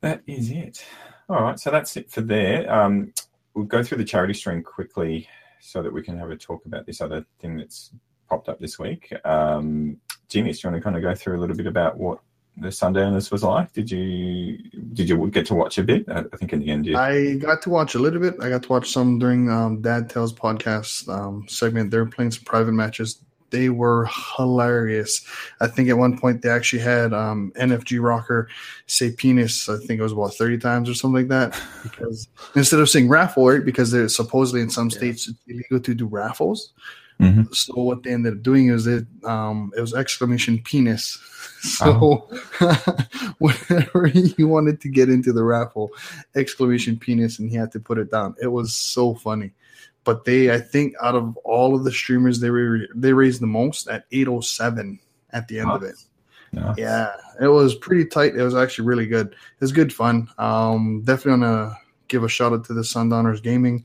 that 0.00 0.22
is 0.26 0.50
it. 0.50 0.84
All 1.28 1.42
right, 1.42 1.58
so 1.58 1.70
that's 1.70 1.96
it 1.96 2.10
for 2.10 2.20
there. 2.20 2.70
Um, 2.72 3.12
we'll 3.54 3.64
go 3.64 3.82
through 3.82 3.98
the 3.98 4.04
charity 4.04 4.34
stream 4.34 4.62
quickly 4.62 5.28
so 5.60 5.82
that 5.82 5.92
we 5.92 6.02
can 6.02 6.18
have 6.18 6.30
a 6.30 6.36
talk 6.36 6.66
about 6.66 6.86
this 6.86 7.00
other 7.00 7.24
thing 7.40 7.56
that's 7.56 7.92
popped 8.28 8.48
up 8.48 8.58
this 8.58 8.78
week. 8.78 9.12
Um, 9.24 9.98
Jeanius, 10.28 10.60
do 10.60 10.68
you 10.68 10.70
want 10.70 10.76
to 10.76 10.80
kind 10.80 10.96
of 10.96 11.02
go 11.02 11.14
through 11.14 11.38
a 11.38 11.40
little 11.40 11.56
bit 11.56 11.66
about 11.66 11.96
what 11.96 12.20
the 12.56 12.70
Sundowners 12.70 13.30
was 13.30 13.42
like? 13.42 13.72
Did 13.72 13.90
you 13.90 14.58
did 14.92 15.08
you 15.08 15.26
get 15.30 15.46
to 15.46 15.54
watch 15.54 15.78
a 15.78 15.82
bit? 15.82 16.08
I 16.08 16.22
think 16.36 16.52
in 16.52 16.60
the 16.60 16.70
end, 16.70 16.86
you. 16.86 16.96
I 16.96 17.34
got 17.36 17.62
to 17.62 17.70
watch 17.70 17.94
a 17.94 17.98
little 17.98 18.20
bit. 18.20 18.34
I 18.40 18.48
got 18.50 18.62
to 18.64 18.68
watch 18.68 18.90
some 18.90 19.18
during 19.18 19.50
um, 19.50 19.80
Dad 19.80 20.10
Tells 20.10 20.32
podcast 20.32 21.08
um, 21.08 21.46
segment. 21.48 21.90
They 21.90 21.98
were 21.98 22.06
playing 22.06 22.30
some 22.32 22.44
private 22.44 22.72
matches. 22.72 23.18
They 23.50 23.68
were 23.68 24.08
hilarious. 24.36 25.26
I 25.60 25.66
think 25.66 25.90
at 25.90 25.98
one 25.98 26.18
point 26.18 26.40
they 26.40 26.48
actually 26.48 26.80
had 26.82 27.12
um, 27.12 27.52
NFG 27.56 28.02
Rocker 28.02 28.48
say 28.86 29.12
penis. 29.12 29.68
I 29.68 29.76
think 29.78 30.00
it 30.00 30.02
was 30.02 30.12
about 30.12 30.34
thirty 30.34 30.56
times 30.58 30.88
or 30.88 30.94
something 30.94 31.22
like 31.22 31.28
that. 31.28 31.60
Because 31.82 32.28
instead 32.54 32.80
of 32.80 32.88
saying 32.88 33.08
raffle, 33.08 33.46
right? 33.48 33.64
Because 33.64 33.90
there's 33.90 34.16
supposedly 34.16 34.60
in 34.62 34.70
some 34.70 34.88
Yeah. 34.88 34.96
states 34.98 35.28
it's 35.28 35.38
illegal 35.46 35.80
to 35.80 35.94
do 35.94 36.06
raffles. 36.06 36.72
Mhm. 37.22 37.54
So 37.54 37.74
what 37.74 38.02
they 38.02 38.10
ended 38.10 38.34
up 38.34 38.42
doing 38.42 38.68
is 38.68 38.86
it 38.86 39.06
um, 39.24 39.72
it 39.76 39.80
was 39.80 39.94
exclamation 39.94 40.58
penis. 40.62 41.18
So 41.62 42.28
whenever 43.38 44.08
he 44.08 44.42
wanted 44.42 44.80
to 44.80 44.88
get 44.88 45.08
into 45.08 45.32
the 45.32 45.44
raffle, 45.44 45.90
exclamation 46.34 46.98
penis, 46.98 47.38
and 47.38 47.48
he 47.48 47.54
had 47.54 47.70
to 47.72 47.78
put 47.78 47.98
it 47.98 48.10
down. 48.10 48.34
It 48.42 48.48
was 48.48 48.74
so 48.74 49.14
funny. 49.14 49.52
But 50.02 50.24
they, 50.24 50.52
I 50.52 50.58
think, 50.58 50.94
out 51.00 51.14
of 51.14 51.36
all 51.44 51.76
of 51.76 51.84
the 51.84 51.92
streamers, 51.92 52.40
they 52.40 52.50
were 52.50 52.88
they 52.96 53.12
raised 53.12 53.40
the 53.40 53.46
most 53.46 53.86
at 53.86 54.06
eight 54.10 54.26
oh 54.26 54.40
seven 54.40 54.98
at 55.30 55.46
the 55.46 55.60
end 55.60 55.70
of 55.70 55.84
it. 55.84 55.94
No. 56.52 56.74
Yeah, 56.76 57.14
it 57.40 57.46
was 57.46 57.76
pretty 57.76 58.06
tight. 58.06 58.34
It 58.34 58.42
was 58.42 58.56
actually 58.56 58.88
really 58.88 59.06
good. 59.06 59.28
It 59.28 59.60
was 59.60 59.70
good 59.70 59.92
fun. 59.92 60.28
Um, 60.38 61.02
definitely 61.04 61.46
want 61.46 61.70
to 61.70 61.76
give 62.08 62.24
a 62.24 62.28
shout 62.28 62.52
out 62.52 62.64
to 62.64 62.74
the 62.74 62.82
Sundowners 62.84 63.40
Gaming. 63.40 63.84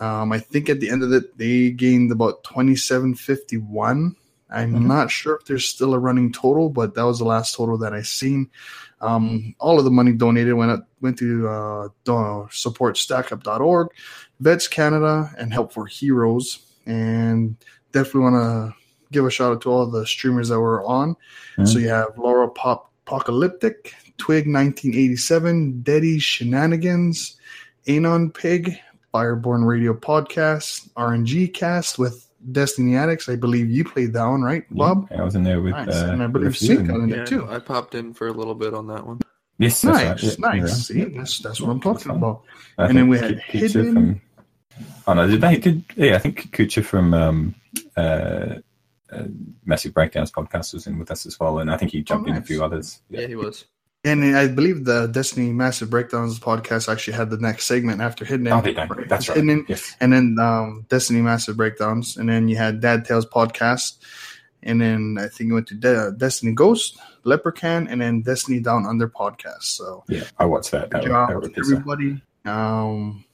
Um, 0.00 0.32
I 0.32 0.38
think 0.38 0.68
at 0.68 0.80
the 0.80 0.90
end 0.90 1.02
of 1.02 1.12
it, 1.12 1.36
they 1.38 1.70
gained 1.70 2.12
about 2.12 2.44
twenty 2.44 2.76
seven 2.76 3.14
fifty 3.14 3.56
one. 3.56 4.16
I'm 4.50 4.74
Mhm. 4.74 4.86
not 4.86 5.10
sure 5.10 5.36
if 5.36 5.46
there's 5.46 5.64
still 5.66 5.92
a 5.94 5.98
running 5.98 6.30
total, 6.32 6.68
but 6.70 6.94
that 6.94 7.02
was 7.02 7.18
the 7.18 7.24
last 7.24 7.56
total 7.56 7.76
that 7.78 7.92
I 7.92 8.02
seen. 8.02 8.48
Um, 9.00 9.54
all 9.58 9.78
of 9.78 9.84
the 9.84 9.90
money 9.90 10.12
donated 10.12 10.54
went 10.54 10.70
up, 10.70 10.88
went 11.00 11.18
to 11.18 11.48
uh, 11.48 11.88
do- 12.04 12.46
support 12.52 12.94
StackUp.org, 12.96 13.88
Vets 14.40 14.68
Canada, 14.68 15.30
and 15.38 15.52
Help 15.52 15.72
for 15.72 15.86
Heroes. 15.86 16.60
And 16.86 17.56
definitely 17.92 18.20
want 18.20 18.36
to 18.36 18.74
give 19.12 19.24
a 19.24 19.30
shout 19.30 19.52
out 19.52 19.60
to 19.62 19.70
all 19.70 19.86
the 19.86 20.06
streamers 20.06 20.48
that 20.50 20.60
were 20.60 20.84
on. 20.84 21.16
Mhm. 21.58 21.66
So 21.68 21.78
you 21.78 21.88
have 21.88 22.16
Laura 22.16 22.48
Pop 22.48 22.92
Apocalyptic, 23.06 23.94
Twig 24.18 24.46
1987, 24.46 25.82
Deddy 25.84 26.20
Shenanigans, 26.20 27.36
Anon 27.88 28.30
Pig, 28.30 28.78
Fireborn 29.20 29.64
Radio 29.66 29.94
Podcast, 29.94 30.90
RNG 30.90 31.52
Cast 31.54 31.98
with 31.98 32.28
Destiny 32.52 32.96
Addicts. 32.96 33.30
I 33.30 33.36
believe 33.36 33.70
you 33.70 33.82
played 33.82 34.12
that 34.12 34.26
one, 34.26 34.42
right, 34.42 34.62
Bob? 34.70 35.08
I 35.16 35.22
was 35.22 35.34
in 35.34 35.42
there 35.42 35.62
with. 35.62 35.72
Nice. 35.72 35.88
Uh, 35.88 36.08
and 36.12 36.22
I 36.22 36.26
with 36.26 36.36
a 36.36 36.38
believe 36.40 36.56
few 36.56 36.66
Sync 36.76 36.88
got 36.88 36.96
in 37.00 37.08
Yeah, 37.08 37.16
there 37.16 37.24
too. 37.26 37.48
I 37.50 37.58
popped 37.58 37.94
in 37.94 38.12
for 38.12 38.28
a 38.28 38.32
little 38.32 38.54
bit 38.54 38.74
on 38.74 38.86
that 38.88 39.06
one. 39.06 39.20
Yes, 39.58 39.80
that's 39.80 39.96
Nice, 40.22 40.38
right. 40.38 40.54
Yeah, 40.56 40.60
nice. 40.60 40.90
yeah. 40.90 41.04
See, 41.06 41.10
that's, 41.16 41.38
that's 41.38 41.60
what 41.62 41.70
I'm 41.70 41.80
talking 41.80 42.12
about. 42.12 42.42
I 42.76 42.88
And 42.88 42.98
then 42.98 43.08
we 43.08 43.18
had 43.18 43.38
Kucha 43.38 43.60
Hidden- 43.60 43.94
from. 43.94 44.20
Oh 45.06 45.14
no, 45.14 45.26
did 45.26 45.40
they? 45.40 45.56
Did 45.56 45.82
yeah? 45.96 46.16
I 46.16 46.18
think 46.18 46.50
Kucha 46.54 46.84
from 46.84 47.14
um, 47.14 47.54
uh, 47.96 48.56
uh, 49.10 49.22
Massive 49.64 49.94
Breakdowns 49.94 50.30
podcast 50.30 50.74
was 50.74 50.86
in 50.86 50.98
with 50.98 51.10
us 51.10 51.24
as 51.24 51.40
well, 51.40 51.60
and 51.60 51.70
I 51.70 51.78
think 51.78 51.92
he 51.92 52.02
jumped 52.02 52.28
in 52.28 52.36
a 52.36 52.42
few 52.42 52.62
others. 52.62 53.00
Yeah, 53.08 53.26
he 53.26 53.34
was. 53.34 53.64
And 54.06 54.36
I 54.36 54.46
believe 54.46 54.84
the 54.84 55.08
Destiny 55.08 55.52
Massive 55.52 55.90
Breakdowns 55.90 56.38
podcast 56.38 56.90
actually 56.90 57.14
had 57.14 57.28
the 57.28 57.38
next 57.38 57.66
segment 57.66 58.00
after 58.00 58.24
Hidden. 58.24 58.46
Oh, 58.48 58.60
don't. 58.60 59.08
That's 59.08 59.28
right. 59.28 59.36
Hidden 59.36 59.66
Yes. 59.68 59.96
and 60.00 60.12
then 60.12 60.36
um, 60.38 60.86
Destiny 60.88 61.20
Massive 61.20 61.56
Breakdowns, 61.56 62.16
and 62.16 62.28
then 62.28 62.46
you 62.48 62.56
had 62.56 62.80
Dad 62.80 63.04
Tales 63.04 63.26
podcast, 63.26 63.96
and 64.62 64.80
then 64.80 65.18
I 65.20 65.26
think 65.26 65.48
you 65.48 65.54
went 65.54 65.66
to 65.68 65.74
De- 65.74 66.12
Destiny 66.12 66.52
Ghost, 66.52 66.98
Leprechaun, 67.24 67.88
and 67.88 68.00
then 68.00 68.22
Destiny 68.22 68.60
Down 68.60 68.86
Under 68.86 69.08
podcast. 69.08 69.64
So 69.64 70.04
Yeah, 70.08 70.22
I 70.38 70.44
watched 70.44 70.70
that. 70.70 70.90
That, 70.90 71.02
good 71.02 71.10
was- 71.12 71.28
job, 71.28 71.42
that 71.42 71.58
everybody. 71.58 72.22
Um, 72.44 73.24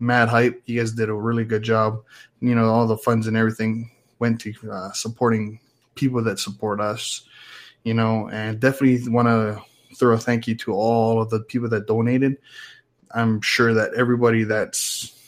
mad 0.00 0.30
hype. 0.30 0.62
You 0.64 0.80
guys 0.80 0.92
did 0.92 1.10
a 1.10 1.14
really 1.14 1.44
good 1.44 1.62
job. 1.62 2.02
You 2.40 2.54
know, 2.54 2.70
all 2.70 2.86
the 2.86 2.96
funds 2.96 3.26
and 3.26 3.36
everything 3.36 3.90
went 4.18 4.40
to 4.40 4.54
uh, 4.72 4.92
supporting 4.92 5.60
people 5.94 6.22
that 6.24 6.38
support 6.38 6.80
us. 6.80 7.20
You 7.84 7.92
know, 7.94 8.28
and 8.32 8.58
definitely 8.60 9.06
want 9.10 9.28
to 9.28 9.60
throw 9.96 10.14
a 10.14 10.18
thank 10.18 10.46
you 10.46 10.54
to 10.56 10.72
all 10.72 11.20
of 11.20 11.30
the 11.30 11.40
people 11.40 11.68
that 11.70 11.86
donated. 11.86 12.38
I'm 13.14 13.40
sure 13.40 13.74
that 13.74 13.94
everybody 13.94 14.44
that's 14.44 15.18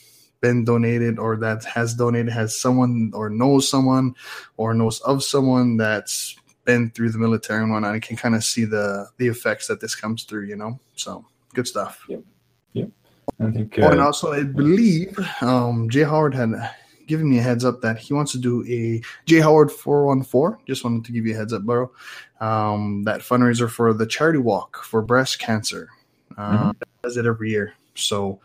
been 0.40 0.64
donated 0.64 1.18
or 1.18 1.36
that 1.38 1.64
has 1.64 1.94
donated 1.94 2.32
has 2.32 2.58
someone 2.58 3.12
or 3.14 3.30
knows 3.30 3.68
someone 3.68 4.14
or 4.56 4.74
knows 4.74 5.00
of 5.00 5.22
someone 5.24 5.76
that's 5.76 6.36
been 6.64 6.90
through 6.90 7.10
the 7.10 7.18
military 7.18 7.62
and 7.62 7.72
whatnot 7.72 7.94
and 7.94 8.02
can 8.02 8.16
kind 8.16 8.34
of 8.34 8.44
see 8.44 8.64
the 8.64 9.06
the 9.18 9.28
effects 9.28 9.66
that 9.68 9.80
this 9.80 9.94
comes 9.94 10.24
through, 10.24 10.46
you 10.46 10.56
know. 10.56 10.78
So 10.96 11.24
good 11.54 11.66
stuff. 11.66 12.04
I 13.40 13.50
think. 13.50 13.78
Oh, 13.78 13.90
and 13.90 14.00
Uh, 14.00 14.06
also, 14.06 14.32
I 14.32 14.42
believe 14.42 15.18
um, 15.40 15.88
Jay 15.88 16.02
Howard 16.04 16.34
had 16.34 16.52
given 17.06 17.28
me 17.28 17.38
a 17.38 17.42
heads 17.42 17.64
up 17.64 17.80
that 17.82 17.98
he 17.98 18.14
wants 18.14 18.32
to 18.32 18.38
do 18.38 18.64
a 18.66 19.00
Jay 19.26 19.40
Howard 19.40 19.70
414. 19.70 20.64
Just 20.66 20.84
wanted 20.84 21.04
to 21.04 21.12
give 21.12 21.26
you 21.26 21.34
a 21.34 21.36
heads 21.36 21.52
up, 21.52 21.62
bro. 21.62 21.90
Um, 22.40 23.04
that 23.04 23.20
fundraiser 23.20 23.70
for 23.70 23.92
the 23.92 24.06
charity 24.06 24.38
walk 24.38 24.82
for 24.84 25.02
breast 25.02 25.38
cancer. 25.38 25.88
Uh, 26.36 26.72
Does 27.02 27.16
it 27.16 27.26
every 27.26 27.50
year. 27.50 27.74
So 27.94 28.40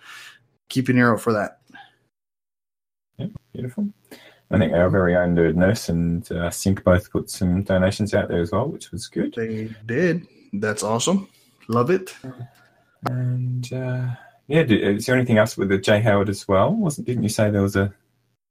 keep 0.69 0.89
an 0.89 0.98
ear 0.98 1.13
out 1.13 1.22
for 1.22 1.34
that. 1.34 1.60
beautiful. 3.54 3.89
I 4.52 4.58
think 4.58 4.74
our 4.74 4.89
very 4.89 5.15
own 5.15 5.36
nerd 5.36 5.56
nurse 5.56 5.89
and 5.89 6.30
uh, 6.32 6.50
Sync 6.50 6.84
both 6.84 7.12
put 7.12 7.30
some 7.30 7.63
donations 7.63 8.13
out 8.13 8.30
there 8.30 8.41
as 8.41 8.52
well, 8.52 8.67
which 8.67 8.91
was 8.91 9.08
good. 9.08 9.34
They 9.36 9.69
did. 9.86 10.26
That's 10.54 10.82
awesome. 10.82 11.30
Love 11.67 11.92
it. 11.92 12.15
And 13.06 13.71
uh, 13.71 14.08
yeah, 14.48 14.63
did, 14.63 14.98
is 14.98 15.06
there 15.06 15.15
anything 15.15 15.38
else 15.38 15.56
with 15.56 15.69
the 15.69 15.77
Jay 15.77 16.02
Howard 16.02 16.29
as 16.29 16.48
well? 16.48 16.73
Wasn't? 16.73 17.06
Didn't 17.06 17.23
you 17.23 17.29
say 17.29 17.52
there 17.52 17.62
was 17.62 17.75
a 17.75 17.94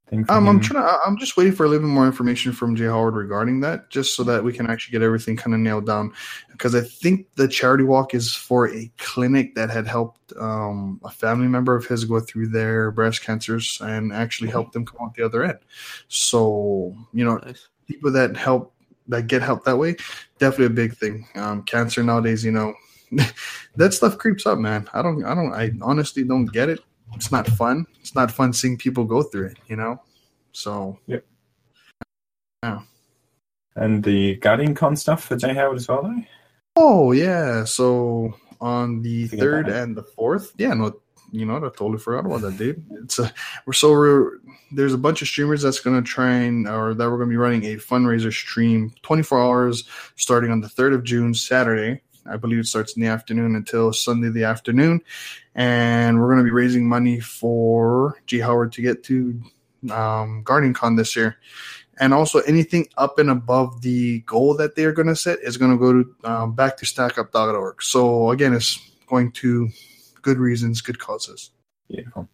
thing? 0.09 0.25
Um, 0.29 0.47
I'm 0.47 0.59
trying. 0.59 0.83
To, 0.83 0.99
I'm 1.05 1.17
just 1.17 1.37
waiting 1.37 1.53
for 1.53 1.65
a 1.65 1.69
little 1.69 1.87
bit 1.87 1.93
more 1.93 2.05
information 2.05 2.51
from 2.51 2.75
Jay 2.75 2.85
Howard 2.85 3.15
regarding 3.15 3.59
that, 3.61 3.89
just 3.89 4.15
so 4.15 4.23
that 4.23 4.43
we 4.43 4.51
can 4.53 4.69
actually 4.69 4.91
get 4.93 5.01
everything 5.01 5.35
kind 5.37 5.53
of 5.53 5.59
nailed 5.59 5.85
down. 5.85 6.11
Because 6.51 6.75
I 6.75 6.81
think 6.81 7.27
the 7.35 7.47
charity 7.47 7.83
walk 7.83 8.13
is 8.13 8.33
for 8.33 8.67
a 8.69 8.91
clinic 8.97 9.55
that 9.55 9.69
had 9.69 9.87
helped 9.87 10.33
um, 10.39 10.99
a 11.03 11.09
family 11.09 11.47
member 11.47 11.75
of 11.75 11.85
his 11.85 12.05
go 12.05 12.19
through 12.19 12.47
their 12.47 12.91
breast 12.91 13.23
cancers 13.23 13.79
and 13.81 14.11
actually 14.11 14.49
helped 14.49 14.73
them 14.73 14.85
come 14.85 14.97
out 15.01 15.15
the 15.15 15.25
other 15.25 15.43
end. 15.43 15.59
So 16.07 16.95
you 17.13 17.23
know, 17.23 17.37
Nice. 17.37 17.67
people 17.87 18.11
that 18.11 18.35
help 18.35 18.73
that 19.07 19.27
get 19.27 19.41
help 19.41 19.63
that 19.65 19.77
way, 19.77 19.95
definitely 20.37 20.67
a 20.67 20.69
big 20.69 20.95
thing. 20.95 21.27
Um, 21.35 21.63
cancer 21.63 22.03
nowadays, 22.03 22.45
you 22.45 22.51
know, 22.51 22.73
that 23.75 23.93
stuff 23.93 24.17
creeps 24.17 24.45
up, 24.45 24.59
man. 24.59 24.87
I 24.93 25.01
don't, 25.01 25.23
I 25.25 25.35
don't, 25.35 25.53
I 25.53 25.71
honestly 25.81 26.23
don't 26.23 26.45
get 26.45 26.69
it. 26.69 26.79
It's 27.15 27.31
not 27.31 27.47
fun. 27.47 27.85
It's 27.99 28.15
not 28.15 28.31
fun 28.31 28.53
seeing 28.53 28.77
people 28.77 29.05
go 29.05 29.23
through 29.23 29.47
it, 29.47 29.57
you 29.67 29.75
know. 29.75 30.01
So 30.51 30.99
yep. 31.07 31.25
yeah. 32.63 32.81
and 33.75 34.03
the 34.03 34.35
Guardian 34.35 34.75
Con 34.75 34.95
stuff 34.95 35.23
for 35.23 35.35
Jay 35.35 35.53
Howard 35.53 35.77
as 35.77 35.87
well, 35.87 36.03
though. 36.03 36.23
Oh 36.75 37.11
yeah, 37.11 37.65
so 37.65 38.33
on 38.61 39.01
the 39.01 39.27
third 39.27 39.67
that. 39.67 39.83
and 39.83 39.95
the 39.95 40.03
fourth, 40.03 40.53
yeah, 40.57 40.73
no, 40.73 40.93
you 41.31 41.45
know, 41.45 41.57
I 41.57 41.59
totally 41.61 41.97
forgot 41.97 42.25
about 42.25 42.41
that, 42.41 42.57
dude. 42.57 42.83
It's 43.03 43.19
a 43.19 43.31
we're 43.65 43.73
so 43.73 43.91
we're, 43.91 44.37
there's 44.71 44.93
a 44.93 44.97
bunch 44.97 45.21
of 45.21 45.27
streamers 45.27 45.61
that's 45.61 45.79
gonna 45.79 46.01
try 46.01 46.31
and 46.31 46.67
or 46.67 46.93
that 46.93 47.09
we're 47.09 47.17
gonna 47.17 47.29
be 47.29 47.37
running 47.37 47.65
a 47.65 47.75
fundraiser 47.75 48.31
stream, 48.31 48.93
24 49.03 49.41
hours, 49.41 49.83
starting 50.15 50.51
on 50.51 50.61
the 50.61 50.69
third 50.69 50.93
of 50.93 51.03
June, 51.03 51.33
Saturday. 51.33 52.01
I 52.25 52.37
believe 52.37 52.59
it 52.59 52.67
starts 52.67 52.95
in 52.95 53.01
the 53.01 53.07
afternoon 53.07 53.55
until 53.55 53.91
Sunday 53.91 54.29
the 54.29 54.43
afternoon, 54.43 55.01
and 55.59 56.19
we're 56.19 56.29
gonna 56.29 56.43
be 56.43 56.49
raising 56.49 56.89
money 56.89 57.19
for 57.19 58.19
Jay 58.25 58.39
Howard 58.39 58.71
to 58.71 58.81
get 58.81 59.03
to 59.03 59.39
um, 59.91 60.41
Guardian 60.43 60.73
Con 60.73 60.95
this 60.95 61.15
year 61.15 61.37
and 61.99 62.13
also 62.13 62.39
anything 62.39 62.87
up 62.97 63.19
and 63.19 63.29
above 63.29 63.81
the 63.81 64.21
goal 64.21 64.55
that 64.55 64.75
they're 64.75 64.93
going 64.93 65.07
to 65.07 65.15
set 65.15 65.39
is 65.39 65.57
going 65.57 65.71
to 65.71 65.77
go 65.77 65.91
to 65.91 66.15
um, 66.23 66.53
back 66.53 66.77
to 66.77 66.85
stackup.org. 66.85 67.81
So 67.81 68.31
again, 68.31 68.53
it's 68.53 68.79
going 69.07 69.31
to 69.33 69.69
good 70.21 70.37
reasons, 70.37 70.81
good 70.81 70.99
causes. 70.99 71.51
Beautiful. 71.89 72.29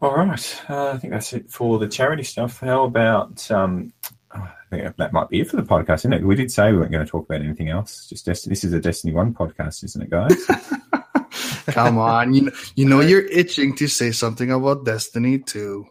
All 0.00 0.16
right, 0.16 0.62
uh, 0.70 0.90
I 0.90 0.98
think 0.98 1.12
that's 1.12 1.32
it 1.32 1.50
for 1.50 1.78
the 1.78 1.88
charity 1.88 2.22
stuff. 2.22 2.60
How 2.60 2.84
about? 2.84 3.50
Um, 3.50 3.92
oh, 4.32 4.38
I 4.38 4.52
think 4.70 4.96
that 4.96 5.12
might 5.12 5.28
be 5.28 5.40
it 5.40 5.50
for 5.50 5.56
the 5.56 5.62
podcast, 5.62 6.00
isn't 6.00 6.12
it? 6.12 6.22
We 6.24 6.36
did 6.36 6.52
say 6.52 6.70
we 6.70 6.78
weren't 6.78 6.92
going 6.92 7.04
to 7.04 7.10
talk 7.10 7.24
about 7.24 7.42
anything 7.42 7.68
else. 7.68 8.06
Just 8.08 8.24
Destiny. 8.24 8.52
This 8.52 8.62
is 8.62 8.72
a 8.72 8.80
Destiny 8.80 9.12
One 9.12 9.34
podcast, 9.34 9.82
isn't 9.82 10.00
it, 10.00 10.08
guys? 10.08 10.36
Come 11.68 11.98
on, 12.14 12.34
you 12.34 12.42
know, 12.42 12.52
you 12.76 12.84
know 12.88 13.00
you're 13.00 13.26
itching 13.26 13.74
to 13.76 13.86
say 13.88 14.10
something 14.12 14.50
about 14.50 14.84
Destiny 14.84 15.38
2. 15.38 15.86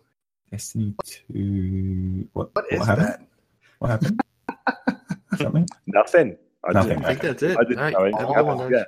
Destiny 0.51 0.95
Two. 1.05 2.27
What? 2.33 2.49
What 2.55 2.65
is 2.71 2.85
happened? 2.85 3.07
that? 3.07 3.27
What 3.79 3.89
happened? 3.91 4.19
Something? 5.37 5.67
Nothing. 5.87 6.37
I 6.67 6.71
Nothing. 6.73 6.89
Didn't, 6.89 7.05
I 7.05 7.07
think 7.09 7.21
that's 7.21 7.43
it. 7.43 7.57
I 7.57 7.63
didn't 7.63 7.77
All 7.79 7.83
right. 7.83 7.93
know 7.93 8.03
anything 8.05 8.33
Have 8.33 8.47
a 8.47 8.55
good 8.55 8.71
guys. 8.71 8.85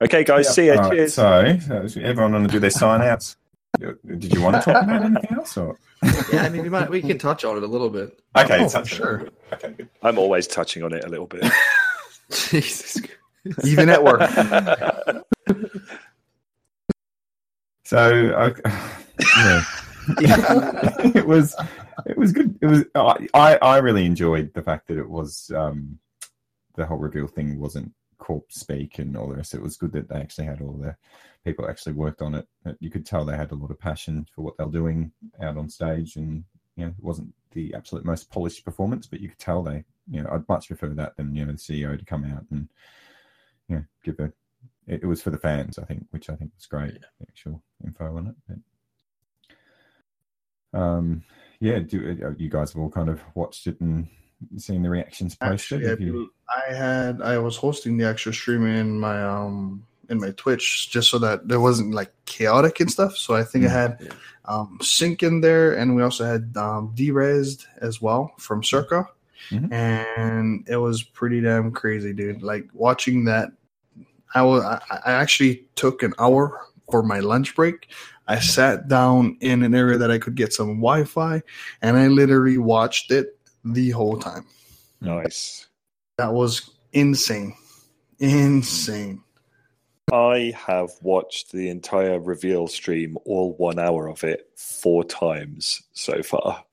Yeah. 0.00 0.04
Okay, 0.06 0.24
guys. 0.24 0.54
See 0.54 0.66
you. 0.66 0.72
All 0.72 0.78
right, 0.78 0.92
Cheers. 0.92 1.14
so, 1.14 1.86
so 1.88 2.00
everyone 2.00 2.32
want 2.32 2.46
to 2.48 2.52
do 2.52 2.58
their 2.60 2.70
sign 2.70 3.02
outs. 3.02 3.36
Did 3.78 4.32
you 4.32 4.40
want 4.40 4.56
to 4.56 4.62
talk 4.62 4.84
about 4.84 5.02
anything 5.04 5.36
else? 5.36 5.56
Or? 5.56 5.76
Yeah, 6.32 6.42
I 6.44 6.48
mean, 6.48 6.62
we 6.62 6.68
might 6.70 6.88
we 6.88 7.02
can 7.02 7.18
touch 7.18 7.44
on 7.44 7.56
it 7.56 7.62
a 7.62 7.66
little 7.66 7.90
bit. 7.90 8.18
Okay, 8.36 8.64
Oh, 8.64 8.68
so- 8.68 8.80
for 8.80 8.86
sure. 8.86 9.28
Okay, 9.52 9.72
good. 9.76 9.88
I'm 10.02 10.18
always 10.18 10.46
touching 10.46 10.82
on 10.82 10.92
it 10.94 11.04
a 11.04 11.08
little 11.08 11.26
bit. 11.26 11.44
Jesus. 12.30 13.00
Christ. 13.00 13.66
Even 13.66 13.88
at 13.90 14.02
work. 14.02 14.20
So, 17.84 18.34
yeah. 19.38 19.62
it 21.14 21.26
was 21.26 21.54
it 22.04 22.16
was 22.16 22.32
good. 22.32 22.58
It 22.60 22.66
was 22.66 22.84
I 23.32 23.56
I 23.62 23.78
really 23.78 24.04
enjoyed 24.04 24.52
the 24.54 24.62
fact 24.62 24.88
that 24.88 24.98
it 24.98 25.08
was 25.08 25.50
um 25.54 25.98
the 26.74 26.86
whole 26.86 26.98
reveal 26.98 27.26
thing 27.26 27.58
wasn't 27.58 27.92
corpse 28.18 28.60
speak 28.60 28.98
and 28.98 29.16
all 29.16 29.28
the 29.28 29.36
rest. 29.36 29.54
It 29.54 29.62
was 29.62 29.76
good 29.76 29.92
that 29.92 30.08
they 30.08 30.16
actually 30.16 30.46
had 30.46 30.60
all 30.60 30.72
the 30.72 30.96
people 31.44 31.68
actually 31.68 31.92
worked 31.92 32.22
on 32.22 32.34
it. 32.34 32.48
You 32.80 32.90
could 32.90 33.06
tell 33.06 33.24
they 33.24 33.36
had 33.36 33.52
a 33.52 33.56
lot 33.56 33.70
of 33.70 33.78
passion 33.78 34.26
for 34.34 34.42
what 34.42 34.56
they 34.56 34.64
were 34.64 34.70
doing 34.72 35.12
out 35.40 35.56
on 35.56 35.68
stage, 35.68 36.16
and 36.16 36.44
you 36.76 36.84
know 36.84 36.90
it 36.90 37.04
wasn't 37.04 37.32
the 37.52 37.72
absolute 37.74 38.04
most 38.04 38.30
polished 38.30 38.64
performance, 38.64 39.06
but 39.06 39.20
you 39.20 39.28
could 39.28 39.38
tell 39.38 39.62
they 39.62 39.84
you 40.10 40.22
know 40.22 40.28
I'd 40.32 40.48
much 40.48 40.66
prefer 40.66 40.88
that 40.88 41.16
than 41.16 41.34
you 41.34 41.44
know 41.44 41.52
the 41.52 41.58
CEO 41.58 41.98
to 41.98 42.04
come 42.04 42.24
out 42.24 42.44
and 42.50 42.68
you 43.68 43.76
know 43.76 43.84
give 44.04 44.18
a 44.18 44.32
it, 44.86 45.02
it 45.02 45.06
was 45.06 45.22
for 45.22 45.30
the 45.30 45.38
fans, 45.38 45.78
I 45.78 45.84
think, 45.84 46.06
which 46.10 46.28
I 46.30 46.36
think 46.36 46.52
was 46.54 46.66
great. 46.66 46.94
The 47.20 47.26
actual 47.28 47.62
info 47.84 48.16
on 48.16 48.26
it. 48.28 48.34
But, 50.72 50.78
um, 50.80 51.22
yeah, 51.60 51.78
do 51.78 52.18
uh, 52.24 52.30
you 52.36 52.50
guys 52.50 52.72
have 52.72 52.82
all 52.82 52.90
kind 52.90 53.08
of 53.08 53.20
watched 53.34 53.66
it 53.66 53.80
and 53.80 54.08
seen 54.56 54.82
the 54.82 54.90
reactions 54.90 55.34
posted? 55.36 55.78
Actually, 55.82 55.86
I, 55.86 55.90
Have 55.90 56.00
you- 56.00 56.32
I 56.70 56.74
had 56.74 57.22
I 57.22 57.38
was 57.38 57.56
hosting 57.56 57.96
the 57.96 58.06
extra 58.06 58.32
stream 58.32 58.66
in 58.66 59.00
my 59.00 59.22
um 59.24 59.84
in 60.08 60.20
my 60.20 60.30
Twitch 60.36 60.88
just 60.90 61.10
so 61.10 61.18
that 61.18 61.48
there 61.48 61.58
wasn't 61.60 61.92
like 61.94 62.12
chaotic 62.26 62.78
and 62.78 62.90
stuff. 62.90 63.16
So 63.16 63.34
I 63.34 63.42
think 63.42 63.64
I 63.64 63.68
Mm. 63.68 63.70
had 63.72 63.98
Yeah. 64.00 64.12
um 64.44 64.78
Sync 64.82 65.22
in 65.22 65.40
there, 65.40 65.72
and 65.76 65.96
we 65.96 66.02
also 66.02 66.24
had 66.24 66.54
um 66.56 66.92
Derezed 66.94 67.64
as 67.80 68.00
well 68.00 68.32
from 68.38 68.62
Circa, 68.62 69.08
Mhm. 69.50 69.72
and 69.72 70.68
it 70.68 70.76
was 70.76 71.02
pretty 71.02 71.40
damn 71.40 71.72
crazy, 71.72 72.12
dude. 72.12 72.42
Like 72.42 72.68
watching 72.72 73.24
that, 73.24 73.50
I 74.34 74.42
was 74.42 74.62
I, 74.64 74.80
actually 75.04 75.64
took 75.74 76.02
an 76.02 76.14
hour 76.18 76.60
for 76.90 77.02
my 77.02 77.20
lunch 77.20 77.54
break. 77.54 77.88
I 78.28 78.40
sat 78.40 78.88
down 78.88 79.36
in 79.40 79.62
an 79.62 79.74
area 79.74 79.98
that 79.98 80.10
I 80.10 80.18
could 80.18 80.34
get 80.34 80.52
some 80.52 80.80
Wi-Fi, 80.80 81.42
and 81.82 81.96
I 81.96 82.08
literally 82.08 82.58
watched 82.58 83.10
it 83.10 83.38
the 83.64 83.90
whole 83.90 84.18
time. 84.18 84.46
nice. 85.00 85.66
That 86.18 86.32
was 86.32 86.70
insane. 86.92 87.54
Insane. 88.18 89.22
I 90.12 90.54
have 90.56 90.90
watched 91.02 91.50
the 91.50 91.68
entire 91.68 92.20
reveal 92.20 92.68
stream, 92.68 93.18
all 93.24 93.54
one 93.54 93.78
hour 93.78 94.08
of 94.08 94.22
it, 94.22 94.48
four 94.56 95.02
times 95.02 95.82
so 95.92 96.22
far. 96.22 96.64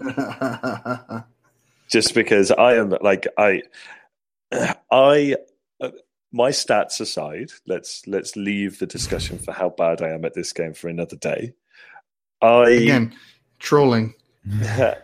Just 1.88 2.14
because 2.14 2.50
I 2.50 2.74
am 2.74 2.96
like 3.00 3.26
I, 3.38 3.62
I, 4.90 5.36
my 6.32 6.50
stats 6.50 7.00
aside, 7.00 7.50
let's 7.66 8.06
let's 8.06 8.36
leave 8.36 8.78
the 8.78 8.86
discussion 8.86 9.38
for 9.38 9.52
how 9.52 9.70
bad 9.70 10.02
I 10.02 10.10
am 10.10 10.24
at 10.24 10.34
this 10.34 10.52
game 10.52 10.74
for 10.74 10.88
another 10.88 11.16
day. 11.16 11.54
I 12.42 12.70
Again, 12.70 13.14
trolling. 13.58 14.14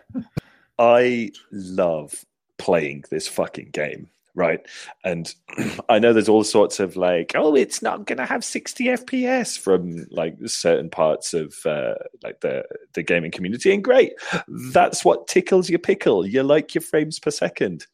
I 0.79 1.31
love 1.51 2.25
playing 2.57 3.05
this 3.09 3.27
fucking 3.27 3.69
game, 3.71 4.09
right? 4.35 4.65
And 5.03 5.33
I 5.89 5.99
know 5.99 6.13
there's 6.13 6.29
all 6.29 6.43
sorts 6.43 6.79
of 6.79 6.95
like, 6.95 7.33
oh, 7.35 7.55
it's 7.55 7.81
not 7.81 8.05
going 8.05 8.17
to 8.17 8.25
have 8.25 8.43
60 8.43 8.85
FPS 8.85 9.57
from 9.57 10.05
like 10.11 10.37
certain 10.45 10.89
parts 10.89 11.33
of 11.33 11.55
uh, 11.65 11.95
like 12.23 12.41
the 12.41 12.65
the 12.93 13.03
gaming 13.03 13.31
community, 13.31 13.73
and 13.73 13.83
great, 13.83 14.13
that's 14.47 15.03
what 15.03 15.27
tickles 15.27 15.69
your 15.69 15.79
pickle. 15.79 16.25
You 16.25 16.43
like 16.43 16.75
your 16.75 16.81
frames 16.81 17.19
per 17.19 17.31
second. 17.31 17.87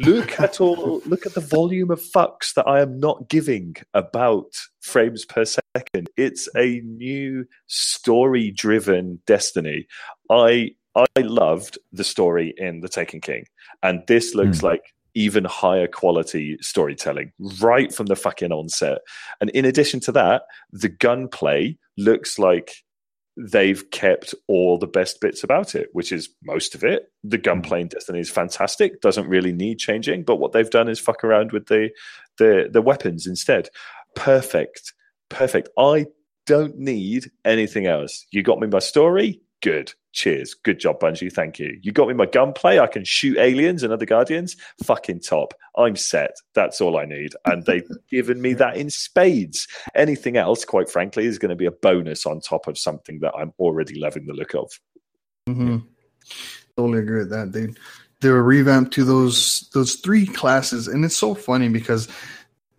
Look 0.00 0.40
at 0.40 0.60
all. 0.60 1.02
Look 1.06 1.26
at 1.26 1.34
the 1.34 1.40
volume 1.40 1.90
of 1.90 2.00
fucks 2.00 2.54
that 2.54 2.66
I 2.66 2.80
am 2.80 2.98
not 2.98 3.28
giving 3.28 3.76
about 3.94 4.52
frames 4.80 5.24
per 5.24 5.44
second. 5.44 6.08
It's 6.16 6.48
a 6.56 6.80
new 6.80 7.44
story-driven 7.66 9.20
Destiny. 9.26 9.86
I 10.30 10.72
I 10.96 11.06
loved 11.20 11.78
the 11.92 12.02
story 12.02 12.52
in 12.56 12.80
The 12.80 12.88
Taken 12.88 13.20
King, 13.20 13.44
and 13.82 14.02
this 14.08 14.34
looks 14.34 14.60
Hmm. 14.60 14.66
like 14.66 14.82
even 15.14 15.44
higher 15.44 15.86
quality 15.86 16.56
storytelling 16.60 17.32
right 17.60 17.92
from 17.92 18.06
the 18.06 18.16
fucking 18.16 18.52
onset. 18.52 18.98
And 19.40 19.50
in 19.50 19.64
addition 19.64 20.00
to 20.00 20.12
that, 20.12 20.42
the 20.72 20.88
gunplay 20.88 21.76
looks 21.96 22.38
like 22.38 22.72
they've 23.36 23.90
kept 23.90 24.34
all 24.48 24.78
the 24.78 24.86
best 24.86 25.20
bits 25.20 25.42
about 25.42 25.74
it, 25.74 25.88
which 25.92 26.12
is 26.12 26.28
most 26.42 26.74
of 26.74 26.84
it. 26.84 27.12
The 27.24 27.36
hmm. 27.36 27.42
gunplay 27.42 27.80
in 27.82 27.88
Destiny 27.88 28.20
is 28.20 28.30
fantastic, 28.30 29.00
doesn't 29.00 29.28
really 29.28 29.52
need 29.52 29.78
changing, 29.78 30.24
but 30.24 30.36
what 30.36 30.52
they've 30.52 30.70
done 30.70 30.88
is 30.88 30.98
fuck 30.98 31.24
around 31.24 31.52
with 31.52 31.66
the 31.66 31.90
the, 32.38 32.68
the 32.70 32.82
weapons 32.82 33.26
instead. 33.26 33.68
Perfect. 34.14 34.92
Perfect. 35.28 35.68
I 35.78 36.06
don't 36.46 36.78
need 36.78 37.30
anything 37.44 37.86
else. 37.86 38.26
You 38.32 38.42
got 38.42 38.58
me 38.58 38.66
my 38.66 38.78
story? 38.78 39.40
Good. 39.62 39.92
Cheers. 40.12 40.54
Good 40.54 40.80
job, 40.80 41.00
Bungie. 41.00 41.32
Thank 41.32 41.58
you. 41.58 41.78
You 41.82 41.92
got 41.92 42.08
me 42.08 42.14
my 42.14 42.26
gunplay. 42.26 42.78
I 42.78 42.88
can 42.88 43.04
shoot 43.04 43.38
aliens 43.38 43.82
and 43.82 43.92
other 43.92 44.06
guardians. 44.06 44.56
Fucking 44.84 45.20
top. 45.20 45.54
I'm 45.76 45.96
set. 45.96 46.32
That's 46.54 46.80
all 46.80 46.98
I 46.98 47.04
need. 47.04 47.34
And 47.44 47.64
they've 47.64 47.88
given 48.10 48.42
me 48.42 48.54
that 48.54 48.76
in 48.76 48.90
spades. 48.90 49.68
Anything 49.94 50.36
else, 50.36 50.64
quite 50.64 50.90
frankly, 50.90 51.26
is 51.26 51.38
going 51.38 51.50
to 51.50 51.56
be 51.56 51.66
a 51.66 51.70
bonus 51.70 52.26
on 52.26 52.40
top 52.40 52.66
of 52.66 52.76
something 52.76 53.20
that 53.20 53.34
I'm 53.36 53.52
already 53.58 53.98
loving 54.00 54.26
the 54.26 54.32
look 54.32 54.54
of. 54.54 54.72
hmm 55.46 55.78
Totally 56.76 57.00
agree 57.00 57.18
with 57.20 57.30
that, 57.30 57.52
dude. 57.52 57.78
They 58.20 58.30
were 58.30 58.42
revamped 58.42 58.92
to 58.94 59.04
those 59.04 59.68
those 59.74 59.94
three 59.96 60.26
classes, 60.26 60.88
and 60.88 61.04
it's 61.04 61.16
so 61.16 61.34
funny 61.34 61.68
because 61.68 62.08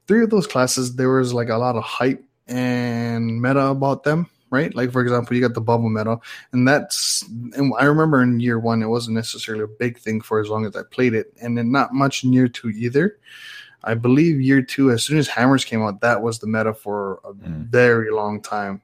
three 0.08 0.24
of 0.24 0.30
those 0.30 0.48
classes 0.48 0.96
there 0.96 1.10
was 1.10 1.34
like 1.34 1.50
a 1.50 1.58
lot 1.58 1.76
of 1.76 1.84
hype 1.84 2.24
and 2.48 3.42
meta 3.42 3.68
about 3.68 4.04
them, 4.04 4.28
right? 4.52 4.74
Like 4.76 4.92
for 4.92 5.02
example, 5.02 5.36
you 5.36 5.42
got 5.42 5.56
the 5.56 5.62
bubble 5.62 5.90
meta, 5.90 6.20
and 6.52 6.68
that's 6.68 7.24
and 7.56 7.74
I 7.80 7.86
remember 7.86 8.22
in 8.22 8.40
year 8.40 8.60
one 8.60 8.84
it 8.84 8.88
wasn't 8.88 9.16
necessarily 9.16 9.64
a 9.64 9.68
big 9.68 9.98
thing 9.98 10.22
for 10.22 10.40
as 10.40 10.50
long 10.50 10.66
as 10.68 10.76
I 10.76 10.84
played 10.84 11.16
it, 11.16 11.34
and 11.42 11.58
then 11.58 11.72
not 11.72 11.94
much 11.94 12.24
in 12.24 12.32
year 12.34 12.48
two 12.48 12.70
either. 12.70 13.18
I 13.84 13.96
believe 13.96 14.40
year 14.40 14.62
two, 14.62 14.92
as 14.92 15.04
soon 15.04 15.18
as 15.18 15.28
hammers 15.28 15.66
came 15.66 15.82
out, 15.82 16.02
that 16.02 16.22
was 16.22 16.38
the 16.38 16.46
meta 16.46 16.72
for 16.72 17.20
a 17.24 17.34
Mm. 17.34 17.66
very 17.72 18.12
long 18.12 18.40
time. 18.40 18.82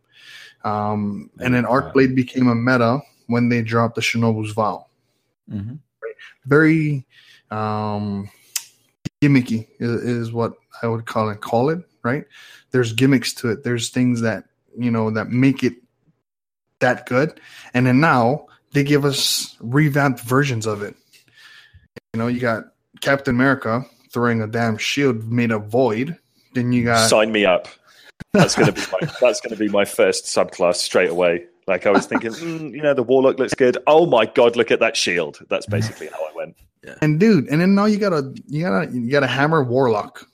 Um, 0.64 1.30
and 1.40 1.54
then. 1.54 1.66
Arcblade 1.66 2.16
became 2.16 2.48
a 2.48 2.56
meta 2.56 3.00
when 3.28 3.48
they 3.50 3.62
dropped 3.62 3.94
the 3.94 4.02
Shinobu's 4.02 4.54
Vow. 4.54 4.88
hmm 5.48 5.76
Very 6.46 7.06
um, 7.52 8.28
gimmicky 9.22 9.68
is, 9.80 10.02
is 10.02 10.32
what 10.32 10.54
I 10.82 10.88
would 10.88 11.06
call 11.06 11.30
it. 11.30 11.42
Call 11.42 11.70
it 11.70 11.80
right. 12.04 12.26
There's 12.72 12.92
gimmicks 12.94 13.34
to 13.36 13.52
it. 13.52 13.64
There's 13.64 13.90
things 13.90 14.22
that 14.22 14.46
you 14.78 14.92
know 14.92 15.10
that 15.12 15.30
make 15.30 15.64
it 15.64 15.74
that 16.80 17.06
good. 17.08 17.40
And 17.74 17.86
then 17.86 18.00
now 18.00 18.48
they 18.74 18.84
give 18.84 19.04
us 19.06 19.56
revamped 19.60 20.22
versions 20.22 20.66
of 20.66 20.82
it. 20.82 20.96
You 22.14 22.20
know, 22.20 22.28
you 22.28 22.40
got 22.40 22.66
Captain 23.02 23.36
America 23.36 23.84
throwing 24.12 24.42
a 24.42 24.48
damn 24.48 24.78
shield 24.78 25.30
made 25.32 25.52
of 25.52 25.68
void. 25.68 26.18
Then 26.54 26.72
you 26.72 26.84
got 26.86 27.08
Sign 27.10 27.32
me 27.32 27.46
up. 27.46 27.68
That's 28.34 28.56
gonna 28.56 28.72
be 28.72 28.82
my, 28.92 29.10
that's 29.22 29.42
gonna 29.42 29.56
be 29.56 29.70
my 29.70 29.86
first 29.86 30.26
subclass 30.26 30.76
straight 30.76 31.10
away. 31.10 31.46
Like 31.68 31.86
I 31.86 31.92
was 31.92 32.06
thinking, 32.06 32.32
mm, 32.34 32.72
you 32.72 32.82
know, 32.82 32.94
the 32.94 33.04
warlock 33.04 33.40
looks 33.40 33.54
good. 33.54 33.78
Oh 33.88 34.06
my 34.06 34.26
god, 34.26 34.56
look 34.56 34.72
at 34.72 34.80
that 34.80 34.96
shield. 34.96 35.40
That's 35.50 35.66
basically 35.66 36.08
how 36.08 36.18
I 36.24 36.32
went. 36.36 36.56
and 37.02 37.20
dude, 37.20 37.48
and 37.50 37.60
then 37.62 37.76
now 37.76 37.86
you 37.86 37.98
got 37.98 38.14
a 38.14 38.34
you 38.48 38.64
got 38.64 38.88
a 38.88 38.92
you 38.92 39.10
got 39.12 39.24
a 39.24 39.28
hammer 39.28 39.64
warlock. 39.64 40.28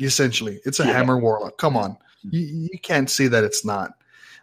Essentially, 0.00 0.60
it's 0.64 0.80
a 0.80 0.84
Yeah. 0.84 0.92
hammer 0.92 1.18
warlock. 1.18 1.56
Come 1.58 1.76
on, 1.76 1.96
you 2.30 2.68
you 2.72 2.78
can't 2.78 3.10
say 3.10 3.26
that 3.28 3.44
it's 3.44 3.64
not. 3.64 3.92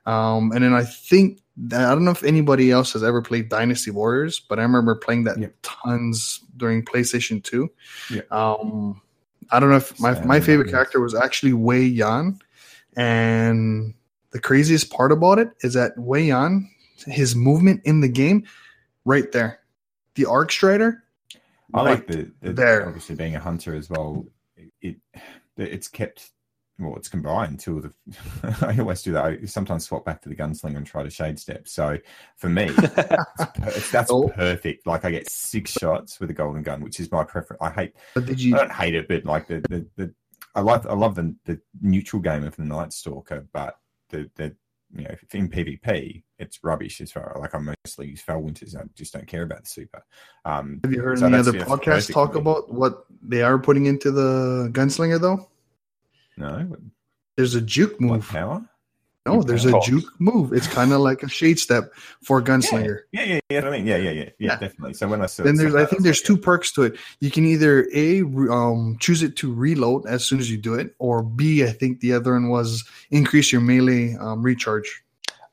Um, 0.06 0.52
and 0.52 0.64
then 0.64 0.74
I 0.74 0.84
think 0.84 1.40
that, 1.58 1.82
I 1.86 1.90
don't 1.90 2.04
know 2.06 2.12
if 2.12 2.24
anybody 2.24 2.72
else 2.72 2.94
has 2.94 3.04
ever 3.04 3.22
played 3.22 3.50
Dynasty 3.50 3.92
Warriors, 3.92 4.40
but 4.40 4.58
I 4.58 4.64
remember 4.64 4.96
playing 4.96 5.26
that 5.26 5.38
Yeah. 5.38 5.48
tons 5.62 6.40
during 6.58 6.84
PlayStation 6.84 7.44
Two. 7.44 7.70
Yeah. 8.10 8.22
Um, 8.32 9.02
I 9.52 9.60
don't 9.60 9.70
know 9.70 9.76
if 9.78 10.00
my 10.00 10.14
Same, 10.16 10.28
my 10.28 10.40
favorite 10.40 10.70
character 10.72 11.00
was 11.00 11.14
actually 11.14 11.54
Wei 11.54 11.84
Yan, 11.84 12.40
and 12.96 13.94
the 14.32 14.40
craziest 14.40 14.90
part 14.92 15.12
about 15.12 15.40
it 15.40 15.50
is 15.62 15.74
that 15.74 15.94
Wei 15.98 16.24
Yan, 16.26 16.70
his 17.06 17.36
movement 17.36 17.82
in 17.84 18.00
the 18.02 18.08
game, 18.08 18.46
right 19.06 19.32
there, 19.32 19.60
the 20.16 20.26
Arc 20.26 20.52
Strider. 20.52 21.04
I 21.74 21.78
right 21.78 21.90
like 21.92 22.08
the, 22.08 22.32
the 22.42 22.54
there. 22.54 22.86
obviously 22.88 23.16
being 23.16 23.36
a 23.36 23.40
hunter 23.40 23.76
as 23.76 23.90
well. 23.90 24.26
It, 24.58 24.72
it 24.82 24.96
it's 25.58 25.88
kept 25.88 26.32
well, 26.82 26.96
it's 26.96 27.08
combined 27.08 27.60
two 27.60 27.78
of 27.78 27.84
the. 27.84 28.66
I 28.68 28.78
always 28.80 29.04
do 29.04 29.12
that. 29.14 29.24
I 29.26 29.46
sometimes 29.46 29.86
swap 29.86 30.04
back 30.04 30.22
to 30.24 30.30
the 30.30 30.36
gunslinger 30.36 30.78
and 30.78 30.86
try 30.86 31.04
to 31.04 31.10
shade 31.10 31.40
step. 31.40 31.68
So 31.68 31.98
for 32.38 32.50
me, 32.50 32.68
per- 32.74 33.26
that's 33.92 34.12
Oh. 34.12 34.30
perfect. 34.30 34.88
Like 34.88 35.06
I 35.06 35.12
get 35.12 35.30
six 35.30 35.72
shots 35.72 36.20
with 36.20 36.30
a 36.30 36.34
golden 36.34 36.64
gun, 36.64 36.82
which 36.82 37.00
is 37.00 37.12
my 37.12 37.24
preference. 37.24 37.62
I 37.62 37.70
hate. 37.70 37.96
But 38.16 38.26
did 38.26 38.40
I 38.54 38.58
don't 38.58 38.72
hate 38.72 38.96
it, 38.96 39.08
but 39.08 39.26
like 39.26 39.48
the 39.48 39.62
the, 39.70 39.86
the 39.96 40.14
I 40.56 40.62
love 40.62 40.86
I 40.88 40.94
love 40.94 41.16
the 41.16 41.36
the 41.46 41.60
neutral 41.82 42.22
game 42.22 42.44
of 42.44 42.56
the 42.56 42.64
Night 42.66 42.94
Stalker, 42.94 43.48
but 43.54 43.78
the 44.10 44.30
the 44.36 44.56
you 44.94 45.04
know 45.06 45.16
in 45.34 45.48
PvP 45.50 46.22
it's 46.38 46.62
rubbish 46.64 47.00
as 47.00 47.12
far 47.14 47.38
like 47.40 47.56
I 47.56 47.60
mostly 47.60 48.08
use 48.10 48.22
Felwinters. 48.22 48.76
I 48.76 48.84
just 48.96 49.14
don't 49.14 49.28
care 49.28 49.44
about 49.44 49.64
the 49.64 49.70
super. 49.70 50.04
Um, 50.44 50.82
Have 50.84 50.92
you 50.92 51.02
heard 51.02 51.20
So 51.20 51.28
any 51.28 51.38
other 51.38 51.52
that's 51.54 51.70
podcasts 51.70 52.12
talk 52.12 52.36
about 52.36 52.74
what 52.74 53.06
they 53.22 53.42
are 53.44 53.58
putting 53.60 53.86
into 53.86 54.12
the 54.12 54.70
gunslinger 54.74 55.22
though? 55.22 55.48
No, 56.42 56.76
There's 57.38 57.56
a 57.56 57.62
juke 57.62 57.94
what 57.94 58.02
move. 58.02 58.28
power? 58.28 58.66
No, 59.28 59.44
there's 59.44 59.66
a 59.66 59.80
juke 59.82 60.12
move. 60.20 60.52
It's 60.52 60.66
kind 60.66 60.92
of 60.92 61.00
like 61.02 61.22
a 61.22 61.30
shade 61.30 61.60
step 61.60 61.94
for 62.24 62.40
a 62.40 62.42
gunslinger. 62.42 63.02
Yeah, 63.12 63.24
yeah, 63.24 63.40
yeah. 63.52 63.68
I 63.68 63.70
mean, 63.70 63.86
yeah, 63.86 63.98
yeah, 63.98 64.10
yeah, 64.10 64.24
yeah, 64.24 64.30
Yeah. 64.40 64.58
definitely. 64.58 64.96
So 64.96 65.08
when 65.08 65.22
I 65.22 65.28
saw, 65.28 65.44
Then 65.44 65.58
saw 65.58 65.62
there's, 65.62 65.76
I 65.76 65.86
think 65.86 66.00
was 66.00 66.04
there's 66.06 66.22
like, 66.22 66.26
two 66.26 66.38
perks 66.38 66.72
to 66.72 66.84
it. 66.84 66.96
You 67.20 67.30
can 67.30 67.46
either 67.46 67.88
a 67.94 68.22
um, 68.24 68.98
choose 69.00 69.22
it 69.22 69.36
to 69.38 69.54
reload 69.54 70.08
as 70.08 70.26
soon 70.26 70.40
as 70.40 70.50
you 70.50 70.58
do 70.58 70.74
it, 70.74 70.96
or 70.98 71.22
b 71.22 71.64
I 71.64 71.68
think 71.72 72.00
the 72.00 72.14
other 72.14 72.34
one 72.34 72.50
was 72.50 72.84
increase 73.12 73.52
your 73.52 73.62
melee 73.62 74.16
um, 74.20 74.42
recharge. 74.42 75.04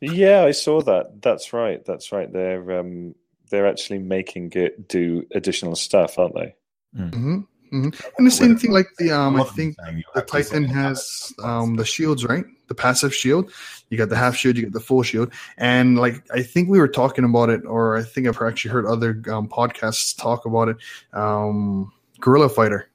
Yeah, 0.00 0.44
I 0.44 0.52
saw 0.52 0.80
that. 0.82 1.20
That's 1.20 1.52
right. 1.52 1.84
That's 1.84 2.10
right. 2.10 2.32
They're 2.32 2.80
um, 2.80 3.14
they're 3.50 3.66
actually 3.66 3.98
making 3.98 4.52
it 4.54 4.88
do 4.88 5.26
additional 5.34 5.76
stuff, 5.76 6.18
aren't 6.18 6.34
they? 6.36 6.54
hmm 6.96 7.40
hmm 7.70 7.90
And 8.16 8.26
the 8.26 8.30
same 8.30 8.56
thing 8.56 8.72
like 8.72 8.88
the 8.98 9.10
um, 9.10 9.36
I 9.36 9.38
lot 9.38 9.50
of 9.50 9.56
them 9.56 9.74
think 9.74 10.04
the 10.14 10.22
Titan 10.22 10.64
has 10.64 11.32
um, 11.42 11.76
the 11.76 11.84
shields, 11.84 12.24
right? 12.24 12.44
The 12.68 12.74
passive 12.74 13.14
shield. 13.14 13.50
You 13.90 13.96
got 13.96 14.10
the 14.10 14.16
half 14.16 14.36
shield, 14.36 14.56
you 14.56 14.64
got 14.64 14.72
the 14.72 14.80
full 14.80 15.02
shield, 15.02 15.32
and 15.56 15.98
like 15.98 16.22
I 16.32 16.42
think 16.42 16.68
we 16.68 16.78
were 16.78 16.88
talking 16.88 17.24
about 17.24 17.48
it, 17.50 17.64
or 17.64 17.96
I 17.96 18.02
think 18.02 18.26
I've 18.26 18.40
actually 18.42 18.70
heard 18.72 18.86
other 18.86 19.22
um, 19.30 19.48
podcasts 19.48 20.16
talk 20.16 20.44
about 20.44 20.68
it. 20.68 20.76
Um, 21.12 21.92
Guerrilla 22.20 22.48
Fighter. 22.48 22.88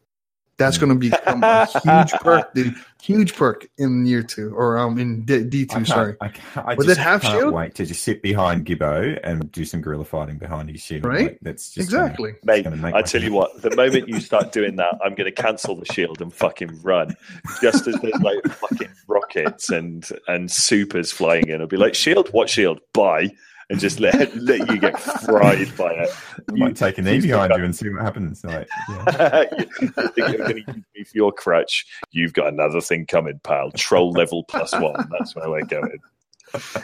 That's 0.58 0.78
going 0.78 0.90
to 0.92 0.96
become 0.96 1.44
a 1.44 1.66
huge 1.84 2.12
perk, 2.22 2.54
dude. 2.54 2.76
Huge 3.02 3.36
perk 3.36 3.68
in 3.78 4.06
year 4.06 4.24
two, 4.24 4.54
or 4.56 4.78
um 4.78 4.98
in 4.98 5.26
D 5.26 5.44
two. 5.50 5.66
can't- 5.66 5.88
Sorry, 5.88 6.16
I, 6.22 6.30
can't, 6.30 6.66
I 6.68 6.76
With 6.76 6.88
just 6.88 7.00
it 7.00 7.04
half 7.04 7.22
can't 7.24 7.40
shield? 7.40 7.54
wait 7.54 7.76
to 7.76 7.86
just 7.86 8.02
sit 8.02 8.22
behind 8.22 8.66
Gibbo 8.66 9.20
and 9.24 9.52
do 9.52 9.66
some 9.66 9.82
guerrilla 9.82 10.06
fighting 10.06 10.38
behind 10.38 10.70
his 10.70 10.80
shield. 10.82 11.04
Right? 11.04 11.24
Like, 11.32 11.40
that's 11.42 11.74
just 11.74 11.92
gonna- 11.92 12.04
exactly. 12.06 12.36
Mate, 12.44 12.64
gonna 12.64 12.78
make 12.78 12.94
I 12.94 13.00
my 13.00 13.02
tell 13.02 13.22
you 13.22 13.34
what, 13.34 13.62
the 13.62 13.76
moment 13.76 14.08
you 14.08 14.22
start 14.22 14.54
doing 14.54 14.78
that, 14.78 14.96
I'm 15.04 15.16
going 15.16 15.34
to 15.34 15.42
cancel 15.42 15.76
the 15.76 15.86
shield 15.92 16.22
and 16.22 16.34
fucking 16.34 16.82
run. 16.82 17.14
Just 17.62 17.88
as 17.88 17.96
there's 18.00 18.22
like 18.22 18.46
fucking 18.46 18.90
rockets 19.08 19.70
and 19.70 20.08
and 20.30 20.50
supers 20.50 21.12
flying 21.12 21.50
in, 21.50 21.60
I'll 21.60 21.68
be 21.68 21.76
like, 21.78 21.96
"Shield, 21.96 22.30
what 22.30 22.50
shield? 22.50 22.80
Bye," 22.94 23.32
and 23.70 23.80
just 23.80 24.00
let 24.00 24.36
let 24.36 24.70
you 24.70 24.80
get 24.80 25.00
fried 25.00 25.76
by 25.78 25.92
it. 25.94 26.10
I 26.50 26.54
might 26.54 26.76
take 26.76 26.98
a 26.98 27.02
knee 27.02 27.22
behind 27.22 27.54
you 27.56 27.64
and 27.64 27.76
see 27.76 27.90
what 27.90 28.02
happens. 28.02 28.44
Like, 28.54 28.68
yeah. 28.90 29.44
you 29.82 29.88
think 29.88 30.18
you're 30.18 30.38
going 30.38 30.64
to 30.66 30.74
use 30.74 30.84
me 30.96 31.04
for 31.04 31.12
your 31.18 31.32
crutch? 31.32 31.86
You've 32.12 32.34
got 32.34 32.48
another 32.48 32.82
thing 32.82 33.06
coming, 33.06 33.40
pal. 33.44 33.72
Troll 33.72 34.12
level 34.12 34.44
plus 34.44 34.74
one. 34.74 35.08
That's 35.18 35.36
where 35.36 35.50
we're 35.50 35.62
going. 35.66 35.98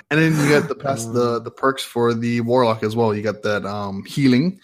And 0.09 0.19
then 0.19 0.35
you 0.35 0.49
got 0.49 0.67
the 0.67 0.75
pass 0.75 1.05
the 1.05 1.39
the 1.39 1.51
perks 1.51 1.83
for 1.83 2.13
the 2.13 2.41
Warlock 2.41 2.81
as 2.83 2.95
well. 2.95 3.13
You 3.13 3.21
got 3.21 3.43
that 3.43 3.65
um 3.65 4.03
healing, 4.05 4.59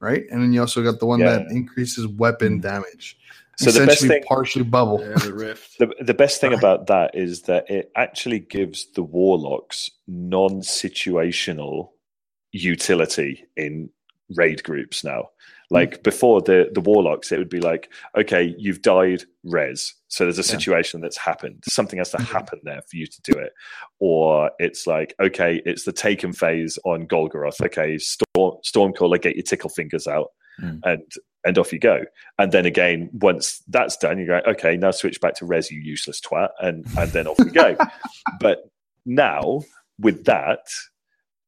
right? 0.00 0.24
And 0.30 0.40
then 0.42 0.52
you 0.52 0.60
also 0.60 0.82
got 0.84 1.00
the 1.00 1.06
one 1.06 1.20
Yeah. 1.20 1.38
that 1.38 1.50
increases 1.50 2.06
weapon 2.06 2.60
damage. 2.60 3.18
So 3.58 3.70
the 3.70 3.86
best 3.86 4.06
thing, 4.06 4.22
partially 4.28 4.64
bubble. 4.64 5.00
Yeah, 5.00 5.14
the 5.16 5.32
rift. 5.32 5.78
the, 5.78 5.88
the 6.00 6.12
best 6.14 6.40
thing 6.40 6.52
about 6.52 6.88
that 6.88 7.14
is 7.14 7.42
that 7.42 7.70
it 7.70 7.90
actually 7.96 8.40
gives 8.40 8.86
the 8.92 9.02
warlocks 9.02 9.90
non-situational 10.06 11.90
utility 12.52 13.44
in 13.56 13.90
raid 14.34 14.62
groups 14.62 15.04
now. 15.04 15.30
Like 15.68 16.02
before 16.04 16.42
the 16.42 16.70
the 16.74 16.80
warlocks, 16.80 17.32
it 17.32 17.38
would 17.38 17.48
be 17.48 17.60
like, 17.60 17.90
okay, 18.16 18.54
you've 18.56 18.82
died, 18.82 19.24
res. 19.42 19.94
So 20.08 20.24
there's 20.24 20.38
a 20.38 20.42
Yeah. 20.42 20.58
situation 20.58 21.00
that's 21.00 21.16
happened. 21.16 21.64
Something 21.68 21.98
has 21.98 22.10
to 22.10 22.18
Mhm. 22.18 22.26
happen 22.32 22.60
there 22.62 22.82
for 22.88 22.96
you 22.96 23.06
to 23.06 23.20
do 23.24 23.36
it. 23.38 23.52
Or 23.98 24.50
it's 24.60 24.86
like, 24.86 25.14
okay, 25.20 25.60
it's 25.66 25.84
the 25.84 25.92
taken 25.92 26.32
phase 26.32 26.78
on 26.84 27.08
Golgoroth. 27.08 27.60
Okay, 27.64 27.98
storm 27.98 28.58
Stormcaller, 28.64 29.20
get 29.20 29.34
your 29.34 29.42
tickle 29.42 29.70
fingers 29.70 30.06
out, 30.06 30.28
Mm. 30.60 30.80
and 30.84 31.02
and 31.44 31.58
off 31.58 31.72
you 31.72 31.78
go. 31.78 32.04
And 32.38 32.50
then 32.50 32.66
again, 32.66 33.08
once 33.12 33.62
that's 33.68 33.96
done, 33.96 34.18
you 34.18 34.26
go, 34.26 34.40
okay, 34.48 34.76
now 34.76 34.90
switch 34.90 35.20
back 35.20 35.34
to 35.36 35.46
res, 35.46 35.70
you 35.70 35.80
useless 35.80 36.20
twat, 36.20 36.48
and 36.60 36.84
and 36.98 37.10
then 37.12 37.26
off 37.26 37.38
we 37.38 37.50
go. 37.50 37.76
but 38.40 38.70
now 39.04 39.62
with 39.98 40.24
that, 40.24 40.66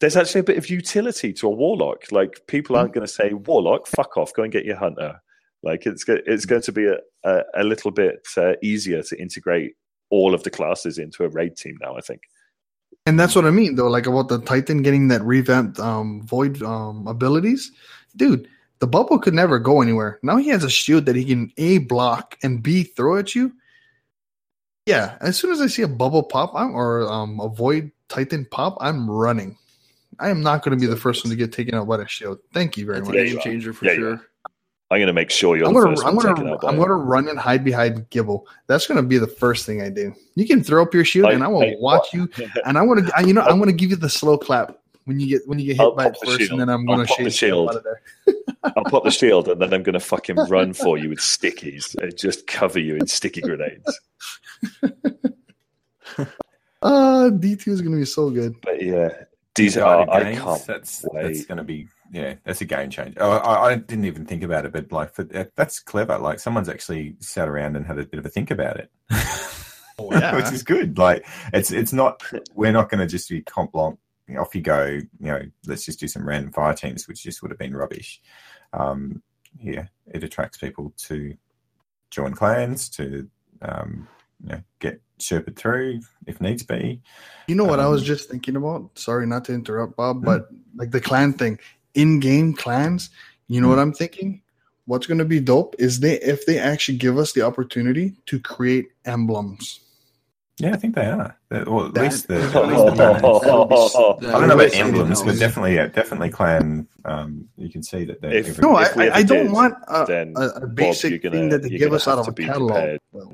there's 0.01 0.17
actually 0.17 0.41
a 0.41 0.45
bit 0.45 0.59
of 0.59 0.71
utility 0.71 1.33
to 1.35 1.49
a 1.49 1.51
warlock. 1.51 2.11
Like 2.13 2.47
people 2.47 2.77
aren't 2.77 2.95
going 2.95 3.07
to 3.07 3.13
say 3.13 3.33
warlock, 3.33 3.87
fuck 3.87 4.17
off, 4.17 4.33
go 4.33 4.45
and 4.45 4.53
get 4.53 4.65
your 4.65 4.77
hunter. 4.77 5.21
Like 5.63 5.87
it's 5.87 6.05
it's 6.07 6.47
going 6.47 6.63
to 6.63 6.73
be 6.73 6.87
a, 6.87 6.99
a, 7.25 7.43
a 7.57 7.65
little 7.65 7.91
bit 7.91 8.27
uh, 8.37 8.53
easier 8.63 9.03
to 9.03 9.21
integrate 9.21 9.73
all 10.11 10.33
of 10.33 10.45
the 10.45 10.51
classes 10.51 10.99
into 10.99 11.25
a 11.25 11.29
raid 11.29 11.57
team 11.57 11.77
now. 11.81 11.97
I 11.97 12.01
think. 12.01 12.23
And 13.07 13.19
that's 13.19 13.35
what 13.35 13.47
I 13.47 13.51
mean, 13.51 13.75
though, 13.75 13.89
like 13.89 14.07
about 14.07 14.29
the 14.29 14.39
Titan 14.39 14.83
getting 14.83 15.09
that 15.09 15.23
revamped 15.23 15.81
um, 15.81 16.23
void 16.27 16.63
um, 16.63 17.07
abilities. 17.07 17.73
Dude, 18.17 18.49
the 18.81 18.87
bubble 18.87 19.19
could 19.19 19.35
never 19.35 19.59
go 19.59 19.83
anywhere. 19.83 20.19
Now 20.23 20.37
he 20.37 20.49
has 20.49 20.65
a 20.65 20.71
shield 20.71 21.07
that 21.07 21.17
he 21.17 21.25
can 21.25 21.53
A 21.57 21.79
block 21.79 22.39
and 22.43 22.63
B 22.63 22.85
throw 22.85 23.17
at 23.17 23.35
you. 23.35 23.53
Yeah, 24.87 25.19
as 25.21 25.37
soon 25.37 25.51
as 25.51 25.61
I 25.61 25.67
see 25.67 25.83
a 25.83 25.89
bubble 25.89 26.23
pop 26.23 26.53
I'm, 26.55 26.75
or 26.75 27.11
um, 27.11 27.41
a 27.41 27.49
void 27.49 27.91
Titan 28.09 28.47
pop, 28.51 28.79
I'm 28.81 29.11
running. 29.11 29.59
I 30.19 30.31
am 30.31 30.43
not 30.43 30.63
going 30.65 30.77
to 30.77 30.81
be 30.81 30.91
the 30.91 30.97
first 30.97 31.25
one 31.25 31.31
to 31.31 31.37
get 31.37 31.53
taken 31.53 31.75
out 31.75 31.87
by 31.87 31.99
the 31.99 32.09
shield. 32.09 32.39
Thank 32.55 32.77
you 32.77 32.87
very 32.87 32.99
That's 32.99 33.09
much. 33.09 33.19
Yeah, 33.19 33.25
game 33.25 33.41
changer 33.41 33.73
for 33.73 33.85
Yeah, 33.85 33.93
you 33.93 33.99
sure. 34.01 34.23
I'm 34.91 34.97
going 34.99 35.09
to 35.09 35.13
make 35.13 35.31
sure 35.31 35.57
you're 35.57 35.67
I'm 35.67 35.75
gonna, 35.75 35.91
first 35.91 36.07
I'm 36.07 36.17
one 36.17 36.25
taken 36.25 36.45
gonna, 36.45 36.55
out 36.55 36.63
by 36.63 36.69
I'm 36.71 36.79
gonna 36.79 36.95
run 36.95 37.29
and 37.29 37.39
hide 37.39 37.63
behind 37.63 38.09
Gibbo. 38.09 38.43
That's 38.69 38.87
gonna 38.87 39.03
be 39.03 39.19
the 39.19 39.27
first 39.27 39.67
thing 39.67 39.83
I 39.83 39.91
do. 39.91 40.15
You 40.35 40.47
can 40.47 40.65
throw 40.65 40.83
up 40.83 40.95
your 40.95 41.05
shield, 41.05 41.25
Like, 41.25 41.35
and 41.35 41.45
I 41.45 41.49
will 41.49 41.61
hey, 41.61 41.77
watch 41.79 42.15
you 42.15 42.27
and 42.65 42.79
I 42.79 42.83
want 42.83 43.07
to, 43.07 43.27
you 43.27 43.35
know, 43.35 43.43
I'm 43.43 43.59
going 43.59 43.69
to 43.69 43.77
give 43.77 43.91
you 43.91 43.97
the 43.97 44.09
slow 44.09 44.39
clap 44.39 44.78
when 45.09 45.19
you 45.19 45.27
get 45.27 45.43
when 45.49 45.59
you 45.59 45.67
get 45.67 45.77
hit 45.77 45.81
I'll 45.81 45.95
by 45.95 46.07
it 46.07 46.13
pop 46.13 46.21
the 46.21 46.27
first, 46.27 46.39
shield. 46.41 46.51
and 46.53 46.61
then 46.61 46.69
I'm 46.69 46.85
going 46.85 47.01
to 47.01 47.07
pop 47.07 47.19
the 47.19 47.31
shield. 47.31 47.71
out 47.71 47.77
of 47.77 47.85
there. 47.85 48.03
I'll 48.77 48.85
pop 48.85 49.05
the 49.05 49.11
shield 49.11 49.49
and 49.49 49.61
then 49.61 49.73
I'm 49.73 49.83
going 49.83 49.95
to 49.95 50.01
fucking 50.01 50.37
run 50.49 50.75
for 50.75 50.99
you 50.99 51.09
with 51.09 51.19
stickies 51.21 51.97
and 51.97 52.17
just 52.17 52.47
cover 52.47 52.79
you 52.79 52.97
in 52.97 53.07
sticky 53.07 53.41
grenades. 53.41 54.01
Uh, 56.81 57.29
D2 57.31 57.69
is 57.69 57.81
going 57.81 57.93
to 57.93 57.99
be 57.99 58.05
so 58.05 58.31
good. 58.31 58.55
But 58.63 58.81
yeah, 58.81 59.09
these 59.57 59.75
Guided 59.75 60.09
are. 60.09 60.15
I 60.15 60.35
can't 60.37 60.65
that's 60.65 61.05
wait. 61.13 61.23
that's 61.25 61.45
going 61.45 61.59
to 61.59 61.65
be 61.65 61.89
yeah, 62.13 62.35
that's 62.45 62.61
a 62.61 62.65
game 62.65 62.89
changer. 62.91 63.19
Oh, 63.21 63.33
I, 63.33 63.71
I 63.71 63.75
didn't 63.75 64.05
even 64.05 64.25
think 64.25 64.45
about 64.45 64.65
it, 64.65 64.73
but 64.73 64.93
like 64.93 65.13
for, 65.13 65.25
that's 65.25 65.81
clever. 65.81 66.19
Like 66.19 66.39
someone's 66.39 66.69
actually 66.69 67.17
sat 67.19 67.49
around 67.49 67.75
and 67.77 67.85
had 67.85 67.99
a 67.99 68.07
bit 68.07 68.19
of 68.21 68.27
a 68.27 68.29
think 68.29 68.53
about 68.53 68.77
it, 68.79 68.91
Oh, 69.99 70.13
yeah. 70.13 70.37
which 70.37 70.53
is 70.53 70.63
good. 70.63 70.99
Like 70.99 71.27
it's 71.53 71.73
it's 71.73 71.93
not 71.93 72.23
we're 72.55 72.71
not 72.73 72.91
going 72.91 73.01
to 73.01 73.07
just 73.09 73.29
be 73.29 73.43
comp 73.43 73.73
blanc. 73.73 73.93
you 73.93 73.97
know, 73.97 74.08
Off 74.37 74.55
you 74.55 74.61
go. 74.61 74.85
You 74.87 75.07
know, 75.21 75.43
let's 75.67 75.85
just 75.85 76.01
do 76.01 76.09
some 76.09 76.27
random 76.29 76.53
fire 76.53 76.75
teams, 76.75 77.09
which 77.09 77.23
just 77.23 77.41
would 77.43 77.51
have 77.51 77.59
been 77.59 77.75
rubbish. 77.77 78.21
Um, 78.73 79.23
yeah, 79.63 79.87
it 80.07 80.23
attracts 80.25 80.59
people 80.59 80.93
to 81.09 81.35
join 82.11 82.35
clans 82.35 82.89
to 82.91 83.29
um, 83.63 84.07
you 84.43 84.51
know 84.51 84.63
get 84.81 85.01
sherped 85.19 85.57
through 85.57 86.01
if 86.27 86.41
needs 86.41 86.63
be. 86.63 87.01
You 87.47 87.55
know 87.55 87.65
what 87.65 87.81
I 87.81 87.87
was 87.89 88.03
Um, 88.03 88.07
just 88.07 88.29
thinking 88.31 88.57
about? 88.57 88.99
Sorry 88.99 89.27
not 89.27 89.45
to 89.47 89.55
interrupt, 89.55 89.97
Bob, 89.97 90.25
but 90.25 90.49
like 90.77 90.91
the 90.91 91.01
clan 91.01 91.33
thing, 91.33 91.59
in-game 91.95 92.55
clans. 92.55 93.11
You 93.47 93.61
know 93.61 93.69
Hmm. 93.69 93.77
what 93.77 93.79
I'm 93.81 93.93
thinking? 93.93 94.43
What's 94.85 95.07
going 95.07 95.19
to 95.19 95.25
be 95.25 95.41
dope 95.41 95.75
is 95.79 96.01
they 96.01 96.21
if 96.21 96.47
they 96.47 96.59
actually 96.59 96.99
give 96.99 97.19
us 97.19 97.33
the 97.33 97.43
opportunity 97.43 98.15
to 98.27 98.39
create 98.41 98.89
emblems. 99.05 99.81
Yeah, 100.61 100.73
I 100.73 100.77
think 100.77 100.97
they 100.97 101.07
are. 101.07 101.37
They're- 101.51 101.63
Or 101.69 101.87
at 101.87 101.95
That 101.95 102.03
least 102.03 102.27
the, 102.27 102.35
at 102.35 102.43
least 102.43 102.85
the 102.85 102.91
That 102.97 103.23
would 103.23 104.21
be- 104.21 104.27
I 104.27 104.33
don't 104.33 104.49
know 104.49 104.57
would 104.57 104.67
about 104.67 104.75
emblems, 104.75 105.23
but 105.23 105.39
definitely, 105.39 105.75
yeah, 105.77 105.87
definitely 105.87 106.31
clan. 106.31 106.89
Um, 107.05 107.49
you 107.57 107.71
can 107.71 107.83
see 107.85 108.05
that 108.07 108.21
they're 108.21 108.33
If- 108.33 108.49
every- 108.49 108.63
No, 108.63 108.75
I, 108.75 108.83
If 108.87 108.97
I, 108.99 109.11
I 109.11 109.23
don't 109.23 109.45
did, 109.45 109.53
want 109.53 109.75
a, 109.87 110.05
then, 110.07 110.35
a, 110.37 110.41
a 110.49 110.61
Bob, 110.61 110.75
basic 110.75 111.11
you're 111.11 111.19
gonna- 111.21 111.37
thing 111.37 111.49
that 111.51 111.63
they 111.63 111.69
give 111.71 111.93
us 111.93 112.09
out 112.09 112.19
of 112.19 112.25
to 112.27 112.31
a 112.33 112.35
be 112.35 112.45
catalog. 112.47 112.71
prepared. 112.73 113.01
Well, 113.13 113.33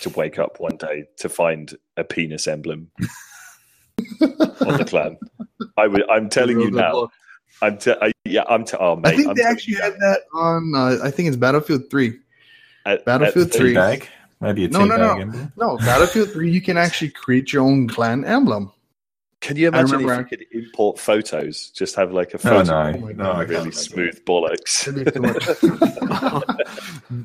to 0.00 0.08
wake 0.10 0.38
up 0.38 0.60
one 0.60 0.76
day 0.78 1.04
to 1.18 1.28
find 1.28 1.74
a 1.96 2.04
penis 2.04 2.46
emblem 2.48 2.90
on 4.20 4.78
the 4.78 4.86
clan. 4.88 5.18
I 5.76 5.86
would. 5.86 6.08
I'm 6.10 6.28
telling 6.28 6.60
you 6.60 6.70
now. 6.70 7.08
I'm. 7.60 7.78
Te- 7.78 7.94
I, 8.00 8.12
yeah. 8.24 8.42
I'm. 8.48 8.64
Te- 8.64 8.76
oh, 8.80 8.96
mate, 8.96 9.08
I 9.12 9.16
think 9.16 9.28
I'm 9.28 9.34
they 9.34 9.42
telling 9.42 9.56
actually 9.56 9.74
you 9.74 9.80
had 9.82 9.92
that 9.94 10.20
on. 10.34 10.72
Uh, 10.74 10.98
I 11.04 11.10
think 11.10 11.28
it's 11.28 11.36
Battlefield 11.36 11.90
Three. 11.90 12.18
At- 12.84 13.04
Battlefield 13.04 13.48
at 13.48 13.54
three. 13.54 13.74
teabag, 13.74 14.06
maybe 14.42 14.64
a 14.66 14.68
No, 14.68 14.84
no, 14.84 14.96
teabag 14.96 14.98
no. 15.16 15.20
emblem. 15.22 15.52
No, 15.56 15.76
Battlefield 15.78 16.30
Three. 16.32 16.50
You 16.50 16.60
can 16.60 16.76
actually 16.76 17.10
create 17.10 17.52
your 17.52 17.62
own 17.62 17.88
clan 17.88 18.24
emblem. 18.24 18.70
Can 19.40 19.56
you 19.56 19.66
imagine 19.68 19.94
if 19.96 20.00
remember 20.02 20.20
you 20.20 20.26
could 20.36 20.44
import 20.52 20.98
photos? 21.00 21.70
Just 21.70 21.96
have 21.96 22.12
like 22.12 22.30
a 22.32 22.36
Oh, 22.36 22.38
photo. 22.38 22.62
no, 22.62 22.92
Oh 22.96 23.00
my 23.00 23.12
no, 23.12 23.24
God. 23.24 23.48
Really 23.48 23.62
can't. 23.64 23.74
smooth 23.74 24.24
bollocks. 24.24 24.84
That'd 24.84 25.04
be 25.04 25.10
too 25.10 25.20
much. 25.20 25.48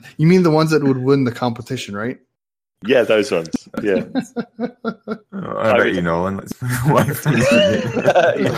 you 0.17 0.25
mean 0.25 0.41
the 0.43 0.49
ones 0.49 0.71
that 0.71 0.83
would 0.83 0.97
win 0.97 1.25
the 1.25 1.31
competition, 1.31 1.95
right? 1.95 2.17
Yeah, 2.85 3.03
those 3.03 3.31
ones. 3.31 3.49
Yeah. 3.83 4.05
Oh, 5.39 5.57
I 5.59 5.65
how 5.67 5.75
about 5.75 5.85
would- 5.85 5.95
you, 5.95 6.01
Nolan? 6.01 6.37
Let's 6.37 6.59
move 6.61 6.71
away 6.89 7.09
from. 7.13 7.35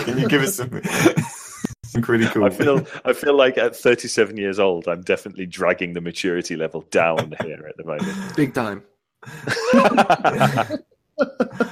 Can 0.06 0.18
you 0.20 0.28
give 0.30 0.42
us 0.44 0.56
some, 0.56 0.70
some 2.00 2.06
critical? 2.06 2.44
I 2.44 2.50
feel. 2.50 2.86
I 3.06 3.14
feel 3.14 3.36
like 3.36 3.58
at 3.58 3.76
37 3.76 4.38
years 4.38 4.60
old, 4.60 4.88
I'm 4.88 5.02
definitely 5.02 5.46
dragging 5.46 5.94
the 5.94 6.02
maturity 6.02 6.56
level 6.56 6.82
down 6.92 7.36
here 7.42 7.66
at 7.68 7.78
the 7.78 7.84
moment. 7.84 8.36
Big 8.36 8.54
time. 8.54 8.84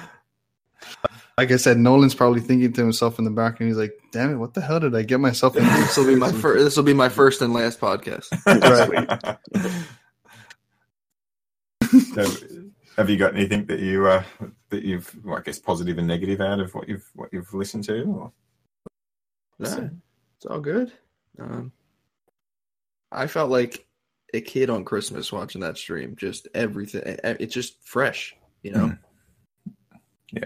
Like 1.38 1.52
I 1.52 1.58
said, 1.58 1.78
Nolan's 1.78 2.16
probably 2.16 2.42
thinking 2.42 2.74
to 2.74 2.82
himself 2.82 3.20
in 3.20 3.26
the 3.26 3.30
back, 3.30 3.60
and 3.60 3.70
he's 3.70 3.78
like, 3.78 3.94
"Damn 4.12 4.32
it, 4.32 4.38
what 4.38 4.56
the 4.56 4.62
hell 4.62 4.80
did 4.80 4.96
I 4.96 5.04
get 5.04 5.20
myself 5.20 5.56
into?" 5.56 5.70
This 5.70 5.96
will 5.96 6.08
be 6.08 6.16
my 6.16 6.32
first. 6.32 6.64
This 6.64 6.76
will 6.76 6.84
be 6.84 6.96
my 6.96 7.10
first 7.10 7.44
and 7.44 7.54
last 7.54 7.80
podcast. 7.80 8.26
so, 12.16 12.26
have 12.98 13.08
you 13.08 13.18
got 13.18 13.36
anything 13.36 13.68
that 13.68 13.80
you 13.80 14.08
uh, 14.08 14.24
that 14.70 14.84
you've, 14.84 15.14
well, 15.24 15.38
I 15.38 15.42
guess, 15.42 15.60
positive 15.60 16.00
and 16.00 16.08
negative 16.08 16.42
out 16.42 16.60
of 16.60 16.74
what 16.74 16.90
you've 16.90 17.08
what 17.14 17.30
you've 17.32 17.54
listened 17.54 17.84
to? 17.84 18.02
Or? 18.02 18.32
Yeah, 19.60 19.90
it's 20.38 20.46
all 20.46 20.60
good. 20.60 20.92
Um, 21.40 21.72
I 23.12 23.28
felt 23.28 23.50
like 23.50 23.86
a 24.34 24.42
kid 24.42 24.70
on 24.70 24.84
Christmas 24.86 25.32
watching 25.32 25.62
that 25.62 25.78
stream. 25.78 26.16
Just 26.16 26.48
everything. 26.54 27.02
It's 27.24 27.54
just 27.54 27.82
fresh, 27.86 28.36
you 28.64 28.72
know. 28.72 28.86
Mm. 28.88 29.00
Yeah. 30.34 30.44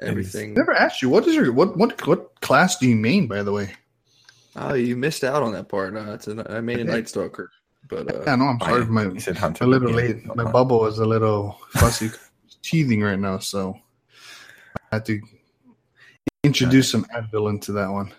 Everything. 0.00 0.54
Never 0.54 0.72
asked 0.72 1.02
you 1.02 1.08
what 1.08 1.26
is 1.26 1.34
your 1.34 1.52
what 1.52 1.76
what 1.76 2.06
what 2.06 2.40
class 2.40 2.78
do 2.78 2.88
you 2.88 2.96
mean? 2.96 3.26
By 3.26 3.42
the 3.42 3.52
way, 3.52 3.72
Oh, 4.56 4.74
you 4.74 4.96
missed 4.96 5.24
out 5.24 5.42
on 5.42 5.52
that 5.52 5.68
part. 5.68 5.96
Uh, 5.96 6.12
it's 6.12 6.28
a, 6.28 6.46
I 6.50 6.60
made 6.60 6.80
a 6.80 6.84
Night 6.84 7.08
Stalker, 7.08 7.50
but 7.88 8.12
uh, 8.12 8.22
yeah, 8.26 8.34
no, 8.36 8.46
I'm 8.46 8.60
sorry, 8.60 8.82
Oh, 8.82 8.86
my 8.86 9.04
you 9.04 9.20
said 9.20 9.36
Hunter. 9.36 9.64
a 9.64 9.66
little 9.66 9.90
yeah, 9.90 9.96
late. 9.96 10.26
not 10.26 10.36
My 10.36 10.44
mine. 10.44 10.52
bubble 10.52 10.86
is 10.86 10.98
a 10.98 11.04
little 11.04 11.58
fussy, 11.70 12.10
teething 12.62 13.02
right 13.02 13.18
now, 13.18 13.38
so 13.38 13.76
I 14.76 14.96
had 14.96 15.04
to 15.06 15.20
introduce 16.44 16.90
some 16.90 17.04
Advil 17.14 17.48
into 17.50 17.72
that 17.72 17.90
one. 17.90 18.12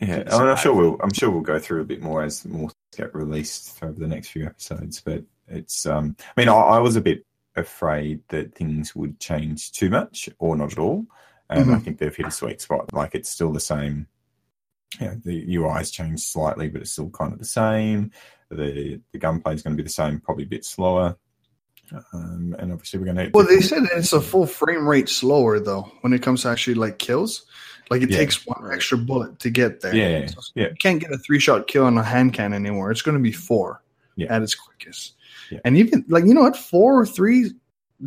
Yeah, 0.00 0.24
I 0.30 0.38
mean, 0.38 0.48
I'm 0.48 0.56
sure 0.56 0.74
we'll. 0.74 0.96
I'm 1.02 1.12
sure 1.12 1.30
we'll 1.30 1.40
go 1.40 1.58
through 1.58 1.80
a 1.80 1.84
bit 1.86 2.02
more 2.02 2.22
as 2.22 2.44
more 2.44 2.70
get 2.96 3.14
released 3.14 3.82
over 3.82 3.98
the 3.98 4.06
next 4.06 4.28
few 4.28 4.44
episodes. 4.44 5.00
But 5.00 5.24
it's. 5.48 5.86
Um, 5.86 6.16
I 6.36 6.40
mean, 6.40 6.48
I, 6.50 6.54
I 6.54 6.78
was 6.80 6.96
a 6.96 7.00
bit 7.00 7.24
afraid 7.54 8.20
that 8.28 8.54
things 8.54 8.94
would 8.94 9.18
change 9.18 9.72
too 9.72 9.88
much 9.88 10.28
or 10.38 10.54
not 10.56 10.72
at 10.72 10.78
all, 10.78 11.06
and 11.48 11.70
I 11.70 11.78
Mhm. 11.78 11.82
think 11.82 11.98
they've 11.98 12.14
hit 12.14 12.26
a 12.26 12.30
sweet 12.30 12.60
spot. 12.60 12.92
Like 12.92 13.14
it's 13.14 13.30
still 13.30 13.52
the 13.52 13.60
same. 13.60 14.06
You 15.00 15.06
know, 15.06 15.20
the 15.24 15.34
UI's 15.56 15.90
changed 15.90 16.24
slightly, 16.24 16.68
but 16.68 16.82
it's 16.82 16.92
still 16.92 17.08
kind 17.10 17.32
of 17.32 17.38
the 17.38 17.44
same. 17.46 18.10
The 18.50 19.00
the 19.12 19.18
gunplay 19.18 19.54
is 19.54 19.62
going 19.62 19.76
to 19.76 19.82
be 19.82 19.86
the 19.86 19.92
same, 19.92 20.20
probably 20.20 20.44
a 20.44 20.48
bit 20.48 20.64
slower. 20.66 21.16
Um, 22.12 22.54
and 22.58 22.72
obviously, 22.72 22.98
we're 22.98 23.06
going 23.06 23.16
to. 23.16 23.30
Well, 23.32 23.46
they 23.46 23.60
said 23.60 23.84
it's 23.94 24.12
a 24.12 24.20
full 24.20 24.46
frame 24.46 24.86
rate 24.86 25.08
slower 25.08 25.58
though 25.60 25.90
when 26.02 26.12
it 26.12 26.22
comes 26.22 26.42
to 26.42 26.48
actually 26.48 26.74
like 26.74 26.98
kills. 26.98 27.46
Like 27.90 28.02
it 28.02 28.10
Yeah. 28.10 28.16
takes 28.18 28.46
one 28.46 28.68
extra 28.72 28.98
bullet 28.98 29.38
to 29.40 29.50
get 29.50 29.80
there. 29.80 29.94
Yeah, 29.94 30.26
So 30.26 30.40
yeah. 30.54 30.68
You 30.70 30.76
can't 30.82 31.00
get 31.00 31.12
a 31.12 31.18
three 31.18 31.38
shot 31.40 31.66
kill 31.68 31.84
on 31.84 31.96
a 31.98 32.02
hand 32.02 32.32
cannon 32.32 32.66
anymore. 32.66 32.90
It's 32.90 33.02
going 33.02 33.16
to 33.16 33.22
be 33.22 33.32
four 33.32 33.82
Yeah. 34.16 34.34
at 34.34 34.42
its 34.42 34.54
quickest. 34.54 35.14
Yeah. 35.50 35.60
And 35.64 35.76
even 35.76 36.04
like 36.08 36.24
you 36.24 36.34
know 36.34 36.42
what, 36.42 36.56
four 36.56 36.98
or 37.00 37.06
three 37.06 37.52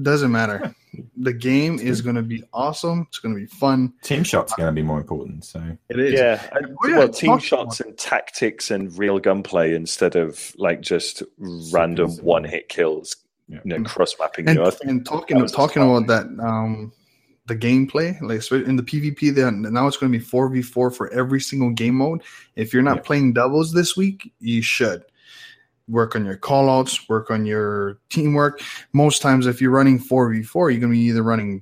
doesn't 0.01 0.31
matter. 0.31 0.75
The 1.17 1.33
game 1.33 1.75
It's 1.75 1.83
is 1.83 2.01
good. 2.01 2.13
going 2.13 2.15
to 2.17 2.27
be 2.27 2.43
awesome. 2.51 3.05
It's 3.09 3.19
going 3.19 3.33
to 3.35 3.39
be 3.39 3.45
fun. 3.47 3.93
Team 4.03 4.23
shot's 4.23 4.53
going 4.53 4.67
to 4.67 4.73
be 4.73 4.81
more 4.81 4.99
important. 4.99 5.45
So 5.45 5.61
It 5.87 5.99
is. 5.99 6.13
Yeah, 6.13 6.45
and, 6.51 6.75
Oh, 6.83 6.87
yeah, 6.87 6.97
well, 6.97 7.09
team 7.09 7.29
talk- 7.31 7.41
shots 7.43 7.79
and 7.79 7.95
tactics 7.97 8.69
and 8.71 8.95
real 8.97 9.19
gunplay 9.19 9.73
instead 9.75 10.15
of 10.15 10.51
like 10.57 10.81
just 10.81 11.23
random 11.71 12.11
one-hit 12.17 12.69
kills. 12.69 13.15
Yeah. 13.47 13.59
You 13.63 13.77
know, 13.79 13.83
cross 13.83 14.15
mapping. 14.19 14.47
and, 14.47 14.57
You 14.57 14.63
know, 14.63 14.67
I 14.67 14.71
think 14.71 14.89
and 14.91 15.05
talking 15.05 15.47
talking 15.47 15.81
about 15.83 16.07
that 16.07 16.25
um 16.43 16.91
the 17.49 17.55
gameplay 17.55 18.19
like 18.21 18.49
in 18.67 18.77
the 18.77 18.83
pvp 18.83 19.35
then 19.35 19.61
now 19.63 19.87
it's 19.87 19.97
going 19.97 20.09
to 20.11 20.17
be 20.17 20.23
4v4 20.23 20.95
for 20.95 21.09
every 21.11 21.41
single 21.41 21.71
game 21.71 21.95
mode. 21.95 22.23
If 22.55 22.71
you're 22.71 22.81
not 22.83 22.97
Yeah. 22.97 23.03
playing 23.03 23.33
doubles 23.33 23.73
this 23.73 23.97
week 23.97 24.31
you 24.39 24.61
should. 24.61 25.03
Work 25.89 26.15
on 26.15 26.23
your 26.23 26.37
callouts 26.37 27.09
work 27.09 27.31
on 27.31 27.45
your 27.45 27.97
teamwork. 28.09 28.61
Most 28.93 29.21
times 29.21 29.47
if 29.47 29.59
you're 29.61 29.71
running 29.71 29.99
4v4 29.99 30.71
you're 30.71 30.79
going 30.79 30.93
to 30.93 30.97
be 30.97 30.99
either 30.99 31.23
running 31.23 31.61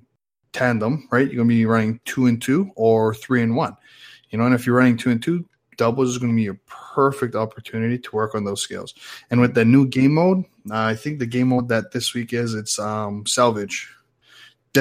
tandem 0.53 1.07
right? 1.11 1.25
You're 1.27 1.37
going 1.37 1.49
to 1.49 1.55
be 1.55 1.65
running 1.65 1.99
two 2.05 2.27
and 2.27 2.39
two 2.41 2.69
or 2.75 3.13
three 3.15 3.41
and 3.41 3.55
one. 3.55 3.75
You 4.29 4.37
know 4.37 4.45
and 4.45 4.53
if 4.53 4.65
you're 4.67 4.75
running 4.77 4.97
two 4.97 5.09
and 5.09 5.23
two 5.23 5.47
doubles 5.77 6.09
is 6.09 6.17
going 6.17 6.31
to 6.31 6.35
be 6.35 6.47
a 6.47 6.53
perfect 6.65 7.35
opportunity 7.35 7.97
to 7.99 8.15
work 8.15 8.35
on 8.35 8.43
those 8.43 8.61
skills 8.61 8.93
and 9.31 9.39
with 9.39 9.53
the 9.53 9.63
new 9.63 9.87
game 9.87 10.13
mode, 10.15 10.39
uh, 10.71 10.83
I 10.91 10.95
think 10.95 11.19
the 11.19 11.25
game 11.27 11.49
mode 11.49 11.69
that 11.69 11.91
this 11.91 12.13
week 12.13 12.33
is 12.33 12.53
it's 12.53 12.77
um 12.79 13.25
salvage. 13.25 13.89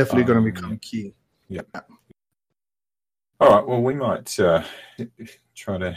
Definitely 0.05 0.25
going 0.25 0.39
Um, 0.39 0.45
to 0.45 0.53
become 0.53 0.79
key. 0.79 1.15
Yeah. 1.49 1.63
All 3.41 3.51
right. 3.51 3.67
Well, 3.67 3.83
we 3.83 3.95
might 3.95 4.39
uh, 4.41 4.63
try 5.55 5.79
to 5.79 5.97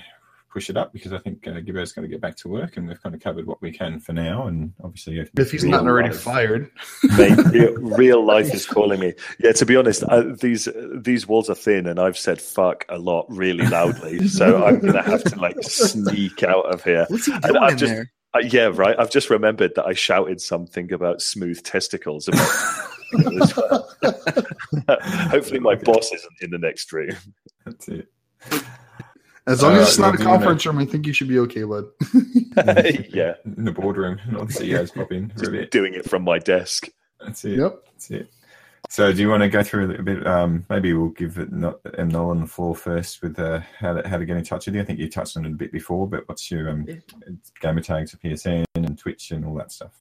push 0.52 0.70
it 0.70 0.76
up 0.78 0.92
because 0.92 1.14
I 1.14 1.20
think 1.20 1.48
uh, 1.48 1.60
Gibbo's 1.62 1.92
going 1.94 2.08
to 2.08 2.12
get 2.12 2.20
back 2.22 2.36
to 2.38 2.50
work, 2.50 2.76
and 2.78 2.88
we've 2.88 3.02
kind 3.02 3.14
of 3.16 3.22
covered 3.22 3.46
what 3.46 3.62
we 3.62 3.72
can 3.72 4.00
for 4.00 4.14
now. 4.14 4.48
And 4.48 4.74
obviously, 4.84 5.26
If 5.38 5.52
he's 5.52 5.64
not 5.64 5.86
already 5.86 6.10
life. 6.10 6.20
fired, 6.22 6.72
Mate, 7.18 7.38
real, 7.52 7.74
real 7.76 8.26
life 8.26 8.54
is 8.54 8.66
calling 8.66 9.00
me. 9.00 9.14
Yeah, 9.40 9.54
to 9.54 9.66
be 9.66 9.76
honest, 9.76 10.04
uh, 10.04 10.24
these 10.40 10.68
these 10.96 11.28
walls 11.28 11.50
are 11.50 11.56
thin, 11.56 11.88
and 11.88 12.00
I've 12.00 12.18
said 12.18 12.42
"fuck" 12.42 12.86
a 12.90 12.98
lot 12.98 13.26
really 13.30 13.66
loudly, 13.68 14.28
so 14.28 14.66
I'm 14.66 14.80
gonna 14.80 15.04
have 15.04 15.24
to 15.26 15.40
like 15.40 15.56
sneak 15.62 16.44
out 16.44 16.66
of 16.74 16.84
here. 16.84 17.06
what's 17.10 17.26
he 17.28 17.32
And 17.34 17.42
doing 17.44 17.58
I've 17.58 17.72
in 17.74 17.78
just- 17.78 17.94
there? 17.94 18.12
Uh, 18.32 18.40
yeah, 18.44 18.70
right. 18.72 18.96
I've 19.00 19.10
just 19.10 19.32
remembered 19.32 19.74
that 19.76 19.88
I 19.88 19.94
shouted 19.94 20.40
something 20.40 20.94
about 20.94 21.20
smooth 21.20 21.64
testicles. 21.64 22.28
About 22.28 22.42
as 22.42 22.48
well. 22.78 22.99
Hopefully, 25.30 25.60
my 25.60 25.76
boss 25.76 26.12
isn't 26.12 26.34
in 26.42 26.52
the 26.52 26.58
next 26.58 26.92
room. 26.94 27.12
that's 27.66 27.88
it. 27.88 28.08
as 29.48 29.62
long 29.62 29.74
Uh, 29.74 29.80
as 29.80 29.90
it's 29.90 30.00
not 30.00 30.14
a 30.14 30.18
do 30.18 30.24
you 30.24 30.30
wanna- 30.30 30.40
conference 30.40 30.66
room, 30.66 30.78
I 30.80 30.86
think 30.86 31.06
you 31.08 31.14
should 31.14 31.28
be 31.28 31.40
okay, 31.40 31.64
bud. 31.64 31.86
yeah, 33.10 33.36
In 33.58 33.66
the 33.66 33.72
boardroom, 33.76 34.20
not 34.32 34.48
the 34.48 34.54
CEOs 34.54 34.92
pop 34.92 35.12
in 35.12 35.30
for 35.32 35.50
a 35.50 35.52
bit. 35.52 35.72
doing 35.72 35.94
it 35.94 36.10
from 36.10 36.24
my 36.24 36.40
desk. 36.40 36.90
That's 37.20 37.44
it. 37.46 37.60
yep. 37.60 37.84
That's 37.86 38.12
it. 38.12 38.30
So, 38.90 39.12
do 39.14 39.22
you 39.22 39.30
want 39.30 39.44
to 39.44 39.50
go 39.50 39.62
through 39.62 39.86
a 39.86 39.90
little 39.90 40.06
bit? 40.06 40.26
Um, 40.26 40.66
maybe 40.70 40.94
we'll 40.94 41.10
give 41.10 41.38
it 41.38 41.52
not 41.52 41.80
M 41.98 42.08
Nolan 42.08 42.40
the 42.42 42.48
floor 42.48 42.76
first 42.76 43.22
with 43.22 43.38
uh, 43.38 43.60
how 43.78 43.94
to 43.94 44.08
how 44.08 44.18
to 44.18 44.26
get 44.26 44.38
in 44.38 44.44
touch 44.44 44.66
with 44.66 44.76
you. 44.76 44.82
I 44.82 44.86
think 44.86 45.00
you 45.00 45.10
touched 45.10 45.38
on 45.38 45.46
it 45.46 45.52
a 45.52 45.56
bit 45.56 45.72
before, 45.72 46.08
but 46.08 46.28
what's 46.28 46.50
your 46.50 46.70
um, 46.70 46.86
Yeah. 46.88 46.96
gamer 47.62 47.82
tags 47.82 48.12
for 48.12 48.18
PSN 48.18 48.64
and 48.76 48.98
Twitch 48.98 49.32
and 49.32 49.46
all 49.46 49.54
that 49.56 49.72
stuff? 49.72 49.92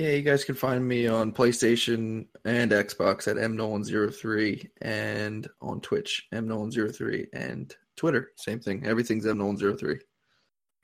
Yeah, 0.00 0.12
you 0.12 0.22
guys 0.22 0.44
can 0.46 0.54
find 0.54 0.88
me 0.88 1.06
on 1.08 1.30
PlayStation 1.30 2.26
and 2.46 2.70
Xbox 2.70 3.28
at 3.28 3.36
mnolan03 3.36 4.66
and 4.80 5.46
on 5.60 5.82
Twitch 5.82 6.26
mnolan03 6.32 7.26
and 7.34 7.76
Twitter 7.96 8.30
same 8.36 8.60
thing. 8.60 8.86
Everything's 8.86 9.26
mnolan03. 9.26 10.00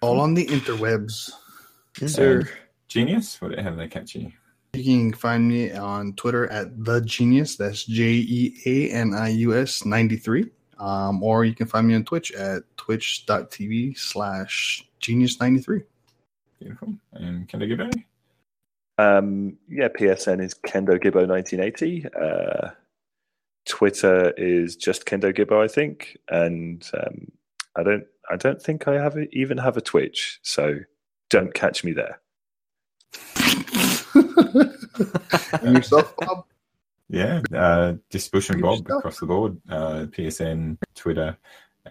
All 0.03 0.21
on 0.21 0.35
the 0.35 0.45
interwebs. 0.45 1.31
Yes, 1.99 2.12
So- 2.12 2.43
sir. 2.43 2.49
Jeanius? 2.91 3.41
What, 3.41 3.59
how 3.59 3.71
do 3.71 3.77
they 3.77 3.89
catch 3.89 4.14
you? 4.17 4.31
You 4.75 4.85
can 4.85 5.14
find 5.14 5.49
me 5.49 5.73
on 5.73 6.12
Twitter 6.12 6.47
at 6.49 6.85
the 6.85 7.01
Jeanius. 7.01 7.57
That's 7.57 7.85
J 7.85 8.03
E 8.12 8.55
A 8.67 8.91
N 8.91 9.14
I 9.14 9.31
U 9.31 9.55
S 9.57 9.87
ninety 9.87 10.17
three. 10.17 10.51
Um, 10.79 11.23
or 11.23 11.47
you 11.47 11.55
can 11.55 11.67
find 11.67 11.89
me 11.89 11.95
on 11.95 12.05
Twitch 12.05 12.33
at 12.33 12.64
twitch.tv 12.77 13.97
slash 13.99 14.87
genius 15.01 15.41
ninety 15.41 15.61
three. 15.62 15.81
Beautiful. 16.61 16.93
And 17.14 17.49
can 17.49 17.62
I 17.62 17.67
give 17.67 17.81
it? 17.81 17.95
Um, 18.99 19.59
yeah, 19.68 19.88
PSN 19.88 20.42
is 20.42 20.55
Kendo 20.55 20.99
Gibbo 20.99 21.26
1980. 21.28 22.07
Uh, 22.18 22.70
Twitter 23.66 24.32
is 24.36 24.76
just 24.76 25.07
Kendo 25.07 25.36
Gibbo, 25.36 25.62
I 25.62 25.68
think, 25.68 26.16
and 26.28 26.88
um, 26.94 27.32
I 27.76 27.82
don't, 27.82 28.05
I 28.30 28.36
don't 28.36 28.62
think 28.62 28.88
I 28.88 28.94
have 28.94 29.16
a, 29.16 29.28
even 29.36 29.59
have 29.59 29.76
a 29.76 29.80
Twitch, 29.80 30.38
so 30.42 30.78
don't 31.30 31.53
catch 31.53 31.84
me 31.84 31.92
there. 31.92 32.20
and 34.14 35.76
yourself, 35.76 36.14
Bob? 36.16 36.44
Yeah, 37.09 37.42
uh, 37.55 37.94
just 38.11 38.32
Bush 38.32 38.51
and 38.51 38.62
Bob 38.62 38.84
good 38.84 38.99
across 38.99 39.20
the 39.20 39.26
board. 39.26 39.61
Uh, 39.68 40.07
PSN, 40.11 40.78
Twitter, 40.94 41.36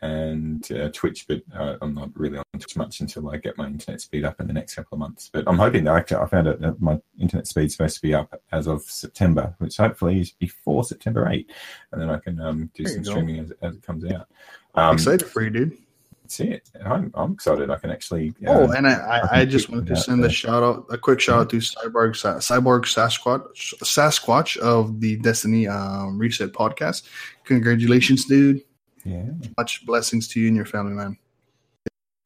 and 0.01 0.71
uh, 0.71 0.89
Twitch, 0.93 1.25
but 1.27 1.41
uh, 1.57 1.77
I'm 1.81 1.93
not 1.93 2.09
really 2.15 2.37
on 2.37 2.43
Twitch 2.53 2.75
much 2.75 2.99
until 2.99 3.29
I 3.29 3.37
get 3.37 3.57
my 3.57 3.67
internet 3.67 4.01
speed 4.01 4.25
up 4.25 4.39
in 4.39 4.47
the 4.47 4.53
next 4.53 4.75
couple 4.75 4.95
of 4.95 4.99
months. 4.99 5.29
But 5.31 5.45
I'm 5.47 5.57
hoping 5.57 5.83
that 5.85 6.11
I 6.11 6.25
found 6.25 6.47
out 6.47 6.61
that 6.61 6.81
my 6.81 6.99
internet 7.19 7.47
speed's 7.47 7.75
supposed 7.75 7.95
to 7.95 8.01
be 8.01 8.13
up 8.13 8.39
as 8.51 8.67
of 8.67 8.83
September, 8.83 9.55
which 9.59 9.77
hopefully 9.77 10.19
is 10.19 10.31
before 10.31 10.83
September 10.83 11.27
8, 11.29 11.49
and 11.91 12.01
then 12.01 12.09
I 12.09 12.17
can 12.19 12.39
um, 12.39 12.69
do 12.73 12.83
There 12.83 12.93
some 12.93 13.05
streaming 13.05 13.39
as, 13.39 13.51
as 13.61 13.75
it 13.75 13.83
comes 13.83 14.05
out. 14.05 14.27
Um, 14.75 14.95
Excited 14.95 15.27
for 15.27 15.43
you, 15.43 15.49
dude. 15.49 15.77
That's 16.25 16.39
it. 16.39 16.69
I'm, 16.83 17.11
I'm 17.13 17.33
excited. 17.33 17.69
I 17.69 17.77
can 17.77 17.91
actually. 17.91 18.33
Oh, 18.47 18.63
uh, 18.63 18.73
and 18.75 18.87
I, 18.87 18.93
I, 18.93 19.39
I 19.41 19.45
just 19.45 19.69
wanted 19.69 19.85
to 19.87 19.95
send 19.95 20.21
yeah. 20.21 20.25
a 20.25 20.29
shout 20.29 20.63
out, 20.63 20.87
a 20.89 20.97
quick 20.97 21.19
shout 21.19 21.41
out 21.41 21.49
to 21.51 21.57
Cyborg 21.57 22.13
Cyborg 22.15 22.85
Sasquatch 22.85 23.75
Sasquatch 23.83 24.57
of 24.57 24.99
the 24.99 25.17
Destiny 25.17 25.67
um, 25.67 26.17
Reset 26.17 26.51
podcast. 26.51 27.03
Congratulations, 27.43 28.25
dude! 28.25 28.63
Yeah. 29.05 29.29
Much 29.57 29.85
blessings 29.85 30.27
to 30.29 30.39
you 30.41 30.47
and 30.47 30.55
your 30.55 30.65
family, 30.65 30.93
man. 30.93 31.17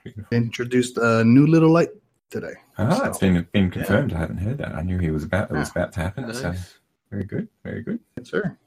Beautiful. 0.04 0.26
Introduced 0.36 0.98
a 0.98 1.24
new 1.24 1.46
little 1.46 1.70
light 1.72 1.90
today. 2.32 2.54
Ah, 2.78 2.96
So- 2.96 3.06
it's 3.06 3.18
been 3.20 3.46
been 3.52 3.70
confirmed. 3.70 4.14
I 4.14 4.20
haven't 4.20 4.38
heard 4.38 4.58
that. 4.60 4.74
I 4.74 4.82
knew 4.82 4.98
he 4.98 5.12
was 5.12 5.24
about. 5.24 5.52
It 5.52 5.56
was 5.58 5.70
about 5.70 5.92
to 5.94 6.00
happen. 6.00 6.34
So 6.34 6.50
Nice. 6.52 6.80
very 7.12 7.26
good. 7.26 7.48
Very 7.64 7.82
good. 7.84 8.00
Yes, 8.18 8.30
sir. 8.30 8.58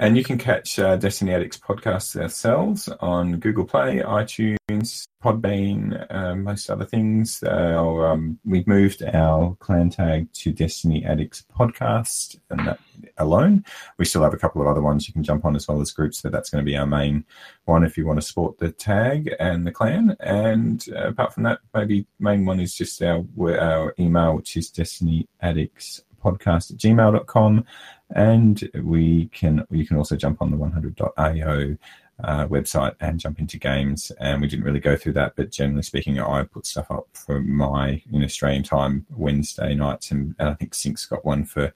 And 0.00 0.16
you 0.16 0.22
can 0.22 0.38
catch 0.38 0.78
uh, 0.78 0.96
Destiny 0.96 1.34
Addicts 1.34 1.58
podcasts 1.58 2.20
ourselves 2.20 2.88
on 3.00 3.38
Google 3.38 3.64
Play, 3.64 3.98
iTunes, 3.98 5.08
Podbean, 5.22 6.06
uh, 6.14 6.36
most 6.36 6.70
other 6.70 6.84
things. 6.84 7.42
Uh, 7.42 7.82
um, 7.82 8.38
we've 8.44 8.68
moved 8.68 9.02
our 9.02 9.56
clan 9.58 9.90
tag 9.90 10.32
to 10.34 10.52
Destiny 10.52 11.04
Addicts 11.04 11.44
podcast 11.52 12.38
and 12.50 12.64
that 12.68 12.78
alone. 13.16 13.64
We 13.98 14.04
still 14.04 14.22
have 14.22 14.34
a 14.34 14.38
couple 14.38 14.62
of 14.62 14.68
other 14.68 14.80
ones 14.80 15.08
you 15.08 15.12
can 15.12 15.24
jump 15.24 15.44
on 15.44 15.56
as 15.56 15.66
well 15.66 15.80
as 15.80 15.90
groups, 15.90 16.22
but 16.22 16.30
that's 16.30 16.50
going 16.50 16.64
to 16.64 16.70
be 16.70 16.76
our 16.76 16.86
main 16.86 17.24
one 17.64 17.82
if 17.82 17.98
you 17.98 18.06
want 18.06 18.20
to 18.20 18.26
support 18.26 18.58
the 18.58 18.70
tag 18.70 19.34
and 19.40 19.66
the 19.66 19.72
clan. 19.72 20.16
And 20.20 20.84
uh, 20.94 21.08
apart 21.08 21.34
from 21.34 21.42
that, 21.42 21.58
maybe 21.74 22.06
main 22.20 22.46
one 22.46 22.60
is 22.60 22.72
just 22.72 23.02
our, 23.02 23.24
our 23.40 23.94
email, 23.98 24.36
which 24.36 24.56
is 24.56 24.70
Destiny 24.70 25.28
Addicts 25.40 26.02
podcast 26.22 26.72
at 26.72 26.78
gmail.com 26.78 27.64
and 28.14 28.68
we 28.82 29.26
can 29.28 29.64
you 29.70 29.86
can 29.86 29.96
also 29.96 30.16
jump 30.16 30.40
on 30.40 30.50
the 30.50 30.56
100.io 30.56 31.76
uh, 32.24 32.48
website 32.48 32.94
and 33.00 33.20
jump 33.20 33.38
into 33.38 33.58
games. 33.58 34.10
And 34.18 34.40
we 34.40 34.48
didn't 34.48 34.64
really 34.64 34.80
go 34.80 34.96
through 34.96 35.12
that 35.14 35.34
but 35.36 35.50
generally 35.50 35.82
speaking 35.82 36.18
i 36.18 36.42
put 36.42 36.66
stuff 36.66 36.90
up 36.90 37.06
for 37.12 37.40
my 37.40 38.02
in 38.12 38.24
australian 38.24 38.62
time 38.62 39.06
wednesday 39.10 39.74
nights. 39.74 40.10
And, 40.10 40.34
and 40.38 40.48
i 40.48 40.54
think 40.54 40.74
sync's 40.74 41.06
got 41.06 41.24
one 41.24 41.44
for 41.44 41.72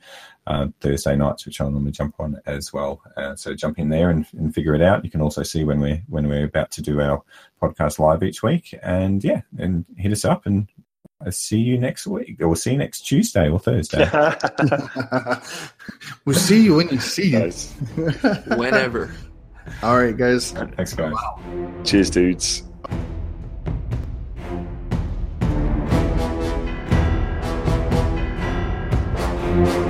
uh, 0.47 0.69
thursday 0.81 1.15
nights 1.15 1.47
which 1.47 1.61
i'll 1.61 1.71
normally 1.71 1.93
jump 1.93 2.17
on 2.19 2.41
as 2.47 2.73
well. 2.73 3.03
Uh, 3.17 3.37
so 3.37 3.55
jump 3.55 3.79
in 3.79 3.91
there 3.91 4.11
and, 4.11 4.27
and 4.33 4.55
figure 4.55 4.75
it 4.75 4.83
out. 4.83 5.05
You 5.05 5.11
can 5.11 5.23
also 5.23 5.43
see 5.43 5.65
when 5.65 5.81
we're 5.81 6.03
when 6.09 6.29
we're 6.29 6.45
about 6.45 6.71
to 6.73 6.83
do 6.83 7.01
our 7.01 7.23
podcast 7.61 7.99
live 7.99 8.23
each 8.23 8.43
week. 8.43 8.75
And 8.83 9.23
yeah 9.23 9.43
and 9.59 9.85
hit 9.97 10.13
us 10.13 10.25
up 10.25 10.47
and 10.47 10.67
I'll 11.25 11.33
see 11.33 11.59
you 11.59 11.79
next 11.79 12.07
week 12.07 12.41
or 12.41 12.57
see 12.57 12.73
you 12.73 12.79
next 12.79 13.03
tuesday 13.03 13.49
or 13.49 13.59
thursday 13.59 14.11
we'll 16.25 16.35
see 16.35 16.65
you 16.65 16.75
when 16.77 16.89
you 16.89 16.99
see 16.99 17.29
you. 17.31 17.39
nice. 17.39 17.73
Whenever. 18.57 19.15
All 19.83 19.97
right, 19.97 20.17
guys. 20.17 20.51
thanks 20.51 20.93
guys 20.95 21.15
Cheers, 21.85 22.11
dudes. 22.11 22.63
Bye. 29.53 29.89